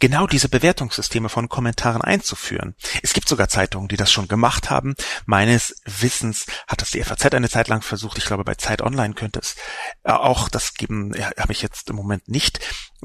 genau 0.00 0.26
diese 0.26 0.48
Bewertungssysteme 0.48 1.28
von 1.28 1.48
Kommentaren 1.48 2.02
einzuführen. 2.02 2.74
Es 3.02 3.12
gibt 3.12 3.28
sogar 3.28 3.48
Zeitungen, 3.48 3.88
die 3.88 3.96
das 3.96 4.10
schon 4.10 4.28
gemacht 4.28 4.70
haben. 4.70 4.94
Meines 5.26 5.80
Wissens 5.84 6.46
hat 6.66 6.82
das 6.82 6.90
die 6.90 7.02
FAZ 7.02 7.26
eine 7.26 7.48
Zeit 7.48 7.68
lang 7.68 7.82
versucht. 7.82 8.18
Ich 8.18 8.24
glaube, 8.24 8.44
bei 8.44 8.54
Zeit 8.56 8.82
Online 8.82 9.14
könnte 9.14 9.40
es 9.40 9.56
äh, 10.02 10.12
auch 10.12 10.48
das 10.48 10.74
geben. 10.74 11.12
Habe 11.38 11.52
ich 11.52 11.62
jetzt 11.62 11.90
im 11.90 11.96
Moment 11.96 12.28
nicht 12.28 12.60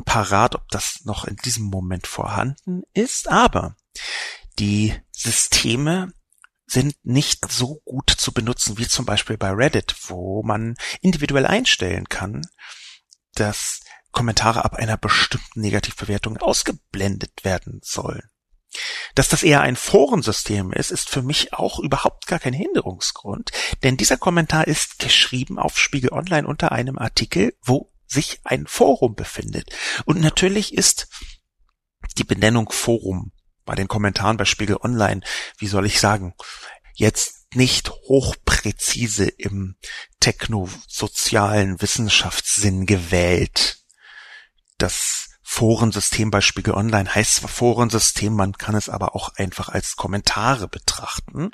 parat, 0.06 0.56
ob 0.56 0.68
das 0.70 1.02
noch 1.06 1.26
in 1.26 1.36
diesem 1.38 1.66
Moment 1.66 2.08
vorhanden 2.08 2.84
ist. 2.94 3.30
Aber 3.30 3.76
die 4.60 4.96
Systeme 5.12 6.12
sind 6.68 6.96
nicht 7.04 7.50
so 7.50 7.82
gut 7.86 8.12
zu 8.12 8.34
benutzen 8.34 8.78
wie 8.78 8.88
zum 8.88 9.06
Beispiel 9.06 9.38
bei 9.38 9.52
Reddit, 9.52 9.96
wo 10.08 10.44
man 10.44 10.76
individuell 11.02 11.46
einstellen 11.46 12.10
kann, 12.10 12.46
dass 13.34 13.80
Kommentare 14.12 14.66
ab 14.66 14.76
einer 14.76 14.98
bestimmten 14.98 15.62
Negativbewertung 15.62 16.38
ausgeblendet 16.38 17.44
werden 17.44 17.80
sollen. 17.84 18.30
Dass 19.16 19.30
das 19.30 19.44
eher 19.44 19.62
ein 19.62 19.76
Forensystem 19.76 20.74
ist, 20.74 20.92
ist 20.92 21.10
für 21.10 21.22
mich 21.22 21.54
auch 21.54 21.80
überhaupt 21.80 22.28
gar 22.28 22.40
kein 22.40 22.54
Hinderungsgrund, 22.54 23.52
denn 23.84 23.98
dieser 23.98 24.18
Kommentar 24.18 24.68
ist 24.68 25.00
geschrieben 25.00 25.58
auf 25.58 25.80
Spiegel 25.80 26.12
Online 26.12 26.48
unter 26.48 26.72
einem 26.72 26.98
Artikel, 26.98 27.56
wo 27.62 27.92
sich 28.08 28.40
ein 28.44 28.68
Forum 28.68 29.16
befindet. 29.16 29.74
Und 30.06 30.20
natürlich 30.20 30.74
ist 30.74 31.08
die 32.18 32.24
Benennung 32.24 32.72
Forum 32.72 33.32
bei 33.68 33.76
den 33.76 33.88
Kommentaren 33.88 34.38
bei 34.38 34.46
Spiegel 34.46 34.78
Online, 34.82 35.22
wie 35.60 35.68
soll 35.68 35.86
ich 35.86 36.00
sagen, 36.00 36.34
jetzt 36.96 37.54
nicht 37.54 37.92
hochpräzise 37.92 39.26
im 39.26 39.76
technosozialen 40.20 41.80
Wissenschaftssinn 41.80 42.88
gewählt. 42.88 43.78
Das 44.80 45.30
Forensystem 45.44 46.32
bei 46.32 46.42
Spiegel 46.42 46.74
Online 46.74 47.14
heißt 47.14 47.36
zwar 47.36 47.50
Forensystem, 47.50 48.34
man 48.34 48.54
kann 48.54 48.76
es 48.76 48.90
aber 48.90 49.16
auch 49.16 49.36
einfach 49.36 49.70
als 49.70 49.96
Kommentare 49.96 50.68
betrachten. 50.68 51.52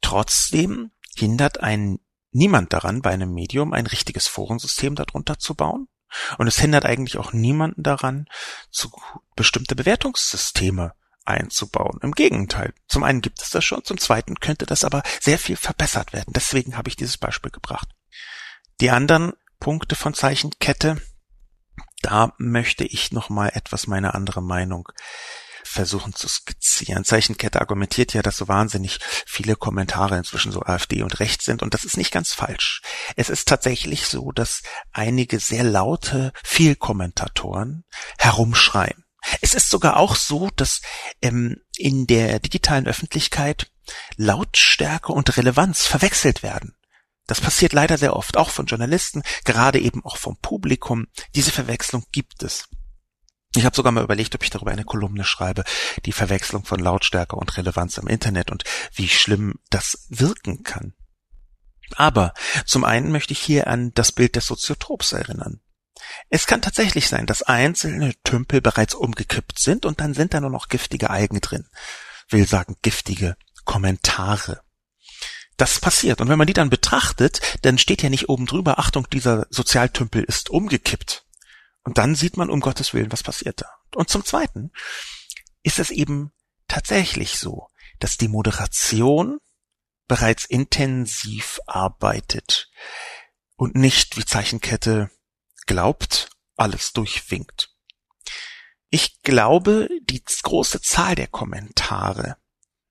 Trotzdem 0.00 0.92
hindert 1.16 1.60
ein 1.60 1.98
niemand 2.30 2.72
daran, 2.72 3.02
bei 3.02 3.10
einem 3.10 3.32
Medium 3.32 3.72
ein 3.72 3.86
richtiges 3.86 4.28
Forensystem 4.28 4.94
darunter 4.94 5.38
zu 5.38 5.54
bauen. 5.54 5.88
Und 6.38 6.46
es 6.46 6.58
hindert 6.58 6.84
eigentlich 6.84 7.16
auch 7.16 7.32
niemanden 7.32 7.82
daran, 7.82 8.26
zu 8.70 8.90
bestimmte 9.34 9.74
Bewertungssysteme 9.74 10.94
einzubauen. 11.24 11.98
Im 12.02 12.12
Gegenteil. 12.12 12.74
Zum 12.88 13.02
einen 13.02 13.20
gibt 13.20 13.40
es 13.42 13.50
das 13.50 13.64
schon, 13.64 13.84
zum 13.84 13.98
zweiten 13.98 14.40
könnte 14.40 14.66
das 14.66 14.84
aber 14.84 15.02
sehr 15.20 15.38
viel 15.38 15.56
verbessert 15.56 16.12
werden. 16.12 16.32
Deswegen 16.34 16.76
habe 16.76 16.88
ich 16.88 16.96
dieses 16.96 17.18
Beispiel 17.18 17.50
gebracht. 17.50 17.88
Die 18.80 18.90
anderen 18.90 19.32
Punkte 19.60 19.94
von 19.94 20.14
Zeichenkette, 20.14 21.00
da 22.02 22.32
möchte 22.38 22.84
ich 22.84 23.12
nochmal 23.12 23.52
etwas 23.54 23.86
meine 23.86 24.14
andere 24.14 24.42
Meinung 24.42 24.88
versuchen 25.64 26.14
zu 26.14 26.28
skizzieren. 26.28 27.04
Zeichenkette 27.04 27.60
argumentiert 27.60 28.12
ja, 28.12 28.22
dass 28.22 28.36
so 28.36 28.48
wahnsinnig 28.48 28.98
viele 29.26 29.56
Kommentare 29.56 30.16
inzwischen 30.18 30.52
so 30.52 30.62
AfD 30.62 31.02
und 31.02 31.20
rechts 31.20 31.44
sind 31.44 31.62
und 31.62 31.74
das 31.74 31.84
ist 31.84 31.96
nicht 31.96 32.12
ganz 32.12 32.32
falsch. 32.34 32.82
Es 33.16 33.30
ist 33.30 33.48
tatsächlich 33.48 34.06
so, 34.06 34.32
dass 34.32 34.62
einige 34.92 35.38
sehr 35.38 35.64
laute 35.64 36.32
Fehlkommentatoren 36.44 37.84
herumschreien. 38.18 39.01
Es 39.40 39.54
ist 39.54 39.70
sogar 39.70 39.96
auch 39.96 40.16
so, 40.16 40.50
dass 40.56 40.82
ähm, 41.20 41.58
in 41.76 42.06
der 42.06 42.38
digitalen 42.40 42.86
Öffentlichkeit 42.86 43.70
Lautstärke 44.16 45.12
und 45.12 45.36
Relevanz 45.36 45.86
verwechselt 45.86 46.42
werden. 46.42 46.74
Das 47.26 47.40
passiert 47.40 47.72
leider 47.72 47.98
sehr 47.98 48.16
oft, 48.16 48.36
auch 48.36 48.50
von 48.50 48.66
Journalisten, 48.66 49.22
gerade 49.44 49.78
eben 49.78 50.04
auch 50.04 50.16
vom 50.16 50.36
Publikum. 50.38 51.06
Diese 51.34 51.52
Verwechslung 51.52 52.04
gibt 52.12 52.42
es. 52.42 52.68
Ich 53.54 53.64
habe 53.64 53.76
sogar 53.76 53.92
mal 53.92 54.04
überlegt, 54.04 54.34
ob 54.34 54.42
ich 54.42 54.50
darüber 54.50 54.70
eine 54.70 54.84
Kolumne 54.84 55.24
schreibe, 55.24 55.64
die 56.06 56.12
Verwechslung 56.12 56.64
von 56.64 56.80
Lautstärke 56.80 57.36
und 57.36 57.56
Relevanz 57.56 57.98
im 57.98 58.08
Internet 58.08 58.50
und 58.50 58.64
wie 58.94 59.08
schlimm 59.08 59.60
das 59.70 60.06
wirken 60.08 60.62
kann. 60.62 60.94
Aber 61.96 62.32
zum 62.64 62.84
einen 62.84 63.12
möchte 63.12 63.32
ich 63.32 63.40
hier 63.40 63.66
an 63.66 63.92
das 63.92 64.12
Bild 64.12 64.36
des 64.36 64.46
Soziotrops 64.46 65.12
erinnern. 65.12 65.60
Es 66.30 66.46
kann 66.46 66.62
tatsächlich 66.62 67.08
sein, 67.08 67.26
dass 67.26 67.42
einzelne 67.42 68.14
Tümpel 68.24 68.60
bereits 68.60 68.94
umgekippt 68.94 69.58
sind 69.58 69.84
und 69.84 70.00
dann 70.00 70.14
sind 70.14 70.34
da 70.34 70.40
nur 70.40 70.50
noch 70.50 70.68
giftige 70.68 71.10
Algen 71.10 71.40
drin. 71.40 71.68
Will 72.28 72.46
sagen 72.46 72.76
giftige 72.82 73.36
Kommentare. 73.64 74.62
Das 75.56 75.80
passiert. 75.80 76.20
Und 76.20 76.28
wenn 76.28 76.38
man 76.38 76.46
die 76.46 76.54
dann 76.54 76.70
betrachtet, 76.70 77.58
dann 77.62 77.78
steht 77.78 78.02
ja 78.02 78.08
nicht 78.08 78.28
oben 78.28 78.46
drüber, 78.46 78.78
Achtung, 78.78 79.08
dieser 79.10 79.46
Sozialtümpel 79.50 80.24
ist 80.24 80.50
umgekippt, 80.50 81.26
und 81.84 81.98
dann 81.98 82.14
sieht 82.14 82.36
man 82.36 82.50
um 82.50 82.60
Gottes 82.60 82.94
Willen, 82.94 83.12
was 83.12 83.22
passiert 83.22 83.60
da. 83.60 83.68
Und 83.94 84.08
zum 84.08 84.24
Zweiten 84.24 84.70
ist 85.62 85.78
es 85.78 85.90
eben 85.90 86.32
tatsächlich 86.68 87.38
so, 87.38 87.68
dass 87.98 88.16
die 88.16 88.28
Moderation 88.28 89.38
bereits 90.08 90.44
intensiv 90.44 91.60
arbeitet 91.66 92.70
und 93.56 93.74
nicht 93.74 94.16
wie 94.16 94.24
Zeichenkette 94.24 95.10
glaubt, 95.66 96.30
alles 96.56 96.92
durchwinkt. 96.92 97.70
Ich 98.90 99.22
glaube, 99.22 99.88
die 100.02 100.22
große 100.24 100.80
Zahl 100.82 101.14
der 101.14 101.28
Kommentare 101.28 102.36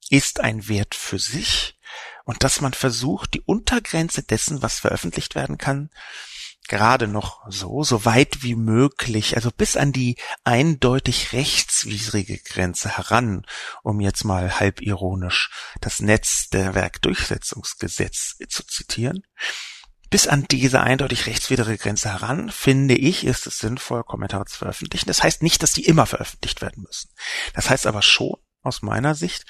ist 0.10 0.40
ein 0.40 0.68
Wert 0.68 0.96
für 0.96 1.20
sich 1.20 1.78
und 2.26 2.44
dass 2.44 2.62
man 2.62 2.74
versucht, 2.74 3.34
die 3.34 3.42
Untergrenze 3.42 4.24
dessen, 4.24 4.62
was 4.62 4.80
veröffentlicht 4.80 5.36
werden 5.36 5.58
kann, 5.58 5.90
gerade 6.68 7.08
noch 7.08 7.42
so, 7.50 7.84
so 7.84 8.06
weit 8.06 8.44
wie 8.44 8.56
möglich, 8.56 9.36
also 9.36 9.52
bis 9.52 9.76
an 9.76 9.92
die 9.92 10.18
eindeutig 10.44 11.34
rechtswidrige 11.34 12.38
Grenze 12.38 12.98
heran, 12.98 13.46
um 13.84 14.00
jetzt 14.00 14.24
mal 14.24 14.60
halb 14.60 14.82
ironisch 14.82 15.50
das 15.82 16.00
Netz 16.00 16.50
der 16.50 16.74
Werkdurchsetzungsgesetz 16.74 18.38
zu 18.48 18.64
zitieren. 18.64 19.24
Bis 20.12 20.28
an 20.28 20.46
diese 20.52 20.82
eindeutig 20.82 21.26
rechtswidrige 21.26 21.78
Grenze 21.78 22.10
heran, 22.10 22.52
finde 22.52 22.96
ich, 22.96 23.26
ist 23.26 23.48
es 23.48 23.60
sinnvoll, 23.60 24.04
Kommentare 24.04 24.46
zu 24.46 24.58
veröffentlichen. 24.58 25.08
Das 25.08 25.24
heißt 25.24 25.42
nicht, 25.42 25.64
dass 25.64 25.72
die 25.72 25.86
immer 25.86 26.06
veröffentlicht 26.06 26.62
werden 26.62 26.84
müssen. 26.84 27.10
Das 27.54 27.70
heißt 27.70 27.88
aber 27.88 28.02
schon, 28.02 28.36
aus 28.62 28.82
meiner 28.82 29.16
Sicht, 29.16 29.46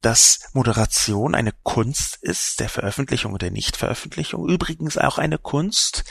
dass 0.00 0.48
Moderation 0.54 1.34
eine 1.34 1.52
Kunst 1.64 2.16
ist, 2.22 2.60
der 2.60 2.70
Veröffentlichung 2.70 3.34
und 3.34 3.42
der 3.42 3.50
Nichtveröffentlichung. 3.50 4.48
Übrigens 4.48 4.96
auch 4.96 5.18
eine 5.18 5.36
Kunst, 5.36 6.04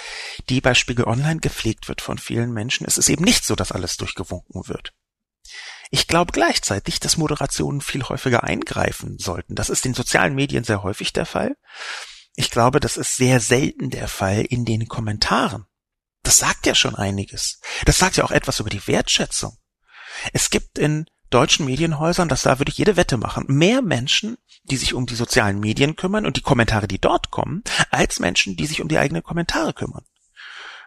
die 0.50 0.62
bei 0.62 0.76
Spiegel 0.76 1.06
Online 1.06 1.40
gepflegt 1.40 1.88
wird 1.88 2.02
von 2.02 2.20
vielen 2.20 2.54
Menschen. 2.54 2.86
Es 2.86 3.00
ist 3.00 3.10
eben 3.10 3.24
nicht 3.24 3.44
so, 3.44 3.56
dass 3.56 3.72
alles 3.72 3.98
durchgewunken 3.98 4.68
wird. 4.68 4.94
Ich 5.90 6.08
glaube 6.08 6.32
gleichzeitig, 6.32 7.00
dass 7.00 7.18
Moderationen 7.18 7.82
viel 7.82 8.04
häufiger 8.04 8.44
eingreifen 8.44 9.18
sollten. 9.18 9.56
Das 9.56 9.72
ist 9.72 9.84
in 9.84 9.96
sozialen 9.96 10.36
Medien 10.36 10.64
sehr 10.64 10.84
häufig 10.84 11.12
der 11.12 11.26
Fall. 11.26 11.56
Ich 12.40 12.52
glaube, 12.52 12.80
das 12.80 12.98
ist 12.98 13.16
sehr 13.16 13.40
selten 13.40 13.90
der 13.90 14.08
Fall 14.08 14.42
in 14.42 14.64
den 14.64 14.88
Kommentaren. 14.88 15.66
Das 16.22 16.38
sagt 16.38 16.68
ja 16.68 16.76
schon 16.76 16.94
einiges. 16.94 17.60
Das 17.86 17.98
sagt 17.98 18.18
ja 18.18 18.24
auch 18.24 18.32
etwas 18.32 18.60
über 18.60 18.70
die 18.70 18.86
Wertschätzung. 18.86 19.58
Es 20.34 20.52
gibt 20.52 20.78
in 20.78 21.08
deutschen 21.32 21.66
Medienhäusern, 21.66 22.30
das 22.30 22.44
da 22.44 22.60
würde 22.60 22.72
ich 22.72 22.78
jede 22.78 22.96
Wette 22.96 23.18
machen, 23.18 23.46
mehr 23.48 23.82
Menschen, 23.82 24.38
die 24.66 24.78
sich 24.78 24.94
um 24.94 25.08
die 25.08 25.16
sozialen 25.16 25.60
Medien 25.60 25.96
kümmern 25.96 26.28
und 26.28 26.38
die 26.38 26.42
Kommentare, 26.42 26.88
die 26.88 27.02
dort 27.02 27.32
kommen, 27.32 27.64
als 27.90 28.20
Menschen, 28.20 28.56
die 28.56 28.68
sich 28.68 28.82
um 28.82 28.88
die 28.88 29.00
eigenen 29.00 29.24
Kommentare 29.24 29.74
kümmern. 29.74 30.06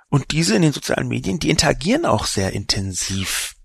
Und 0.08 0.30
diese 0.30 0.54
in 0.54 0.62
den 0.62 0.72
sozialen 0.72 1.08
Medien, 1.08 1.40
die 1.40 1.50
interagieren 1.50 2.06
auch 2.06 2.26
sehr 2.26 2.52
intensiv. 2.52 3.56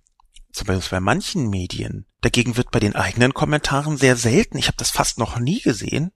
Zum 0.52 0.66
Beispiel 0.66 0.98
bei 0.98 1.02
manchen 1.02 1.52
Medien. 1.52 2.08
Dagegen 2.22 2.58
wird 2.58 2.72
bei 2.72 2.80
den 2.80 2.96
eigenen 2.96 3.36
Kommentaren 3.36 3.98
sehr 3.98 4.16
selten, 4.16 4.58
ich 4.58 4.66
habe 4.68 4.78
das 4.78 4.90
fast 4.90 5.20
noch 5.20 5.38
nie 5.38 5.62
gesehen, 5.62 6.14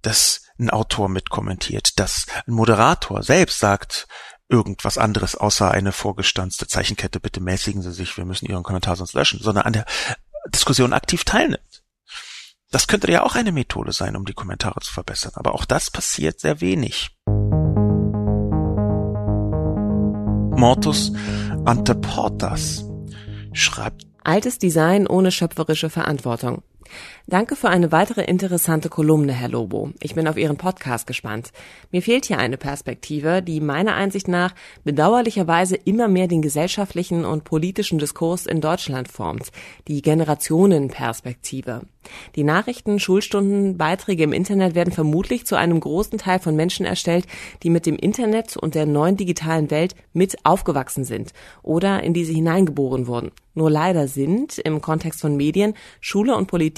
dass 0.00 0.43
ein 0.58 0.70
Autor 0.70 1.08
mitkommentiert, 1.08 1.98
dass 1.98 2.26
ein 2.46 2.52
Moderator 2.52 3.22
selbst 3.22 3.58
sagt, 3.58 4.06
irgendwas 4.48 4.98
anderes 4.98 5.34
außer 5.34 5.70
eine 5.70 5.92
vorgestanzte 5.92 6.66
Zeichenkette, 6.66 7.18
bitte 7.18 7.40
mäßigen 7.40 7.82
Sie 7.82 7.92
sich, 7.92 8.16
wir 8.16 8.24
müssen 8.24 8.46
Ihren 8.46 8.62
Kommentar 8.62 8.96
sonst 8.96 9.14
löschen, 9.14 9.40
sondern 9.42 9.64
an 9.64 9.72
der 9.72 9.86
Diskussion 10.48 10.92
aktiv 10.92 11.24
teilnimmt. 11.24 11.82
Das 12.70 12.86
könnte 12.88 13.10
ja 13.10 13.22
auch 13.22 13.34
eine 13.34 13.52
Methode 13.52 13.92
sein, 13.92 14.16
um 14.16 14.24
die 14.24 14.34
Kommentare 14.34 14.80
zu 14.80 14.92
verbessern, 14.92 15.32
aber 15.36 15.54
auch 15.54 15.64
das 15.64 15.90
passiert 15.90 16.40
sehr 16.40 16.60
wenig. 16.60 17.10
Mortus 20.56 21.12
Anteportas 21.64 22.84
schreibt 23.52 24.06
Altes 24.24 24.58
Design 24.58 25.06
ohne 25.06 25.30
schöpferische 25.30 25.90
Verantwortung. 25.90 26.62
Danke 27.26 27.56
für 27.56 27.70
eine 27.70 27.90
weitere 27.90 28.22
interessante 28.22 28.90
Kolumne, 28.90 29.32
Herr 29.32 29.48
Lobo. 29.48 29.90
Ich 30.02 30.14
bin 30.14 30.28
auf 30.28 30.36
Ihren 30.36 30.58
Podcast 30.58 31.06
gespannt. 31.06 31.52
Mir 31.90 32.02
fehlt 32.02 32.26
hier 32.26 32.38
eine 32.38 32.58
Perspektive, 32.58 33.42
die 33.42 33.60
meiner 33.60 33.94
Einsicht 33.94 34.28
nach 34.28 34.54
bedauerlicherweise 34.84 35.74
immer 35.76 36.06
mehr 36.06 36.28
den 36.28 36.42
gesellschaftlichen 36.42 37.24
und 37.24 37.44
politischen 37.44 37.98
Diskurs 37.98 38.44
in 38.44 38.60
Deutschland 38.60 39.08
formt. 39.08 39.52
Die 39.88 40.02
Generationenperspektive. 40.02 41.82
Die 42.36 42.44
Nachrichten, 42.44 43.00
Schulstunden, 43.00 43.78
Beiträge 43.78 44.24
im 44.24 44.34
Internet 44.34 44.74
werden 44.74 44.92
vermutlich 44.92 45.46
zu 45.46 45.56
einem 45.56 45.80
großen 45.80 46.18
Teil 46.18 46.38
von 46.38 46.54
Menschen 46.54 46.84
erstellt, 46.84 47.26
die 47.62 47.70
mit 47.70 47.86
dem 47.86 47.96
Internet 47.96 48.58
und 48.58 48.74
der 48.74 48.84
neuen 48.84 49.16
digitalen 49.16 49.70
Welt 49.70 49.94
mit 50.12 50.36
aufgewachsen 50.44 51.04
sind 51.04 51.32
oder 51.62 52.02
in 52.02 52.12
diese 52.12 52.34
hineingeboren 52.34 53.06
wurden. 53.06 53.30
Nur 53.54 53.70
leider 53.70 54.08
sind 54.08 54.58
im 54.58 54.80
Kontext 54.80 55.20
von 55.20 55.36
Medien, 55.36 55.74
Schule 56.00 56.36
und 56.36 56.48
Politik 56.48 56.73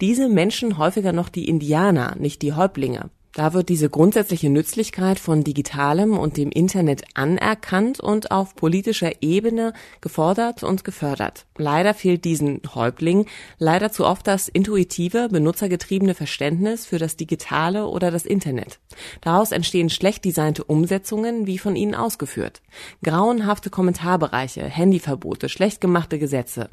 diese 0.00 0.28
Menschen 0.28 0.78
häufiger 0.78 1.12
noch 1.12 1.28
die 1.28 1.48
Indianer, 1.48 2.16
nicht 2.18 2.42
die 2.42 2.52
Häuptlinge. 2.52 3.10
Da 3.38 3.52
wird 3.52 3.68
diese 3.68 3.88
grundsätzliche 3.88 4.50
Nützlichkeit 4.50 5.20
von 5.20 5.44
Digitalem 5.44 6.18
und 6.18 6.36
dem 6.36 6.50
Internet 6.50 7.04
anerkannt 7.14 8.00
und 8.00 8.32
auf 8.32 8.56
politischer 8.56 9.22
Ebene 9.22 9.74
gefordert 10.00 10.64
und 10.64 10.82
gefördert. 10.82 11.46
Leider 11.56 11.94
fehlt 11.94 12.24
diesen 12.24 12.62
Häuptlingen 12.74 13.26
leider 13.58 13.92
zu 13.92 14.06
oft 14.06 14.26
das 14.26 14.48
intuitive, 14.48 15.28
benutzergetriebene 15.30 16.14
Verständnis 16.14 16.84
für 16.84 16.98
das 16.98 17.16
Digitale 17.16 17.86
oder 17.86 18.10
das 18.10 18.26
Internet. 18.26 18.80
Daraus 19.20 19.52
entstehen 19.52 19.88
schlecht 19.88 20.24
designte 20.24 20.64
Umsetzungen, 20.64 21.46
wie 21.46 21.58
von 21.58 21.76
ihnen 21.76 21.94
ausgeführt. 21.94 22.60
Grauenhafte 23.04 23.70
Kommentarbereiche, 23.70 24.64
Handyverbote, 24.64 25.48
schlecht 25.48 25.80
gemachte 25.80 26.18
Gesetze. 26.18 26.70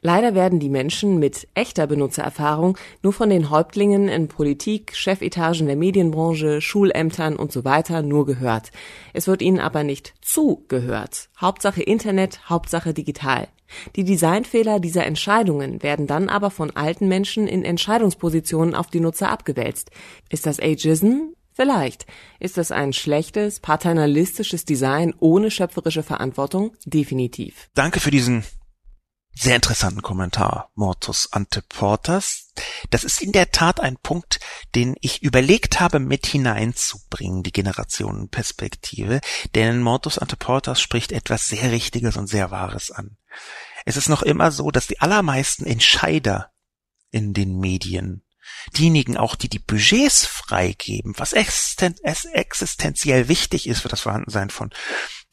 Leider 0.00 0.34
werden 0.34 0.60
die 0.60 0.68
Menschen 0.68 1.18
mit 1.18 1.48
echter 1.54 1.86
Benutzererfahrung 1.86 2.78
nur 3.02 3.12
von 3.12 3.30
den 3.30 3.50
Häuptlingen 3.50 4.08
in 4.08 4.28
Politik, 4.28 4.94
Chefetagen 4.94 5.66
der 5.66 5.76
Medienbranche, 5.76 6.60
Schulämtern 6.60 7.36
und 7.36 7.52
so 7.52 7.64
weiter 7.64 8.02
nur 8.02 8.26
gehört. 8.26 8.70
Es 9.12 9.26
wird 9.26 9.42
ihnen 9.42 9.60
aber 9.60 9.84
nicht 9.84 10.14
zugehört. 10.20 11.28
Hauptsache 11.40 11.82
Internet, 11.82 12.48
Hauptsache 12.48 12.94
digital. 12.94 13.48
Die 13.96 14.04
Designfehler 14.04 14.80
dieser 14.80 15.06
Entscheidungen 15.06 15.82
werden 15.82 16.06
dann 16.06 16.28
aber 16.28 16.50
von 16.50 16.70
alten 16.76 17.08
Menschen 17.08 17.48
in 17.48 17.64
Entscheidungspositionen 17.64 18.74
auf 18.74 18.88
die 18.88 19.00
Nutzer 19.00 19.30
abgewälzt. 19.30 19.90
Ist 20.28 20.46
das 20.46 20.60
Ageism? 20.60 21.32
Vielleicht. 21.54 22.06
Ist 22.40 22.56
das 22.56 22.72
ein 22.72 22.92
schlechtes, 22.92 23.60
paternalistisches 23.60 24.64
Design 24.64 25.14
ohne 25.18 25.50
schöpferische 25.50 26.02
Verantwortung? 26.02 26.72
Definitiv. 26.86 27.68
Danke 27.74 28.00
für 28.00 28.10
diesen 28.10 28.44
sehr 29.34 29.56
interessanten 29.56 30.02
Kommentar, 30.02 30.70
Mortus 30.74 31.32
Anteportas. 31.32 32.52
Das 32.90 33.02
ist 33.04 33.22
in 33.22 33.32
der 33.32 33.50
Tat 33.50 33.80
ein 33.80 33.96
Punkt, 33.96 34.40
den 34.74 34.94
ich 35.00 35.22
überlegt 35.22 35.80
habe, 35.80 35.98
mit 36.00 36.26
hineinzubringen, 36.26 37.42
die 37.42 37.52
Generationenperspektive, 37.52 39.20
denn 39.54 39.80
Mortus 39.80 40.18
Anteportas 40.18 40.80
spricht 40.80 41.12
etwas 41.12 41.46
sehr 41.46 41.72
Richtiges 41.72 42.16
und 42.16 42.26
sehr 42.26 42.50
Wahres 42.50 42.90
an. 42.90 43.16
Es 43.84 43.96
ist 43.96 44.08
noch 44.08 44.22
immer 44.22 44.52
so, 44.52 44.70
dass 44.70 44.86
die 44.86 45.00
allermeisten 45.00 45.66
Entscheider 45.66 46.52
in 47.10 47.32
den 47.32 47.58
Medien 47.58 48.24
diejenigen 48.76 49.16
auch, 49.16 49.34
die 49.34 49.48
die 49.48 49.58
Budgets 49.58 50.26
freigeben, 50.26 51.14
was 51.16 51.32
existenziell 51.32 53.28
wichtig 53.28 53.66
ist 53.66 53.80
für 53.80 53.88
das 53.88 54.02
Vorhandensein 54.02 54.50
von 54.50 54.70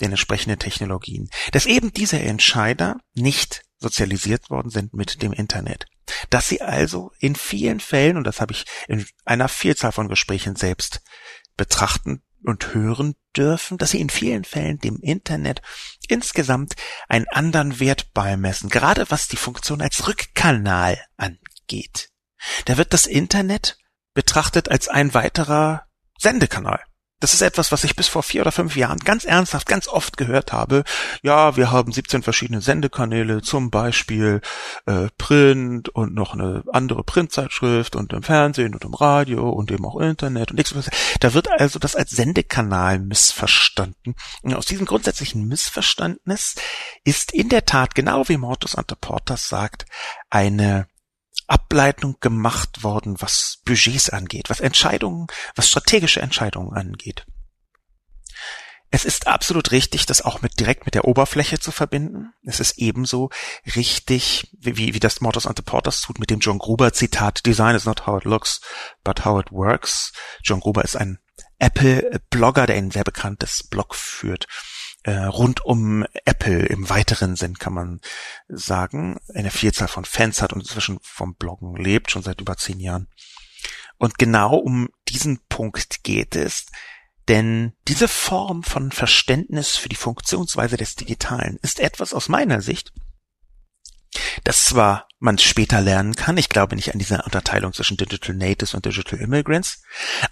den 0.01 0.11
entsprechenden 0.11 0.59
Technologien, 0.59 1.29
dass 1.51 1.65
eben 1.65 1.91
diese 1.91 2.19
Entscheider 2.19 2.97
nicht 3.13 3.63
sozialisiert 3.79 4.49
worden 4.49 4.69
sind 4.69 4.93
mit 4.93 5.21
dem 5.21 5.33
Internet. 5.33 5.85
Dass 6.29 6.47
sie 6.47 6.61
also 6.61 7.11
in 7.19 7.35
vielen 7.35 7.79
Fällen, 7.79 8.17
und 8.17 8.25
das 8.25 8.41
habe 8.41 8.53
ich 8.53 8.65
in 8.87 9.05
einer 9.25 9.47
Vielzahl 9.47 9.91
von 9.91 10.07
Gesprächen 10.07 10.55
selbst 10.55 11.01
betrachten 11.55 12.23
und 12.43 12.73
hören 12.73 13.15
dürfen, 13.35 13.77
dass 13.77 13.91
sie 13.91 14.01
in 14.01 14.09
vielen 14.09 14.43
Fällen 14.43 14.79
dem 14.79 14.97
Internet 15.01 15.61
insgesamt 16.07 16.75
einen 17.07 17.27
anderen 17.27 17.79
Wert 17.79 18.13
beimessen, 18.13 18.69
gerade 18.69 19.09
was 19.09 19.27
die 19.27 19.37
Funktion 19.37 19.81
als 19.81 20.07
Rückkanal 20.07 20.97
angeht. 21.17 22.09
Da 22.65 22.77
wird 22.77 22.93
das 22.93 23.05
Internet 23.05 23.77
betrachtet 24.13 24.69
als 24.69 24.87
ein 24.87 25.13
weiterer 25.13 25.85
Sendekanal. 26.17 26.83
Das 27.19 27.33
ist 27.33 27.41
etwas, 27.41 27.71
was 27.71 27.83
ich 27.83 27.95
bis 27.95 28.07
vor 28.07 28.23
vier 28.23 28.41
oder 28.41 28.51
fünf 28.51 28.75
Jahren 28.75 28.99
ganz 28.99 29.25
ernsthaft, 29.25 29.67
ganz 29.67 29.87
oft 29.87 30.15
gehört 30.15 30.53
habe. 30.53 30.83
Ja, 31.21 31.57
wir 31.57 31.69
haben 31.69 31.91
17 31.91 32.23
verschiedene 32.23 32.61
Sendekanäle, 32.61 33.41
zum 33.41 33.69
Beispiel 33.69 34.41
äh, 34.85 35.07
Print 35.17 35.89
und 35.89 36.13
noch 36.13 36.33
eine 36.33 36.63
andere 36.71 37.03
Printzeitschrift 37.03 37.95
und 37.95 38.13
im 38.13 38.23
Fernsehen 38.23 38.73
und 38.73 38.85
im 38.85 38.93
Radio 38.93 39.49
und 39.49 39.69
eben 39.71 39.85
auch 39.85 39.99
Internet 39.99 40.51
und 40.51 40.57
nichts. 40.57 40.73
Da 41.19 41.33
wird 41.33 41.49
also 41.51 41.77
das 41.77 41.95
als 41.95 42.11
Sendekanal 42.11 42.99
missverstanden. 42.99 44.15
Und 44.41 44.53
aus 44.53 44.65
diesem 44.65 44.85
grundsätzlichen 44.85 45.47
Missverständnis 45.47 46.55
ist 47.03 47.33
in 47.33 47.49
der 47.49 47.65
Tat, 47.65 47.95
genau 47.95 48.29
wie 48.29 48.37
Mortus 48.37 48.75
Anteportas 48.75 49.49
sagt, 49.49 49.85
eine 50.29 50.87
Ableitung 51.49 52.17
gemacht 52.19 52.83
worden, 52.83 53.15
was 53.19 53.61
Budgets 53.65 54.09
angeht, 54.09 54.49
was 54.49 54.59
Entscheidungen, 54.59 55.27
was 55.55 55.69
strategische 55.69 56.21
Entscheidungen 56.21 56.73
angeht. 56.73 57.25
Es 58.91 59.05
ist 59.05 59.27
absolut 59.27 59.71
richtig, 59.71 60.07
das 60.07 60.23
auch 60.23 60.41
mit 60.41 60.59
direkt 60.59 60.85
mit 60.85 60.95
der 60.95 61.05
Oberfläche 61.05 61.59
zu 61.59 61.71
verbinden. 61.71 62.33
Es 62.43 62.59
ist 62.59 62.79
ebenso 62.79 63.29
richtig, 63.75 64.49
wie, 64.57 64.95
wie 64.95 64.99
das 64.99 65.21
Mortus 65.21 65.45
Anteportas 65.45 66.01
tut 66.01 66.19
mit 66.19 66.31
dem 66.31 66.39
John 66.39 66.57
Gruber 66.57 66.91
Zitat, 66.91 67.45
Design 67.45 67.75
is 67.75 67.85
not 67.85 68.07
how 68.07 68.19
it 68.19 68.25
looks, 68.25 68.61
but 69.03 69.25
how 69.25 69.39
it 69.39 69.51
works. 69.51 70.11
John 70.43 70.59
Gruber 70.59 70.83
ist 70.83 70.95
ein 70.95 71.19
Apple-Blogger, 71.59 72.65
der 72.65 72.77
ein 72.77 72.89
sehr 72.89 73.03
bekanntes 73.03 73.63
Blog 73.67 73.93
führt 73.93 74.47
äh, 75.03 75.11
rund 75.11 75.63
um 75.63 76.05
Apple 76.25 76.65
im 76.65 76.89
weiteren 76.89 77.35
Sinn 77.35 77.57
kann 77.57 77.73
man 77.73 78.01
sagen, 78.47 79.19
eine 79.33 79.51
Vielzahl 79.51 79.87
von 79.87 80.05
Fans 80.05 80.41
hat 80.41 80.53
und 80.53 80.61
inzwischen 80.61 80.99
vom 81.01 81.35
Bloggen 81.35 81.75
lebt, 81.75 82.11
schon 82.11 82.23
seit 82.23 82.41
über 82.41 82.57
zehn 82.57 82.79
Jahren. 82.79 83.07
Und 83.97 84.17
genau 84.17 84.55
um 84.55 84.89
diesen 85.07 85.39
Punkt 85.49 86.03
geht 86.03 86.35
es, 86.35 86.67
denn 87.27 87.73
diese 87.87 88.07
Form 88.07 88.63
von 88.63 88.91
Verständnis 88.91 89.75
für 89.75 89.89
die 89.89 89.95
Funktionsweise 89.95 90.77
des 90.77 90.95
Digitalen 90.95 91.57
ist 91.61 91.79
etwas 91.79 92.13
aus 92.13 92.27
meiner 92.27 92.61
Sicht, 92.61 92.91
das 94.43 94.65
zwar 94.65 95.07
man 95.19 95.37
später 95.37 95.81
lernen 95.81 96.15
kann, 96.15 96.37
ich 96.37 96.49
glaube 96.49 96.75
nicht 96.75 96.93
an 96.93 96.99
diese 96.99 97.21
Unterteilung 97.21 97.73
zwischen 97.73 97.97
Digital 97.97 98.35
Natives 98.35 98.73
und 98.73 98.85
Digital 98.85 99.19
Immigrants, 99.19 99.83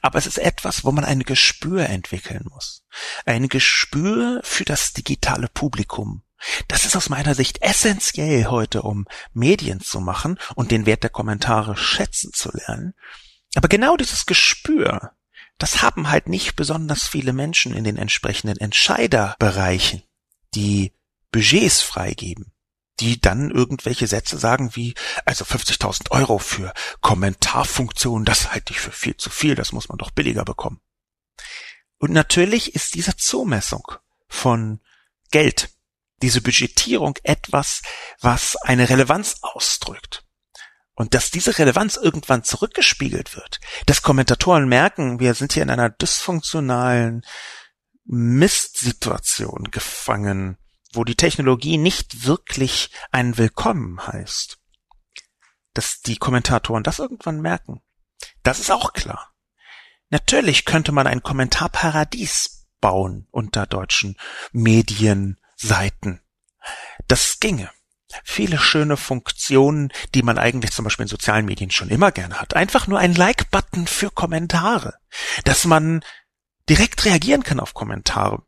aber 0.01 0.17
es 0.17 0.25
ist 0.25 0.39
etwas, 0.39 0.85
wo 0.85 0.91
man 0.91 1.03
ein 1.03 1.23
Gespür 1.23 1.87
entwickeln 1.87 2.45
muss. 2.49 2.83
Ein 3.25 3.49
Gespür 3.49 4.39
für 4.43 4.63
das 4.63 4.93
digitale 4.93 5.49
Publikum. 5.49 6.23
Das 6.67 6.85
ist 6.85 6.95
aus 6.95 7.09
meiner 7.09 7.35
Sicht 7.35 7.61
essentiell 7.61 8.45
heute, 8.45 8.83
um 8.83 9.05
Medien 9.33 9.81
zu 9.81 9.99
machen 9.99 10.39
und 10.55 10.71
den 10.71 10.85
Wert 10.85 11.03
der 11.03 11.09
Kommentare 11.09 11.75
schätzen 11.75 12.31
zu 12.31 12.49
lernen. 12.53 12.93
Aber 13.55 13.67
genau 13.67 13.97
dieses 13.97 14.25
Gespür, 14.25 15.11
das 15.57 15.81
haben 15.81 16.09
halt 16.09 16.29
nicht 16.29 16.55
besonders 16.55 17.07
viele 17.07 17.33
Menschen 17.33 17.73
in 17.73 17.83
den 17.83 17.97
entsprechenden 17.97 18.57
Entscheiderbereichen, 18.57 20.03
die 20.53 20.93
Budgets 21.31 21.81
freigeben 21.81 22.53
die 22.99 23.21
dann 23.21 23.51
irgendwelche 23.51 24.07
Sätze 24.07 24.37
sagen 24.37 24.75
wie, 24.75 24.95
also 25.25 25.45
50.000 25.45 26.11
Euro 26.11 26.39
für 26.39 26.73
Kommentarfunktion, 27.01 28.25
das 28.25 28.51
halte 28.51 28.73
ich 28.73 28.79
für 28.79 28.91
viel 28.91 29.17
zu 29.17 29.29
viel, 29.29 29.55
das 29.55 29.71
muss 29.71 29.89
man 29.89 29.97
doch 29.97 30.11
billiger 30.11 30.45
bekommen. 30.45 30.81
Und 31.99 32.11
natürlich 32.11 32.75
ist 32.75 32.95
diese 32.95 33.15
Zumessung 33.15 33.91
von 34.27 34.81
Geld, 35.31 35.69
diese 36.21 36.41
Budgetierung 36.41 37.17
etwas, 37.23 37.81
was 38.19 38.55
eine 38.57 38.89
Relevanz 38.89 39.37
ausdrückt. 39.41 40.23
Und 40.93 41.13
dass 41.13 41.29
diese 41.29 41.57
Relevanz 41.59 41.95
irgendwann 41.95 42.43
zurückgespiegelt 42.43 43.35
wird, 43.35 43.59
dass 43.85 44.01
Kommentatoren 44.01 44.67
merken, 44.67 45.19
wir 45.19 45.35
sind 45.35 45.53
hier 45.53 45.61
in 45.61 45.69
einer 45.69 45.91
dysfunktionalen 45.91 47.23
Mistsituation 48.05 49.69
gefangen, 49.69 50.57
wo 50.97 51.03
die 51.03 51.15
Technologie 51.15 51.77
nicht 51.77 52.25
wirklich 52.25 52.89
ein 53.11 53.37
Willkommen 53.37 54.05
heißt. 54.05 54.57
Dass 55.73 56.01
die 56.01 56.17
Kommentatoren 56.17 56.83
das 56.83 56.99
irgendwann 56.99 57.39
merken. 57.39 57.81
Das 58.43 58.59
ist 58.59 58.71
auch 58.71 58.93
klar. 58.93 59.31
Natürlich 60.09 60.65
könnte 60.65 60.91
man 60.91 61.05
ein 61.05 61.21
Kommentarparadies 61.21 62.67
bauen 62.81 63.27
unter 63.31 63.67
deutschen 63.67 64.17
Medienseiten. 64.51 66.21
Das 67.07 67.39
ginge. 67.39 67.69
Viele 68.23 68.57
schöne 68.57 68.97
Funktionen, 68.97 69.91
die 70.15 70.23
man 70.23 70.39
eigentlich 70.39 70.71
zum 70.71 70.85
Beispiel 70.85 71.03
in 71.03 71.09
sozialen 71.09 71.45
Medien 71.45 71.71
schon 71.71 71.89
immer 71.89 72.11
gerne 72.11 72.39
hat. 72.39 72.55
Einfach 72.55 72.87
nur 72.87 72.99
ein 72.99 73.13
Like-Button 73.13 73.85
für 73.85 74.09
Kommentare. 74.09 74.95
Dass 75.43 75.65
man 75.65 76.03
direkt 76.69 77.05
reagieren 77.05 77.43
kann 77.43 77.59
auf 77.59 77.73
Kommentare 77.73 78.46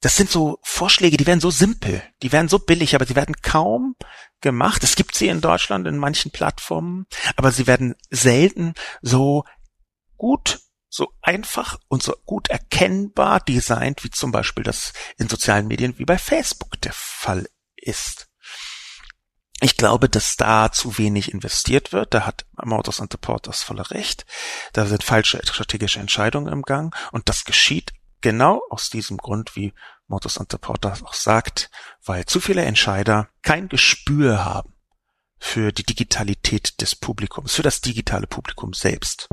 das 0.00 0.16
sind 0.16 0.30
so 0.30 0.58
Vorschläge, 0.62 1.16
die 1.16 1.26
werden 1.26 1.40
so 1.40 1.50
simpel, 1.50 2.02
die 2.22 2.32
werden 2.32 2.48
so 2.48 2.58
billig, 2.58 2.94
aber 2.94 3.06
sie 3.06 3.16
werden 3.16 3.36
kaum 3.40 3.96
gemacht. 4.40 4.84
Es 4.84 4.94
gibt 4.94 5.14
sie 5.14 5.28
in 5.28 5.40
Deutschland 5.40 5.86
in 5.86 5.96
manchen 5.96 6.30
Plattformen, 6.30 7.06
aber 7.36 7.50
sie 7.50 7.66
werden 7.66 7.94
selten 8.10 8.74
so 9.00 9.44
gut, 10.16 10.60
so 10.88 11.12
einfach 11.22 11.78
und 11.88 12.02
so 12.02 12.14
gut 12.24 12.48
erkennbar 12.48 13.40
designt, 13.40 14.04
wie 14.04 14.10
zum 14.10 14.32
Beispiel 14.32 14.64
das 14.64 14.92
in 15.18 15.28
sozialen 15.28 15.66
Medien 15.66 15.98
wie 15.98 16.04
bei 16.04 16.18
Facebook 16.18 16.80
der 16.80 16.92
Fall 16.92 17.48
ist. 17.76 18.28
Ich 19.60 19.78
glaube, 19.78 20.10
dass 20.10 20.36
da 20.36 20.70
zu 20.70 20.98
wenig 20.98 21.32
investiert 21.32 21.92
wird. 21.92 22.12
Da 22.12 22.26
hat 22.26 22.44
Motors 22.62 23.00
and 23.00 23.18
Porters 23.22 23.62
voller 23.62 23.90
Recht. 23.90 24.26
Da 24.74 24.84
sind 24.84 25.02
falsche 25.02 25.40
strategische 25.42 25.98
Entscheidungen 25.98 26.52
im 26.52 26.62
Gang. 26.62 26.94
Und 27.10 27.30
das 27.30 27.46
geschieht 27.46 27.94
Genau 28.26 28.60
aus 28.70 28.90
diesem 28.90 29.18
Grund, 29.18 29.54
wie 29.54 29.72
Modus 30.08 30.38
Anteporta 30.38 30.94
auch 31.04 31.14
sagt, 31.14 31.70
weil 32.04 32.24
zu 32.24 32.40
viele 32.40 32.64
Entscheider 32.64 33.28
kein 33.42 33.68
Gespür 33.68 34.44
haben 34.44 34.74
für 35.38 35.70
die 35.70 35.84
Digitalität 35.84 36.80
des 36.80 36.96
Publikums, 36.96 37.54
für 37.54 37.62
das 37.62 37.82
digitale 37.82 38.26
Publikum 38.26 38.72
selbst. 38.72 39.28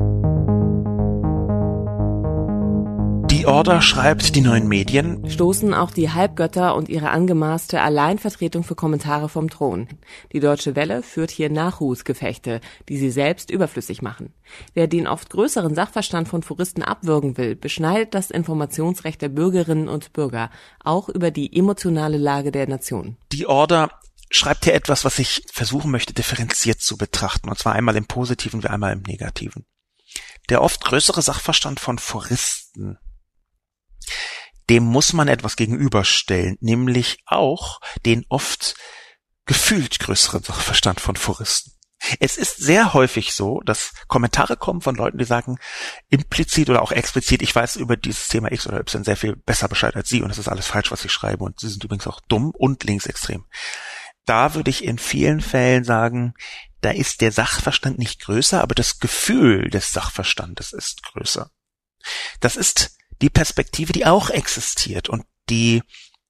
Die 3.34 3.46
Order 3.46 3.82
schreibt, 3.82 4.36
die 4.36 4.40
neuen 4.42 4.68
Medien 4.68 5.28
stoßen 5.28 5.74
auch 5.74 5.90
die 5.90 6.12
Halbgötter 6.12 6.76
und 6.76 6.88
ihre 6.88 7.10
angemaßte 7.10 7.80
Alleinvertretung 7.80 8.62
für 8.62 8.76
Kommentare 8.76 9.28
vom 9.28 9.50
Thron. 9.50 9.88
Die 10.32 10.38
Deutsche 10.38 10.76
Welle 10.76 11.02
führt 11.02 11.32
hier 11.32 11.50
Nachruhsgefechte, 11.50 12.60
die 12.88 12.96
sie 12.96 13.10
selbst 13.10 13.50
überflüssig 13.50 14.02
machen. 14.02 14.32
Wer 14.72 14.86
den 14.86 15.08
oft 15.08 15.30
größeren 15.30 15.74
Sachverstand 15.74 16.28
von 16.28 16.44
Foristen 16.44 16.84
abwürgen 16.84 17.36
will, 17.36 17.56
beschneidet 17.56 18.14
das 18.14 18.30
Informationsrecht 18.30 19.20
der 19.20 19.30
Bürgerinnen 19.30 19.88
und 19.88 20.12
Bürger, 20.12 20.48
auch 20.84 21.08
über 21.08 21.32
die 21.32 21.58
emotionale 21.58 22.18
Lage 22.18 22.52
der 22.52 22.68
Nation. 22.68 23.16
Die 23.32 23.48
Order 23.48 23.90
schreibt 24.30 24.62
hier 24.62 24.74
etwas, 24.74 25.04
was 25.04 25.18
ich 25.18 25.42
versuchen 25.52 25.90
möchte, 25.90 26.14
differenziert 26.14 26.80
zu 26.80 26.96
betrachten, 26.96 27.48
und 27.48 27.58
zwar 27.58 27.72
einmal 27.72 27.96
im 27.96 28.06
Positiven 28.06 28.62
wie 28.62 28.68
einmal 28.68 28.92
im 28.92 29.02
Negativen. 29.02 29.66
Der 30.50 30.62
oft 30.62 30.84
größere 30.84 31.20
Sachverstand 31.20 31.80
von 31.80 31.98
Foristen, 31.98 32.98
dem 34.70 34.84
muss 34.84 35.12
man 35.12 35.28
etwas 35.28 35.56
gegenüberstellen, 35.56 36.56
nämlich 36.60 37.18
auch 37.26 37.80
den 38.04 38.24
oft 38.28 38.74
gefühlt 39.46 39.98
größeren 39.98 40.42
Sachverstand 40.44 41.00
von 41.00 41.16
Foristen. 41.16 41.72
Es 42.20 42.36
ist 42.36 42.58
sehr 42.58 42.92
häufig 42.92 43.32
so, 43.32 43.60
dass 43.60 43.92
Kommentare 44.08 44.56
kommen 44.56 44.82
von 44.82 44.94
Leuten, 44.94 45.16
die 45.16 45.24
sagen, 45.24 45.58
implizit 46.10 46.68
oder 46.68 46.82
auch 46.82 46.92
explizit, 46.92 47.40
ich 47.40 47.54
weiß 47.54 47.76
über 47.76 47.96
dieses 47.96 48.28
Thema 48.28 48.52
X 48.52 48.66
oder 48.66 48.80
Y 48.80 49.04
sehr 49.04 49.16
viel 49.16 49.36
besser 49.36 49.68
Bescheid 49.68 49.96
als 49.96 50.10
Sie 50.10 50.20
und 50.20 50.30
es 50.30 50.38
ist 50.38 50.48
alles 50.48 50.66
falsch, 50.66 50.90
was 50.90 51.04
ich 51.04 51.12
schreibe 51.12 51.44
und 51.44 51.60
Sie 51.60 51.68
sind 51.68 51.82
übrigens 51.82 52.06
auch 52.06 52.20
dumm 52.28 52.50
und 52.50 52.84
linksextrem. 52.84 53.46
Da 54.26 54.54
würde 54.54 54.70
ich 54.70 54.84
in 54.84 54.98
vielen 54.98 55.40
Fällen 55.40 55.84
sagen, 55.84 56.34
da 56.80 56.90
ist 56.90 57.22
der 57.22 57.32
Sachverstand 57.32 57.98
nicht 57.98 58.20
größer, 58.20 58.60
aber 58.60 58.74
das 58.74 58.98
Gefühl 58.98 59.70
des 59.70 59.92
Sachverstandes 59.92 60.72
ist 60.72 61.02
größer. 61.04 61.50
Das 62.40 62.56
ist 62.56 62.93
die 63.22 63.30
Perspektive, 63.30 63.92
die 63.92 64.06
auch 64.06 64.30
existiert 64.30 65.08
und 65.08 65.24
die 65.48 65.82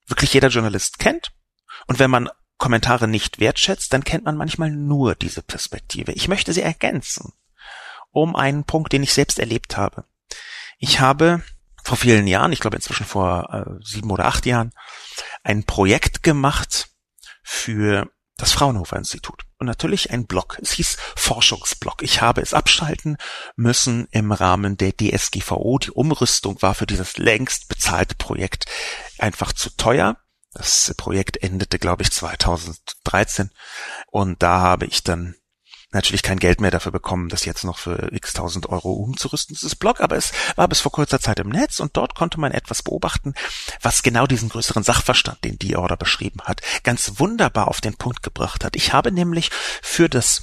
wirklich 0.07 0.35
jeder 0.35 0.49
Journalist 0.49 0.99
kennt. 0.99 1.33
Und 1.87 1.99
wenn 1.99 2.11
man 2.11 2.29
Kommentare 2.59 3.09
nicht 3.09 3.41
wertschätzt, 3.41 3.93
dann 3.93 4.05
kennt 4.05 4.25
man 4.25 4.37
manchmal 4.37 4.71
nur 4.71 5.15
diese 5.15 5.43
Perspektive. 5.43 6.13
Ich 6.13 6.29
möchte 6.29 6.53
sie 6.53 6.63
ergänzen 6.63 7.33
um 8.15 8.37
einen 8.37 8.65
Punkt, 8.65 8.93
den 8.93 9.03
ich 9.03 9.13
selbst 9.13 9.39
erlebt 9.39 9.77
habe. 9.77 10.05
Ich 10.79 11.01
habe 11.01 11.43
vor 11.83 11.97
vielen 11.97 12.27
Jahren, 12.27 12.53
ich 12.53 12.61
glaube 12.61 12.77
inzwischen 12.77 13.05
vor 13.05 13.53
äh, 13.53 13.85
sieben 13.85 14.11
oder 14.11 14.27
acht 14.27 14.47
Jahren, 14.47 14.73
ein 15.43 15.65
Projekt 15.65 16.23
gemacht 16.23 16.89
für 17.43 18.09
das 18.37 18.53
Fraunhofer 18.53 18.97
Institut. 18.97 19.45
Und 19.59 19.67
natürlich 19.67 20.11
ein 20.11 20.27
Blog. 20.27 20.59
Es 20.61 20.73
hieß 20.73 20.97
Forschungsblog. 21.17 22.03
Ich 22.03 22.21
habe 22.21 22.41
es 22.41 22.55
abschalten 22.55 23.17
müssen 23.57 24.09
im 24.11 24.33
Rahmen 24.33 24.77
der 24.77 24.93
DSGVO. 24.93 25.79
Die 25.79 25.91
Umrüstung 25.91 26.61
war 26.61 26.75
für 26.75 26.87
dieses 26.87 27.17
längst 27.17 27.69
bezahlte 27.69 28.15
Projekt 28.17 28.67
einfach 29.19 29.53
zu 29.53 29.71
teuer. 29.77 30.17
Das 30.53 30.95
Projekt 30.97 31.43
endete, 31.43 31.79
glaube 31.79 32.03
ich, 32.03 32.13
2013. 32.13 33.51
Und 34.11 34.43
da 34.43 34.61
habe 34.61 34.87
ich 34.87 35.03
dann 35.03 35.37
natürlich 35.95 36.23
kein 36.23 36.39
Geld 36.39 36.61
mehr 36.61 36.71
dafür 36.71 36.93
bekommen, 36.93 37.29
das 37.29 37.45
jetzt 37.45 37.65
noch 37.65 37.79
für 37.79 38.13
x 38.13 38.33
tausend 38.33 38.69
Euro 38.69 38.93
umzurüsten, 38.93 39.55
dieses 39.55 39.75
Blog, 39.77 40.01
aber 40.01 40.17
es 40.17 40.33
war 40.57 40.69
bis 40.69 40.81
vor 40.81 40.93
kurzer 40.93 41.21
Zeit 41.21 41.39
im 41.39 41.49
Netz 41.49 41.81
und 41.81 41.97
dort 41.97 42.15
konnte 42.15 42.39
man 42.39 42.53
etwas 42.53 42.83
beobachten, 42.83 43.35
was 43.81 44.03
genau 44.03 44.27
diesen 44.27 44.49
größeren 44.49 44.83
Sachverstand, 44.83 45.45
den 45.45 45.59
die 45.59 45.77
Order 45.77 45.97
beschrieben 45.97 46.41
hat, 46.43 46.61
ganz 46.83 47.19
wunderbar 47.19 47.69
auf 47.69 47.81
den 47.81 47.97
Punkt 47.97 48.23
gebracht 48.23 48.65
hat. 48.65 48.77
Ich 48.77 48.93
habe 48.93 49.13
nämlich 49.13 49.51
für 49.83 50.09
das 50.09 50.43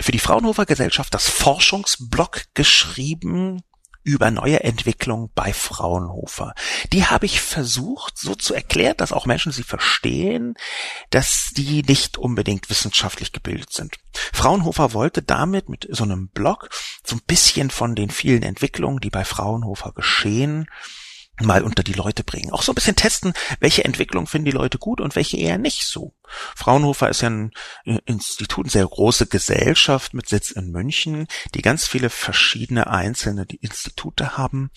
für 0.00 0.12
die 0.12 0.20
Fraunhofer 0.20 0.64
Gesellschaft 0.64 1.12
das 1.12 1.28
Forschungsblog 1.28 2.42
geschrieben 2.54 3.62
über 4.08 4.30
neue 4.30 4.64
Entwicklungen 4.64 5.30
bei 5.34 5.52
Fraunhofer. 5.52 6.54
Die 6.94 7.04
habe 7.04 7.26
ich 7.26 7.42
versucht 7.42 8.16
so 8.16 8.34
zu 8.34 8.54
erklären, 8.54 8.96
dass 8.96 9.12
auch 9.12 9.26
Menschen 9.26 9.52
sie 9.52 9.62
verstehen, 9.62 10.54
dass 11.10 11.50
die 11.54 11.82
nicht 11.82 12.16
unbedingt 12.16 12.70
wissenschaftlich 12.70 13.32
gebildet 13.32 13.70
sind. 13.70 13.96
Fraunhofer 14.32 14.94
wollte 14.94 15.22
damit 15.22 15.68
mit 15.68 15.86
so 15.90 16.04
einem 16.04 16.28
Blog 16.28 16.70
so 17.04 17.16
ein 17.16 17.22
bisschen 17.26 17.68
von 17.70 17.94
den 17.94 18.08
vielen 18.08 18.42
Entwicklungen, 18.42 19.00
die 19.00 19.10
bei 19.10 19.26
Fraunhofer 19.26 19.92
geschehen, 19.92 20.70
mal 21.40 21.62
unter 21.62 21.82
die 21.82 21.92
Leute 21.92 22.24
bringen. 22.24 22.52
Auch 22.52 22.62
so 22.62 22.72
ein 22.72 22.74
bisschen 22.74 22.96
testen, 22.96 23.32
welche 23.60 23.84
Entwicklung 23.84 24.26
finden 24.26 24.46
die 24.46 24.50
Leute 24.52 24.78
gut 24.78 25.00
und 25.00 25.16
welche 25.16 25.36
eher 25.36 25.58
nicht 25.58 25.84
so. 25.84 26.14
Fraunhofer 26.56 27.08
ist 27.08 27.22
ja 27.22 27.30
ein 27.30 27.52
Institut, 28.06 28.66
eine 28.66 28.70
sehr 28.70 28.86
große 28.86 29.26
Gesellschaft 29.26 30.14
mit 30.14 30.28
Sitz 30.28 30.50
in 30.50 30.70
München, 30.70 31.26
die 31.54 31.62
ganz 31.62 31.86
viele 31.86 32.10
verschiedene 32.10 32.88
einzelne 32.88 33.46
Institute 33.60 34.36
haben. 34.36 34.70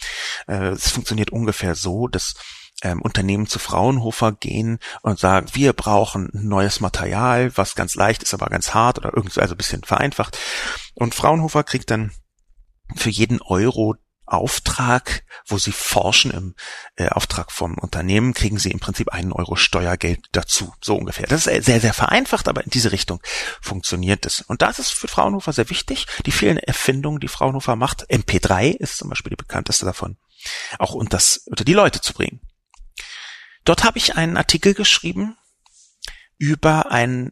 Äh, 0.48 0.70
es 0.70 0.90
funktioniert 0.92 1.32
ungefähr 1.32 1.76
so, 1.76 2.08
dass 2.08 2.36
ähm, 2.84 3.02
Unternehmen 3.02 3.48
zu 3.48 3.60
Fraunhofer 3.60 4.32
gehen 4.32 4.80
und 5.02 5.20
sagen, 5.20 5.48
wir 5.54 5.74
brauchen 5.74 6.30
neues 6.34 6.80
Material, 6.80 7.56
was 7.56 7.76
ganz 7.76 7.96
leicht 7.96 8.24
ist, 8.24 8.34
aber 8.34 8.48
ganz 8.48 8.74
hart 8.74 8.98
oder 8.98 9.12
irgendwie 9.16 9.40
also 9.40 9.54
ein 9.54 9.58
bisschen 9.58 9.84
vereinfacht. 9.84 10.38
Und 10.96 11.16
Fraunhofer 11.16 11.64
kriegt 11.64 11.92
dann 11.92 12.12
für 12.96 13.10
jeden 13.10 13.42
Euro, 13.42 13.96
Auftrag, 14.32 15.24
wo 15.46 15.58
sie 15.58 15.74
forschen 15.74 16.32
im 16.32 16.56
äh, 16.96 17.10
Auftrag 17.10 17.52
vom 17.52 17.78
Unternehmen, 17.78 18.34
kriegen 18.34 18.58
sie 18.58 18.72
im 18.72 18.80
Prinzip 18.80 19.10
einen 19.10 19.34
Euro 19.34 19.58
Steuergeld 19.58 20.26
dazu, 20.32 20.74
so 20.82 20.96
ungefähr. 20.96 21.28
Das 21.28 21.46
ist 21.46 21.66
sehr, 21.66 21.82
sehr 21.82 21.94
vereinfacht, 21.94 22.48
aber 22.48 22.64
in 22.64 22.70
diese 22.70 22.92
Richtung 22.92 23.22
funktioniert 23.62 24.26
es. 24.26 24.42
Und 24.42 24.62
das 24.62 24.80
ist 24.80 24.92
für 24.92 25.10
Fraunhofer 25.10 25.52
sehr 25.52 25.70
wichtig. 25.70 26.08
Die 26.26 26.32
vielen 26.32 26.58
Erfindungen, 26.58 27.20
die 27.20 27.28
Fraunhofer 27.28 27.76
macht, 27.76 28.10
MP3 28.10 28.76
ist 28.78 28.98
zum 28.98 29.10
Beispiel 29.10 29.32
die 29.32 29.44
bekannteste 29.44 29.86
davon, 29.86 30.18
auch 30.80 30.94
unter, 30.94 31.18
das, 31.18 31.44
unter 31.48 31.66
die 31.66 31.74
Leute 31.74 32.00
zu 32.00 32.14
bringen. 32.14 32.42
Dort 33.66 33.84
habe 33.84 33.98
ich 33.98 34.16
einen 34.16 34.38
Artikel 34.38 34.74
geschrieben 34.74 35.38
über 36.38 36.92
ein 36.92 37.32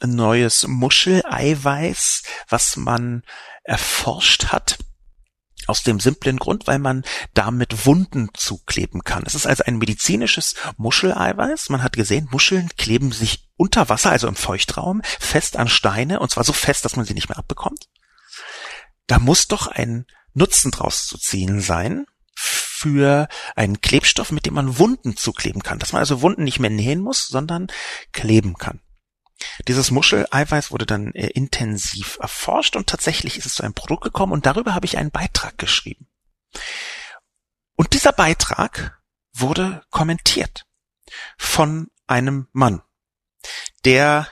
neues 0.00 0.66
Muscheleiweiß, 0.68 2.22
was 2.48 2.76
man 2.76 3.22
erforscht 3.64 4.46
hat 4.46 4.78
aus 5.68 5.82
dem 5.82 6.00
simplen 6.00 6.38
Grund, 6.38 6.66
weil 6.66 6.78
man 6.78 7.04
damit 7.32 7.86
Wunden 7.86 8.28
zukleben 8.34 9.04
kann. 9.04 9.24
Es 9.26 9.34
ist 9.34 9.46
also 9.46 9.64
ein 9.64 9.78
medizinisches 9.78 10.54
Muscheleiweiß. 10.76 11.70
Man 11.70 11.82
hat 11.82 11.94
gesehen, 11.94 12.28
Muscheln 12.30 12.70
kleben 12.76 13.12
sich 13.12 13.48
unter 13.56 13.88
Wasser, 13.88 14.10
also 14.10 14.28
im 14.28 14.36
Feuchtraum, 14.36 15.02
fest 15.04 15.56
an 15.56 15.68
Steine, 15.68 16.20
und 16.20 16.30
zwar 16.30 16.44
so 16.44 16.52
fest, 16.52 16.84
dass 16.84 16.96
man 16.96 17.04
sie 17.04 17.14
nicht 17.14 17.28
mehr 17.28 17.38
abbekommt. 17.38 17.88
Da 19.06 19.18
muss 19.18 19.48
doch 19.48 19.66
ein 19.66 20.06
Nutzen 20.32 20.70
draus 20.70 21.06
zu 21.06 21.18
ziehen 21.18 21.60
sein 21.60 22.06
für 22.34 23.28
einen 23.54 23.80
Klebstoff, 23.80 24.32
mit 24.32 24.46
dem 24.46 24.54
man 24.54 24.78
Wunden 24.78 25.16
zukleben 25.16 25.62
kann. 25.62 25.78
Dass 25.78 25.92
man 25.92 26.00
also 26.00 26.20
Wunden 26.20 26.44
nicht 26.44 26.58
mehr 26.58 26.70
nähen 26.70 27.00
muss, 27.00 27.26
sondern 27.26 27.68
kleben 28.12 28.54
kann. 28.54 28.80
Dieses 29.68 29.90
Muscheleiweiß 29.90 30.70
wurde 30.70 30.86
dann 30.86 31.12
äh, 31.12 31.28
intensiv 31.28 32.18
erforscht 32.20 32.76
und 32.76 32.88
tatsächlich 32.88 33.38
ist 33.38 33.46
es 33.46 33.54
zu 33.54 33.62
einem 33.62 33.74
Produkt 33.74 34.04
gekommen 34.04 34.32
und 34.32 34.46
darüber 34.46 34.74
habe 34.74 34.86
ich 34.86 34.98
einen 34.98 35.10
Beitrag 35.10 35.58
geschrieben. 35.58 36.06
Und 37.76 37.92
dieser 37.92 38.12
Beitrag 38.12 39.00
wurde 39.32 39.82
kommentiert 39.90 40.64
von 41.36 41.88
einem 42.06 42.48
Mann, 42.52 42.82
der 43.84 44.28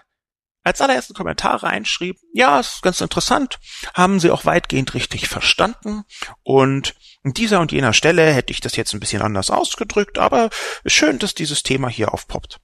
als 0.65 0.81
allerersten 0.81 1.15
Kommentar 1.15 1.63
reinschrieb, 1.63 2.19
ja, 2.33 2.61
ist 2.61 2.83
ganz 2.83 3.01
interessant, 3.01 3.59
haben 3.95 4.21
Sie 4.21 4.31
auch 4.31 4.45
weitgehend 4.45 4.95
richtig 4.95 5.29
verstanden 5.29 6.05
und 6.45 6.95
an 7.25 7.33
dieser 7.33 7.61
und 7.61 7.73
jener 7.73 7.93
Stelle 7.93 8.33
hätte 8.33 8.53
ich 8.53 8.61
das 8.61 8.77
jetzt 8.77 8.93
ein 8.95 9.01
bisschen 9.01 9.23
anders 9.23 9.51
ausgedrückt, 9.51 10.19
aber 10.19 10.51
schön, 10.87 11.19
dass 11.19 11.35
dieses 11.35 11.63
Thema 11.63 11.89
hier 11.89 12.15
aufpoppt. 12.15 12.61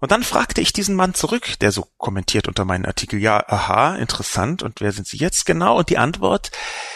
Und 0.00 0.12
dann 0.12 0.22
fragte 0.22 0.60
ich 0.60 0.72
diesen 0.72 0.94
Mann 0.94 1.14
zurück, 1.14 1.58
der 1.58 1.72
so 1.72 1.88
kommentiert 1.96 2.46
unter 2.46 2.64
meinen 2.64 2.86
Artikel, 2.86 3.18
ja, 3.18 3.44
aha, 3.48 3.96
interessant, 3.96 4.62
und 4.62 4.80
wer 4.80 4.92
sind 4.92 5.08
Sie 5.08 5.16
jetzt 5.16 5.44
genau? 5.44 5.76
Und 5.76 5.90
die 5.90 5.98
Antwort 5.98 6.52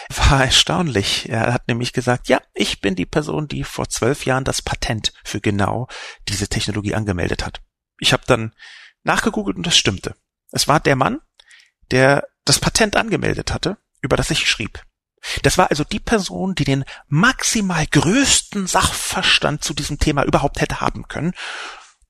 war 0.08 0.44
erstaunlich. 0.44 1.28
Er 1.28 1.52
hat 1.52 1.66
nämlich 1.66 1.92
gesagt, 1.92 2.28
ja, 2.28 2.40
ich 2.54 2.80
bin 2.80 2.94
die 2.94 3.06
Person, 3.06 3.48
die 3.48 3.64
vor 3.64 3.88
zwölf 3.88 4.24
Jahren 4.24 4.44
das 4.44 4.62
Patent 4.62 5.12
für 5.24 5.40
genau 5.40 5.88
diese 6.28 6.48
Technologie 6.48 6.94
angemeldet 6.94 7.44
hat. 7.44 7.60
Ich 7.98 8.12
habe 8.12 8.22
dann 8.26 8.54
nachgegoogelt 9.02 9.56
und 9.56 9.66
das 9.66 9.76
stimmte. 9.76 10.14
Es 10.52 10.68
war 10.68 10.78
der 10.78 10.96
Mann, 10.96 11.20
der 11.90 12.28
das 12.44 12.60
Patent 12.60 12.96
angemeldet 12.96 13.52
hatte, 13.52 13.78
über 14.00 14.16
das 14.16 14.30
ich 14.30 14.48
schrieb. 14.48 14.80
Das 15.42 15.58
war 15.58 15.70
also 15.70 15.84
die 15.84 16.00
Person, 16.00 16.54
die 16.54 16.64
den 16.64 16.84
maximal 17.08 17.86
größten 17.86 18.66
Sachverstand 18.66 19.62
zu 19.62 19.72
diesem 19.72 19.98
Thema 19.98 20.24
überhaupt 20.24 20.60
hätte 20.60 20.80
haben 20.80 21.06
können 21.08 21.32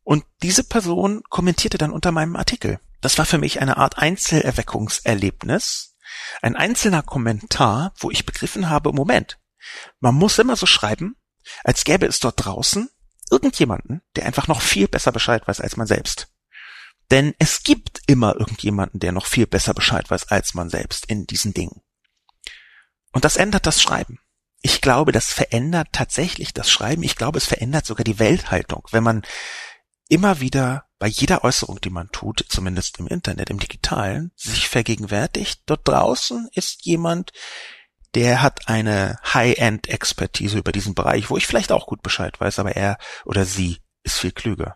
und 0.05 0.24
diese 0.42 0.64
Person 0.64 1.22
kommentierte 1.28 1.78
dann 1.78 1.92
unter 1.92 2.12
meinem 2.12 2.36
Artikel. 2.36 2.80
Das 3.00 3.18
war 3.18 3.26
für 3.26 3.38
mich 3.38 3.61
eine 3.61 3.76
Art 3.76 3.98
Einzelerweckungserlebnis, 3.98 5.96
ein 6.40 6.57
einzelner 6.57 7.03
Kommentar, 7.03 7.94
wo 7.98 8.11
ich 8.11 8.26
begriffen 8.26 8.68
habe, 8.68 8.92
Moment, 8.92 9.38
man 10.00 10.14
muss 10.14 10.38
immer 10.38 10.57
so 10.57 10.66
schreiben, 10.66 11.16
als 11.64 11.84
gäbe 11.84 12.07
es 12.07 12.20
dort 12.20 12.44
draußen 12.44 12.88
irgendjemanden, 13.30 14.03
der 14.16 14.26
einfach 14.26 14.48
noch 14.48 14.61
viel 14.61 14.88
besser 14.88 15.12
Bescheid 15.12 15.46
weiß 15.46 15.61
als 15.61 15.76
man 15.76 15.86
selbst. 15.86 16.28
Denn 17.11 17.34
es 17.38 17.62
gibt 17.62 18.03
immer 18.07 18.36
irgendjemanden, 18.36 19.00
der 19.00 19.12
noch 19.12 19.26
viel 19.26 19.46
besser 19.46 19.74
Bescheid 19.74 20.11
weiß 20.11 20.28
als 20.28 20.55
man 20.55 20.70
selbst 20.70 21.07
in 21.07 21.26
diesen 21.26 21.55
Dingen. 21.55 21.82
Und 23.12 23.24
das 23.24 23.36
ändert 23.36 23.66
das 23.66 23.82
Schreiben. 23.82 24.18
Ich 24.62 24.80
glaube, 24.80 25.12
das 25.12 25.32
verändert 25.32 25.88
tatsächlich 25.92 26.55
das 26.55 26.70
Schreiben. 26.70 27.03
Ich 27.03 27.16
glaube, 27.16 27.38
es 27.38 27.46
verändert 27.46 27.84
sogar 27.84 28.05
die 28.05 28.18
Welthaltung, 28.18 28.86
wenn 28.92 29.03
man 29.03 29.22
immer 30.12 30.40
wieder 30.40 30.84
bei 30.98 31.06
jeder 31.06 31.42
Äußerung, 31.42 31.80
die 31.80 31.88
man 31.88 32.12
tut, 32.12 32.44
zumindest 32.46 32.98
im 32.98 33.06
Internet, 33.06 33.48
im 33.48 33.58
digitalen, 33.58 34.30
sich 34.36 34.68
vergegenwärtigt, 34.68 35.62
dort 35.64 35.88
draußen 35.88 36.50
ist 36.52 36.84
jemand, 36.84 37.32
der 38.14 38.42
hat 38.42 38.68
eine 38.68 39.16
High-End-Expertise 39.24 40.58
über 40.58 40.70
diesen 40.70 40.94
Bereich, 40.94 41.30
wo 41.30 41.38
ich 41.38 41.46
vielleicht 41.46 41.72
auch 41.72 41.86
gut 41.86 42.02
Bescheid 42.02 42.38
weiß, 42.38 42.58
aber 42.58 42.76
er 42.76 42.98
oder 43.24 43.46
sie 43.46 43.78
ist 44.02 44.18
viel 44.18 44.32
klüger. 44.32 44.74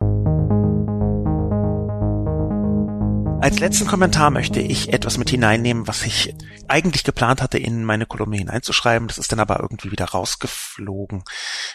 Als 3.47 3.61
letzten 3.61 3.87
Kommentar 3.87 4.31
möchte 4.31 4.59
ich 4.59 4.93
etwas 4.93 5.19
mit 5.19 5.31
hineinnehmen, 5.31 5.87
was 5.87 6.03
ich 6.03 6.35
eigentlich 6.67 7.05
geplant 7.05 7.41
hatte, 7.41 7.59
in 7.59 7.85
meine 7.85 8.05
Kolumne 8.05 8.39
hineinzuschreiben. 8.39 9.07
Das 9.07 9.19
ist 9.19 9.31
dann 9.31 9.39
aber 9.39 9.61
irgendwie 9.61 9.93
wieder 9.93 10.07
rausgeflogen. 10.07 11.23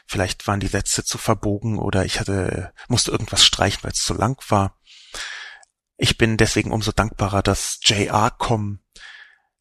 Vielleicht 0.06 0.48
waren 0.48 0.60
die 0.60 0.68
Sätze 0.68 1.06
zu 1.06 1.18
verbogen 1.18 1.80
oder 1.80 2.04
ich 2.04 2.20
hatte, 2.20 2.74
musste 2.90 3.12
irgendwas 3.12 3.46
streichen, 3.46 3.84
weil 3.84 3.94
es 3.94 4.04
zu 4.04 4.14
lang 4.14 4.38
war. 4.50 4.82
Ich 5.96 6.18
bin 6.18 6.36
deswegen 6.36 6.74
umso 6.74 6.92
dankbarer, 6.92 7.42
dass 7.42 7.80
JR.com 7.84 8.80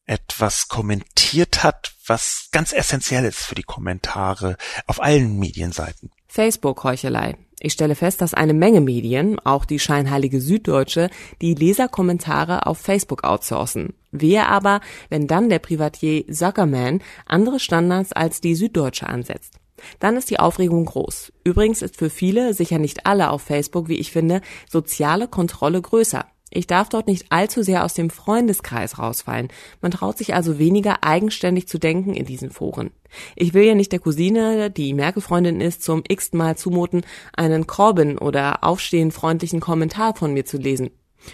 etwas 0.04 0.66
kommentiert 0.66 1.62
hat, 1.62 1.92
was 2.08 2.48
ganz 2.50 2.72
essentiell 2.72 3.24
ist 3.24 3.44
für 3.44 3.54
die 3.54 3.62
Kommentare 3.62 4.56
auf 4.88 5.00
allen 5.00 5.38
Medienseiten. 5.38 6.10
Facebook-Heuchelei. 6.26 7.36
Ich 7.62 7.74
stelle 7.74 7.94
fest, 7.94 8.22
dass 8.22 8.32
eine 8.32 8.54
Menge 8.54 8.80
Medien, 8.80 9.38
auch 9.38 9.66
die 9.66 9.78
scheinheilige 9.78 10.40
Süddeutsche, 10.40 11.10
die 11.42 11.54
Leserkommentare 11.54 12.66
auf 12.66 12.78
Facebook 12.78 13.22
outsourcen. 13.22 13.92
Wer 14.12 14.48
aber, 14.48 14.80
wenn 15.10 15.26
dann 15.26 15.50
der 15.50 15.58
Privatier 15.58 16.26
Zuckerman 16.26 17.02
andere 17.26 17.60
Standards 17.60 18.12
als 18.12 18.40
die 18.40 18.54
Süddeutsche 18.54 19.06
ansetzt. 19.06 19.60
Dann 19.98 20.16
ist 20.16 20.30
die 20.30 20.40
Aufregung 20.40 20.86
groß. 20.86 21.32
Übrigens 21.44 21.82
ist 21.82 21.96
für 21.96 22.10
viele, 22.10 22.54
sicher 22.54 22.78
nicht 22.78 23.06
alle 23.06 23.30
auf 23.30 23.42
Facebook, 23.42 23.88
wie 23.88 23.98
ich 23.98 24.10
finde, 24.10 24.40
soziale 24.68 25.28
Kontrolle 25.28 25.82
größer. 25.82 26.24
Ich 26.50 26.66
darf 26.66 26.88
dort 26.88 27.06
nicht 27.06 27.26
allzu 27.30 27.62
sehr 27.62 27.84
aus 27.84 27.94
dem 27.94 28.10
Freundeskreis 28.10 28.98
rausfallen. 28.98 29.48
Man 29.80 29.92
traut 29.92 30.18
sich 30.18 30.34
also 30.34 30.58
weniger 30.58 31.04
eigenständig 31.04 31.68
zu 31.68 31.78
denken 31.78 32.14
in 32.14 32.26
diesen 32.26 32.50
Foren. 32.50 32.90
Ich 33.36 33.54
will 33.54 33.64
ja 33.64 33.74
nicht 33.74 33.92
der 33.92 34.00
Cousine, 34.00 34.70
die 34.70 34.92
Merkel-Freundin 34.92 35.60
ist, 35.60 35.82
zum 35.82 36.02
x 36.06 36.32
Mal 36.32 36.56
zumuten, 36.56 37.02
einen 37.36 37.66
Corbin 37.66 38.18
oder 38.18 38.64
aufstehen 38.64 39.12
freundlichen 39.12 39.60
Kommentar 39.60 40.16
von 40.16 40.32
mir 40.32 40.44
zu 40.44 40.56
lesen. 40.56 40.90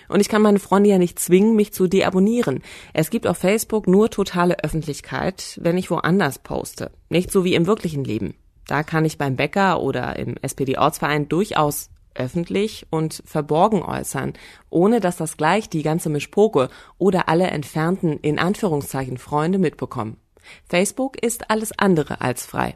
Und 0.08 0.20
ich 0.20 0.28
kann 0.28 0.42
meine 0.42 0.58
Freunde 0.58 0.90
ja 0.90 0.98
nicht 0.98 1.18
zwingen, 1.18 1.56
mich 1.56 1.72
zu 1.72 1.86
deabonnieren. 1.86 2.62
Es 2.92 3.10
gibt 3.10 3.26
auf 3.26 3.38
Facebook 3.38 3.86
nur 3.86 4.10
totale 4.10 4.62
Öffentlichkeit, 4.64 5.58
wenn 5.62 5.78
ich 5.78 5.90
woanders 5.90 6.38
poste. 6.38 6.90
Nicht 7.08 7.30
so 7.30 7.44
wie 7.44 7.54
im 7.54 7.66
wirklichen 7.66 8.04
Leben. 8.04 8.34
Da 8.66 8.82
kann 8.82 9.04
ich 9.04 9.16
beim 9.16 9.36
Bäcker 9.36 9.80
oder 9.80 10.16
im 10.16 10.36
SPD-Ortsverein 10.42 11.28
durchaus 11.28 11.90
öffentlich 12.16 12.86
und 12.90 13.22
verborgen 13.24 13.82
äußern, 13.82 14.34
ohne 14.70 15.00
dass 15.00 15.16
das 15.16 15.36
gleich 15.36 15.68
die 15.68 15.82
ganze 15.82 16.08
Mischpoke 16.08 16.68
oder 16.98 17.28
alle 17.28 17.48
entfernten 17.48 18.18
in 18.18 18.38
Anführungszeichen 18.38 19.18
Freunde 19.18 19.58
mitbekommen. 19.58 20.18
Facebook 20.68 21.22
ist 21.22 21.50
alles 21.50 21.72
andere 21.78 22.20
als 22.20 22.46
frei. 22.46 22.74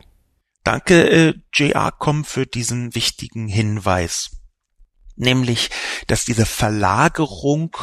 Danke, 0.65 1.09
äh, 1.11 1.35
JR.com, 1.53 2.25
für 2.25 2.47
diesen 2.47 2.95
wichtigen 2.95 3.49
Hinweis. 3.49 4.31
Nämlich, 5.17 5.71
dass 6.07 6.25
diese 6.25 6.47
Verlagerung 6.47 7.77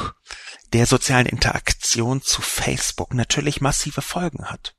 der 0.74 0.86
sozialen 0.86 1.26
Interaktion 1.26 2.22
zu 2.22 2.42
Facebook 2.42 3.14
natürlich 3.14 3.62
massive 3.62 4.02
Folgen 4.02 4.46
hat. 4.46 4.76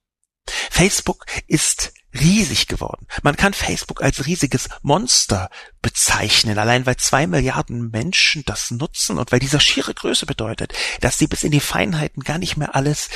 Facebook 0.71 1.27
ist 1.47 1.93
riesig 2.21 2.67
geworden. 2.67 3.07
Man 3.23 3.37
kann 3.37 3.55
Facebook 3.55 4.03
als 4.03 4.27
riesiges 4.27 4.69
Monster 4.83 5.51
bezeichnen, 5.83 6.59
allein 6.59 6.87
weil 6.87 6.97
zwei 6.97 7.27
Milliarden 7.27 7.91
Menschen 7.91 8.45
das 8.45 8.71
nutzen 8.71 9.19
und 9.19 9.33
weil 9.33 9.41
dieser 9.41 9.61
schiere 9.61 9.95
Größe 9.95 10.27
bedeutet, 10.27 10.73
dass 11.01 11.19
sie 11.19 11.27
bis 11.27 11.45
in 11.45 11.53
die 11.53 11.61
Feinheiten 11.61 12.23
gar 12.23 12.39
nicht 12.39 12.57
mehr 12.57 12.75
alles 12.75 13.09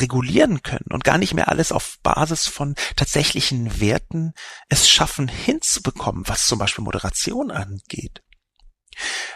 regulieren 0.00 0.62
können 0.62 0.90
und 0.90 1.04
gar 1.04 1.18
nicht 1.18 1.34
mehr 1.34 1.48
alles 1.48 1.72
auf 1.72 1.98
Basis 2.02 2.46
von 2.46 2.74
tatsächlichen 2.96 3.80
Werten 3.80 4.34
es 4.68 4.88
schaffen 4.88 5.28
hinzubekommen, 5.28 6.24
was 6.26 6.46
zum 6.46 6.58
Beispiel 6.58 6.84
Moderation 6.84 7.50
angeht. 7.50 8.22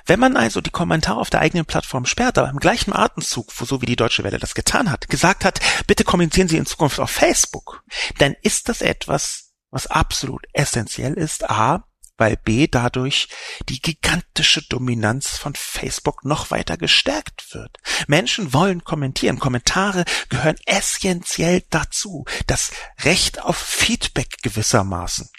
Wenn 0.06 0.20
man 0.20 0.36
also 0.36 0.60
die 0.60 0.70
Kommentare 0.70 1.18
auf 1.18 1.30
der 1.30 1.40
eigenen 1.40 1.66
Plattform 1.66 2.06
sperrt, 2.06 2.38
aber 2.38 2.50
im 2.50 2.58
gleichen 2.58 2.92
Atemzug, 2.92 3.52
so 3.52 3.82
wie 3.82 3.86
die 3.86 3.96
Deutsche 3.96 4.24
Welle 4.24 4.38
das 4.38 4.54
getan 4.54 4.90
hat, 4.90 5.08
gesagt 5.08 5.44
hat, 5.44 5.60
bitte 5.86 6.04
kommentieren 6.04 6.48
Sie 6.48 6.56
in 6.56 6.66
Zukunft 6.66 7.00
auf 7.00 7.10
Facebook, 7.10 7.82
dann 8.18 8.34
ist 8.42 8.68
das 8.68 8.80
etwas, 8.80 9.52
was 9.70 9.86
absolut 9.86 10.44
essentiell 10.52 11.14
ist. 11.14 11.48
A, 11.50 11.84
weil 12.18 12.36
B 12.36 12.66
dadurch 12.66 13.28
die 13.68 13.80
gigantische 13.80 14.62
Dominanz 14.68 15.36
von 15.36 15.54
Facebook 15.54 16.24
noch 16.24 16.50
weiter 16.50 16.76
gestärkt 16.76 17.54
wird. 17.54 17.76
Menschen 18.08 18.52
wollen 18.52 18.84
kommentieren. 18.84 19.38
Kommentare 19.38 20.04
gehören 20.28 20.56
essentiell 20.66 21.62
dazu. 21.70 22.24
Das 22.46 22.72
Recht 23.02 23.40
auf 23.40 23.56
Feedback 23.56 24.36
gewissermaßen 24.42 25.30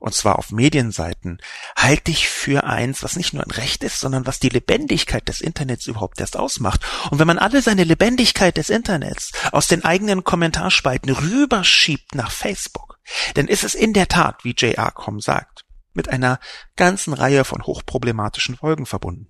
und 0.00 0.14
zwar 0.14 0.38
auf 0.38 0.50
Medienseiten, 0.50 1.38
halte 1.76 2.10
ich 2.10 2.28
für 2.28 2.64
eins, 2.64 3.02
was 3.02 3.16
nicht 3.16 3.34
nur 3.34 3.44
ein 3.44 3.50
Recht 3.50 3.84
ist, 3.84 4.00
sondern 4.00 4.26
was 4.26 4.40
die 4.40 4.48
Lebendigkeit 4.48 5.28
des 5.28 5.40
Internets 5.40 5.86
überhaupt 5.86 6.20
erst 6.20 6.36
ausmacht. 6.36 6.80
Und 7.10 7.18
wenn 7.18 7.26
man 7.26 7.38
alle 7.38 7.62
seine 7.62 7.84
Lebendigkeit 7.84 8.56
des 8.56 8.70
Internets 8.70 9.32
aus 9.52 9.68
den 9.68 9.84
eigenen 9.84 10.24
Kommentarspalten 10.24 11.10
rüberschiebt 11.12 12.14
nach 12.14 12.32
Facebook, 12.32 12.98
dann 13.34 13.46
ist 13.46 13.62
es 13.62 13.74
in 13.74 13.92
der 13.92 14.08
Tat, 14.08 14.42
wie 14.42 14.54
J.R.com 14.54 15.20
sagt, 15.20 15.64
mit 15.92 16.08
einer 16.08 16.40
ganzen 16.76 17.12
Reihe 17.12 17.44
von 17.44 17.62
hochproblematischen 17.62 18.56
Folgen 18.56 18.86
verbunden. 18.86 19.28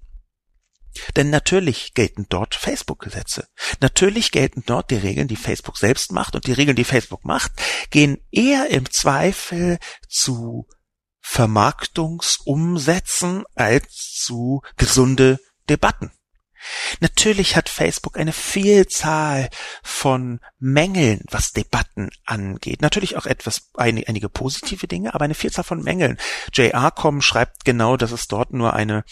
Denn 1.16 1.30
natürlich 1.30 1.94
gelten 1.94 2.26
dort 2.28 2.54
Facebook-Gesetze. 2.54 3.48
Natürlich 3.80 4.30
gelten 4.30 4.62
dort 4.66 4.90
die 4.90 4.96
Regeln, 4.96 5.28
die 5.28 5.36
Facebook 5.36 5.78
selbst 5.78 6.12
macht 6.12 6.34
und 6.34 6.46
die 6.46 6.52
Regeln, 6.52 6.76
die 6.76 6.84
Facebook 6.84 7.24
macht, 7.24 7.52
gehen 7.90 8.18
eher 8.30 8.68
im 8.70 8.90
Zweifel 8.90 9.78
zu 10.08 10.68
Vermarktungsumsätzen 11.20 13.44
als 13.54 14.20
zu 14.24 14.60
gesunde 14.76 15.38
Debatten. 15.68 16.12
Natürlich 17.00 17.56
hat 17.56 17.68
Facebook 17.68 18.18
eine 18.18 18.32
Vielzahl 18.32 19.48
von 19.82 20.40
Mängeln, 20.58 21.22
was 21.30 21.52
Debatten 21.52 22.10
angeht. 22.24 22.82
Natürlich 22.82 23.16
auch 23.16 23.26
etwas, 23.26 23.70
einige 23.74 24.28
positive 24.28 24.86
Dinge, 24.86 25.14
aber 25.14 25.24
eine 25.24 25.34
Vielzahl 25.34 25.64
von 25.64 25.82
Mängeln. 25.82 26.18
JR.com 26.52 27.22
schreibt 27.22 27.64
genau, 27.64 27.96
dass 27.96 28.12
es 28.12 28.28
dort 28.28 28.52
nur 28.52 28.74
eine 28.74 29.04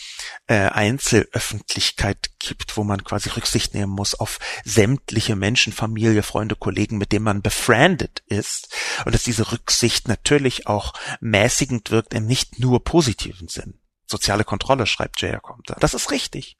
äh, 0.47 0.69
Einzelöffentlichkeit 0.69 2.31
gibt, 2.39 2.77
wo 2.77 2.85
man 2.85 3.05
quasi 3.05 3.31
Rücksicht 3.31 3.75
nehmen 3.75 3.93
muss 3.93 4.15
auf 4.15 4.39
sämtliche 4.65 5.37
Menschen, 5.37 5.73
Familie, 5.73 6.23
Freunde, 6.23 6.57
Kollegen, 6.57 6.99
mit 6.99 7.13
denen 7.13 7.25
man 7.25 7.43
befriendet 7.43 8.23
ist. 8.27 8.75
Und 9.05 9.15
dass 9.15 9.23
diese 9.23 9.53
Rücksicht 9.53 10.09
natürlich 10.09 10.67
auch 10.67 10.93
mäßigend 11.21 11.91
wirkt 11.91 12.15
im 12.15 12.27
nicht 12.27 12.59
nur 12.59 12.85
positiven 12.85 13.49
Sinn. 13.49 13.81
Soziale 14.07 14.45
Kontrolle, 14.45 14.87
schreibt 14.87 15.21
JR.com. 15.21 15.63
Das 15.81 15.95
ist 15.95 16.11
richtig. 16.11 16.59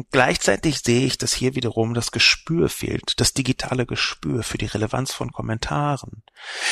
Und 0.00 0.10
gleichzeitig 0.12 0.78
sehe 0.78 1.04
ich, 1.04 1.18
dass 1.18 1.34
hier 1.34 1.54
wiederum 1.54 1.92
das 1.92 2.10
Gespür 2.10 2.70
fehlt, 2.70 3.20
das 3.20 3.34
digitale 3.34 3.84
Gespür 3.84 4.42
für 4.42 4.56
die 4.56 4.64
Relevanz 4.64 5.12
von 5.12 5.30
Kommentaren. 5.30 6.22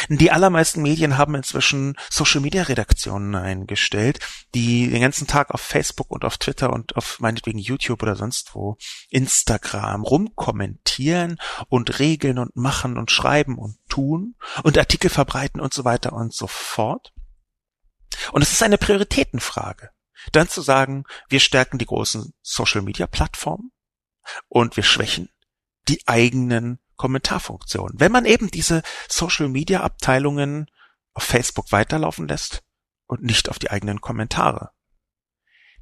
Die 0.08 0.30
allermeisten 0.30 0.80
Medien 0.80 1.18
haben 1.18 1.34
inzwischen 1.34 1.98
Social-Media-Redaktionen 2.08 3.34
eingestellt, 3.34 4.20
die 4.54 4.88
den 4.88 5.02
ganzen 5.02 5.26
Tag 5.26 5.50
auf 5.50 5.60
Facebook 5.60 6.10
und 6.10 6.24
auf 6.24 6.38
Twitter 6.38 6.72
und 6.72 6.96
auf 6.96 7.20
meinetwegen 7.20 7.58
YouTube 7.58 8.02
oder 8.02 8.16
sonst 8.16 8.54
wo, 8.54 8.78
Instagram 9.10 10.04
rumkommentieren 10.04 11.36
und 11.68 11.98
regeln 11.98 12.38
und 12.38 12.56
machen 12.56 12.96
und 12.96 13.10
schreiben 13.10 13.58
und 13.58 13.76
tun 13.90 14.36
und 14.62 14.78
Artikel 14.78 15.10
verbreiten 15.10 15.60
und 15.60 15.74
so 15.74 15.84
weiter 15.84 16.14
und 16.14 16.32
so 16.32 16.46
fort. 16.46 17.12
Und 18.32 18.40
es 18.40 18.52
ist 18.52 18.62
eine 18.62 18.78
Prioritätenfrage. 18.78 19.90
Dann 20.32 20.48
zu 20.48 20.60
sagen, 20.62 21.04
wir 21.28 21.40
stärken 21.40 21.78
die 21.78 21.86
großen 21.86 22.32
Social-Media-Plattformen 22.42 23.72
und 24.48 24.76
wir 24.76 24.84
schwächen 24.84 25.30
die 25.88 26.06
eigenen 26.06 26.78
Kommentarfunktionen. 26.96 27.98
Wenn 28.00 28.12
man 28.12 28.24
eben 28.24 28.50
diese 28.50 28.82
Social-Media-Abteilungen 29.08 30.70
auf 31.14 31.22
Facebook 31.22 31.72
weiterlaufen 31.72 32.28
lässt 32.28 32.62
und 33.06 33.22
nicht 33.22 33.48
auf 33.48 33.58
die 33.58 33.70
eigenen 33.70 34.00
Kommentare. 34.00 34.70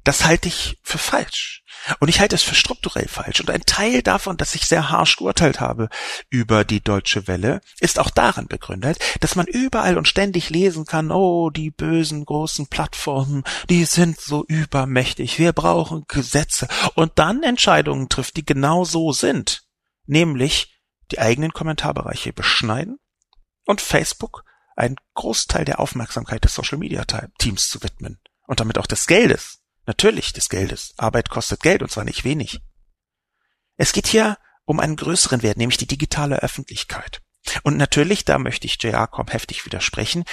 Das 0.03 0.25
halte 0.25 0.47
ich 0.47 0.77
für 0.83 0.97
falsch. 0.97 1.63
Und 1.99 2.09
ich 2.09 2.19
halte 2.19 2.35
es 2.35 2.43
für 2.43 2.55
strukturell 2.55 3.07
falsch. 3.07 3.39
Und 3.39 3.49
ein 3.49 3.61
Teil 3.65 4.01
davon, 4.01 4.37
dass 4.37 4.55
ich 4.55 4.65
sehr 4.65 4.89
harsch 4.89 5.17
geurteilt 5.17 5.59
habe 5.59 5.89
über 6.29 6.65
die 6.65 6.81
Deutsche 6.81 7.27
Welle, 7.27 7.61
ist 7.79 7.99
auch 7.99 8.09
darin 8.09 8.47
begründet, 8.47 8.99
dass 9.21 9.35
man 9.35 9.47
überall 9.47 9.97
und 9.97 10.07
ständig 10.07 10.49
lesen 10.49 10.85
kann, 10.85 11.11
oh, 11.11 11.49
die 11.49 11.71
bösen 11.71 12.25
großen 12.25 12.67
Plattformen, 12.67 13.43
die 13.69 13.85
sind 13.85 14.19
so 14.19 14.43
übermächtig, 14.47 15.39
wir 15.39 15.53
brauchen 15.53 16.05
Gesetze. 16.07 16.67
Und 16.95 17.13
dann 17.15 17.43
Entscheidungen 17.43 18.09
trifft, 18.09 18.37
die 18.37 18.45
genau 18.45 18.83
so 18.83 19.11
sind. 19.13 19.63
Nämlich 20.05 20.73
die 21.11 21.19
eigenen 21.19 21.53
Kommentarbereiche 21.53 22.33
beschneiden 22.33 22.99
und 23.65 23.81
Facebook 23.81 24.43
einen 24.75 24.97
Großteil 25.15 25.65
der 25.65 25.79
Aufmerksamkeit 25.79 26.43
des 26.43 26.53
Social 26.53 26.77
Media 26.77 27.03
Teams 27.39 27.69
zu 27.69 27.81
widmen. 27.81 28.19
Und 28.45 28.59
damit 28.59 28.77
auch 28.77 28.87
des 28.87 29.07
Geldes 29.07 29.56
Natürlich 29.87 30.33
des 30.33 30.49
Geldes. 30.49 30.93
Arbeit 30.97 31.29
kostet 31.29 31.61
Geld 31.61 31.81
und 31.81 31.89
zwar 31.89 32.03
nicht 32.03 32.25
wenig. 32.25 32.59
Es 33.77 33.93
geht 33.93 34.07
hier 34.07 34.37
um 34.65 34.81
einen 34.81 34.97
größeren 34.97 35.41
Wert, 35.41 35.57
nämlich 35.57 35.77
die 35.77 35.87
digitale 35.87 36.39
Öffentlichkeit. 36.43 37.21
Und 37.63 37.77
natürlich, 37.77 38.25
da 38.25 38.37
möchte 38.37 38.67
ich 38.67 38.81
JR.com 38.83 39.27
heftig 39.27 39.65
widersprechen, 39.65 40.25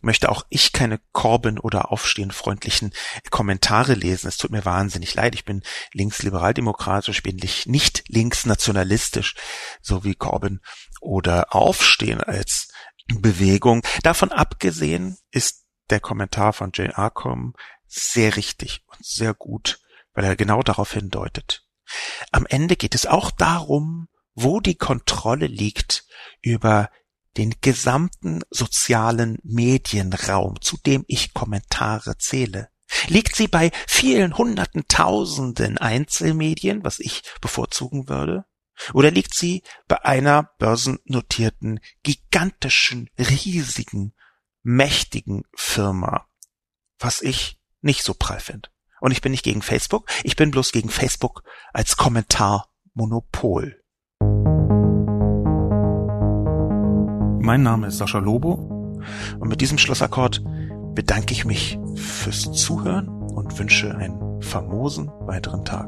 möchte 0.00 0.28
auch 0.28 0.44
ich 0.48 0.72
keine 0.72 1.00
Corbyn 1.12 1.58
oder 1.60 1.92
aufstehenfreundlichen 1.92 2.92
Kommentare 3.30 3.94
lesen. 3.94 4.26
Es 4.26 4.38
tut 4.38 4.50
mir 4.50 4.64
wahnsinnig 4.64 5.14
leid. 5.14 5.36
Ich 5.36 5.44
bin 5.44 5.62
linksliberaldemokratisch, 5.92 7.22
bin 7.22 7.36
nicht 7.36 8.04
linksnationalistisch, 8.08 9.36
so 9.80 10.02
wie 10.02 10.16
Corbyn 10.16 10.60
oder 11.00 11.54
Aufstehen 11.54 12.20
als 12.20 12.68
Bewegung. 13.06 13.82
Davon 14.02 14.32
abgesehen 14.32 15.16
ist 15.30 15.64
der 15.90 16.00
Kommentar 16.00 16.52
von 16.52 16.72
Jane 16.74 16.98
Arcom 16.98 17.54
sehr 17.86 18.36
richtig 18.36 18.82
und 18.86 19.04
sehr 19.04 19.34
gut, 19.34 19.80
weil 20.12 20.24
er 20.24 20.36
genau 20.36 20.62
darauf 20.62 20.92
hindeutet. 20.92 21.64
Am 22.32 22.46
Ende 22.46 22.76
geht 22.76 22.94
es 22.94 23.06
auch 23.06 23.30
darum, 23.30 24.08
wo 24.34 24.60
die 24.60 24.74
Kontrolle 24.74 25.46
liegt 25.46 26.04
über 26.40 26.90
den 27.36 27.54
gesamten 27.60 28.42
sozialen 28.50 29.38
Medienraum, 29.42 30.60
zu 30.60 30.78
dem 30.78 31.04
ich 31.06 31.34
Kommentare 31.34 32.16
zähle. 32.18 32.70
Liegt 33.08 33.36
sie 33.36 33.48
bei 33.48 33.72
vielen 33.86 34.36
hunderten 34.36 34.86
tausenden 34.88 35.78
Einzelmedien, 35.78 36.84
was 36.84 36.98
ich 36.98 37.22
bevorzugen 37.40 38.08
würde? 38.08 38.44
Oder 38.92 39.10
liegt 39.10 39.34
sie 39.34 39.62
bei 39.88 40.04
einer 40.04 40.50
börsennotierten, 40.58 41.80
gigantischen, 42.02 43.10
riesigen, 43.18 44.14
mächtigen 44.62 45.44
Firma, 45.54 46.26
was 46.98 47.22
ich 47.22 47.58
nicht 47.86 48.02
so 48.02 48.12
prall 48.12 48.40
finde? 48.40 48.68
Und 49.00 49.12
ich 49.12 49.22
bin 49.22 49.32
nicht 49.32 49.44
gegen 49.44 49.62
Facebook, 49.62 50.06
ich 50.24 50.36
bin 50.36 50.50
bloß 50.50 50.72
gegen 50.72 50.90
Facebook 50.90 51.42
als 51.72 51.96
Kommentarmonopol. 51.96 53.80
Mein 57.40 57.62
Name 57.62 57.86
ist 57.86 57.98
Sascha 57.98 58.18
Lobo 58.18 58.52
und 59.38 59.48
mit 59.48 59.60
diesem 59.60 59.78
Schlussakkord 59.78 60.42
bedanke 60.94 61.32
ich 61.32 61.44
mich 61.44 61.78
fürs 61.94 62.50
Zuhören 62.52 63.08
und 63.08 63.56
wünsche 63.58 63.96
einen 63.96 64.42
famosen 64.42 65.08
weiteren 65.20 65.64
Tag. 65.64 65.86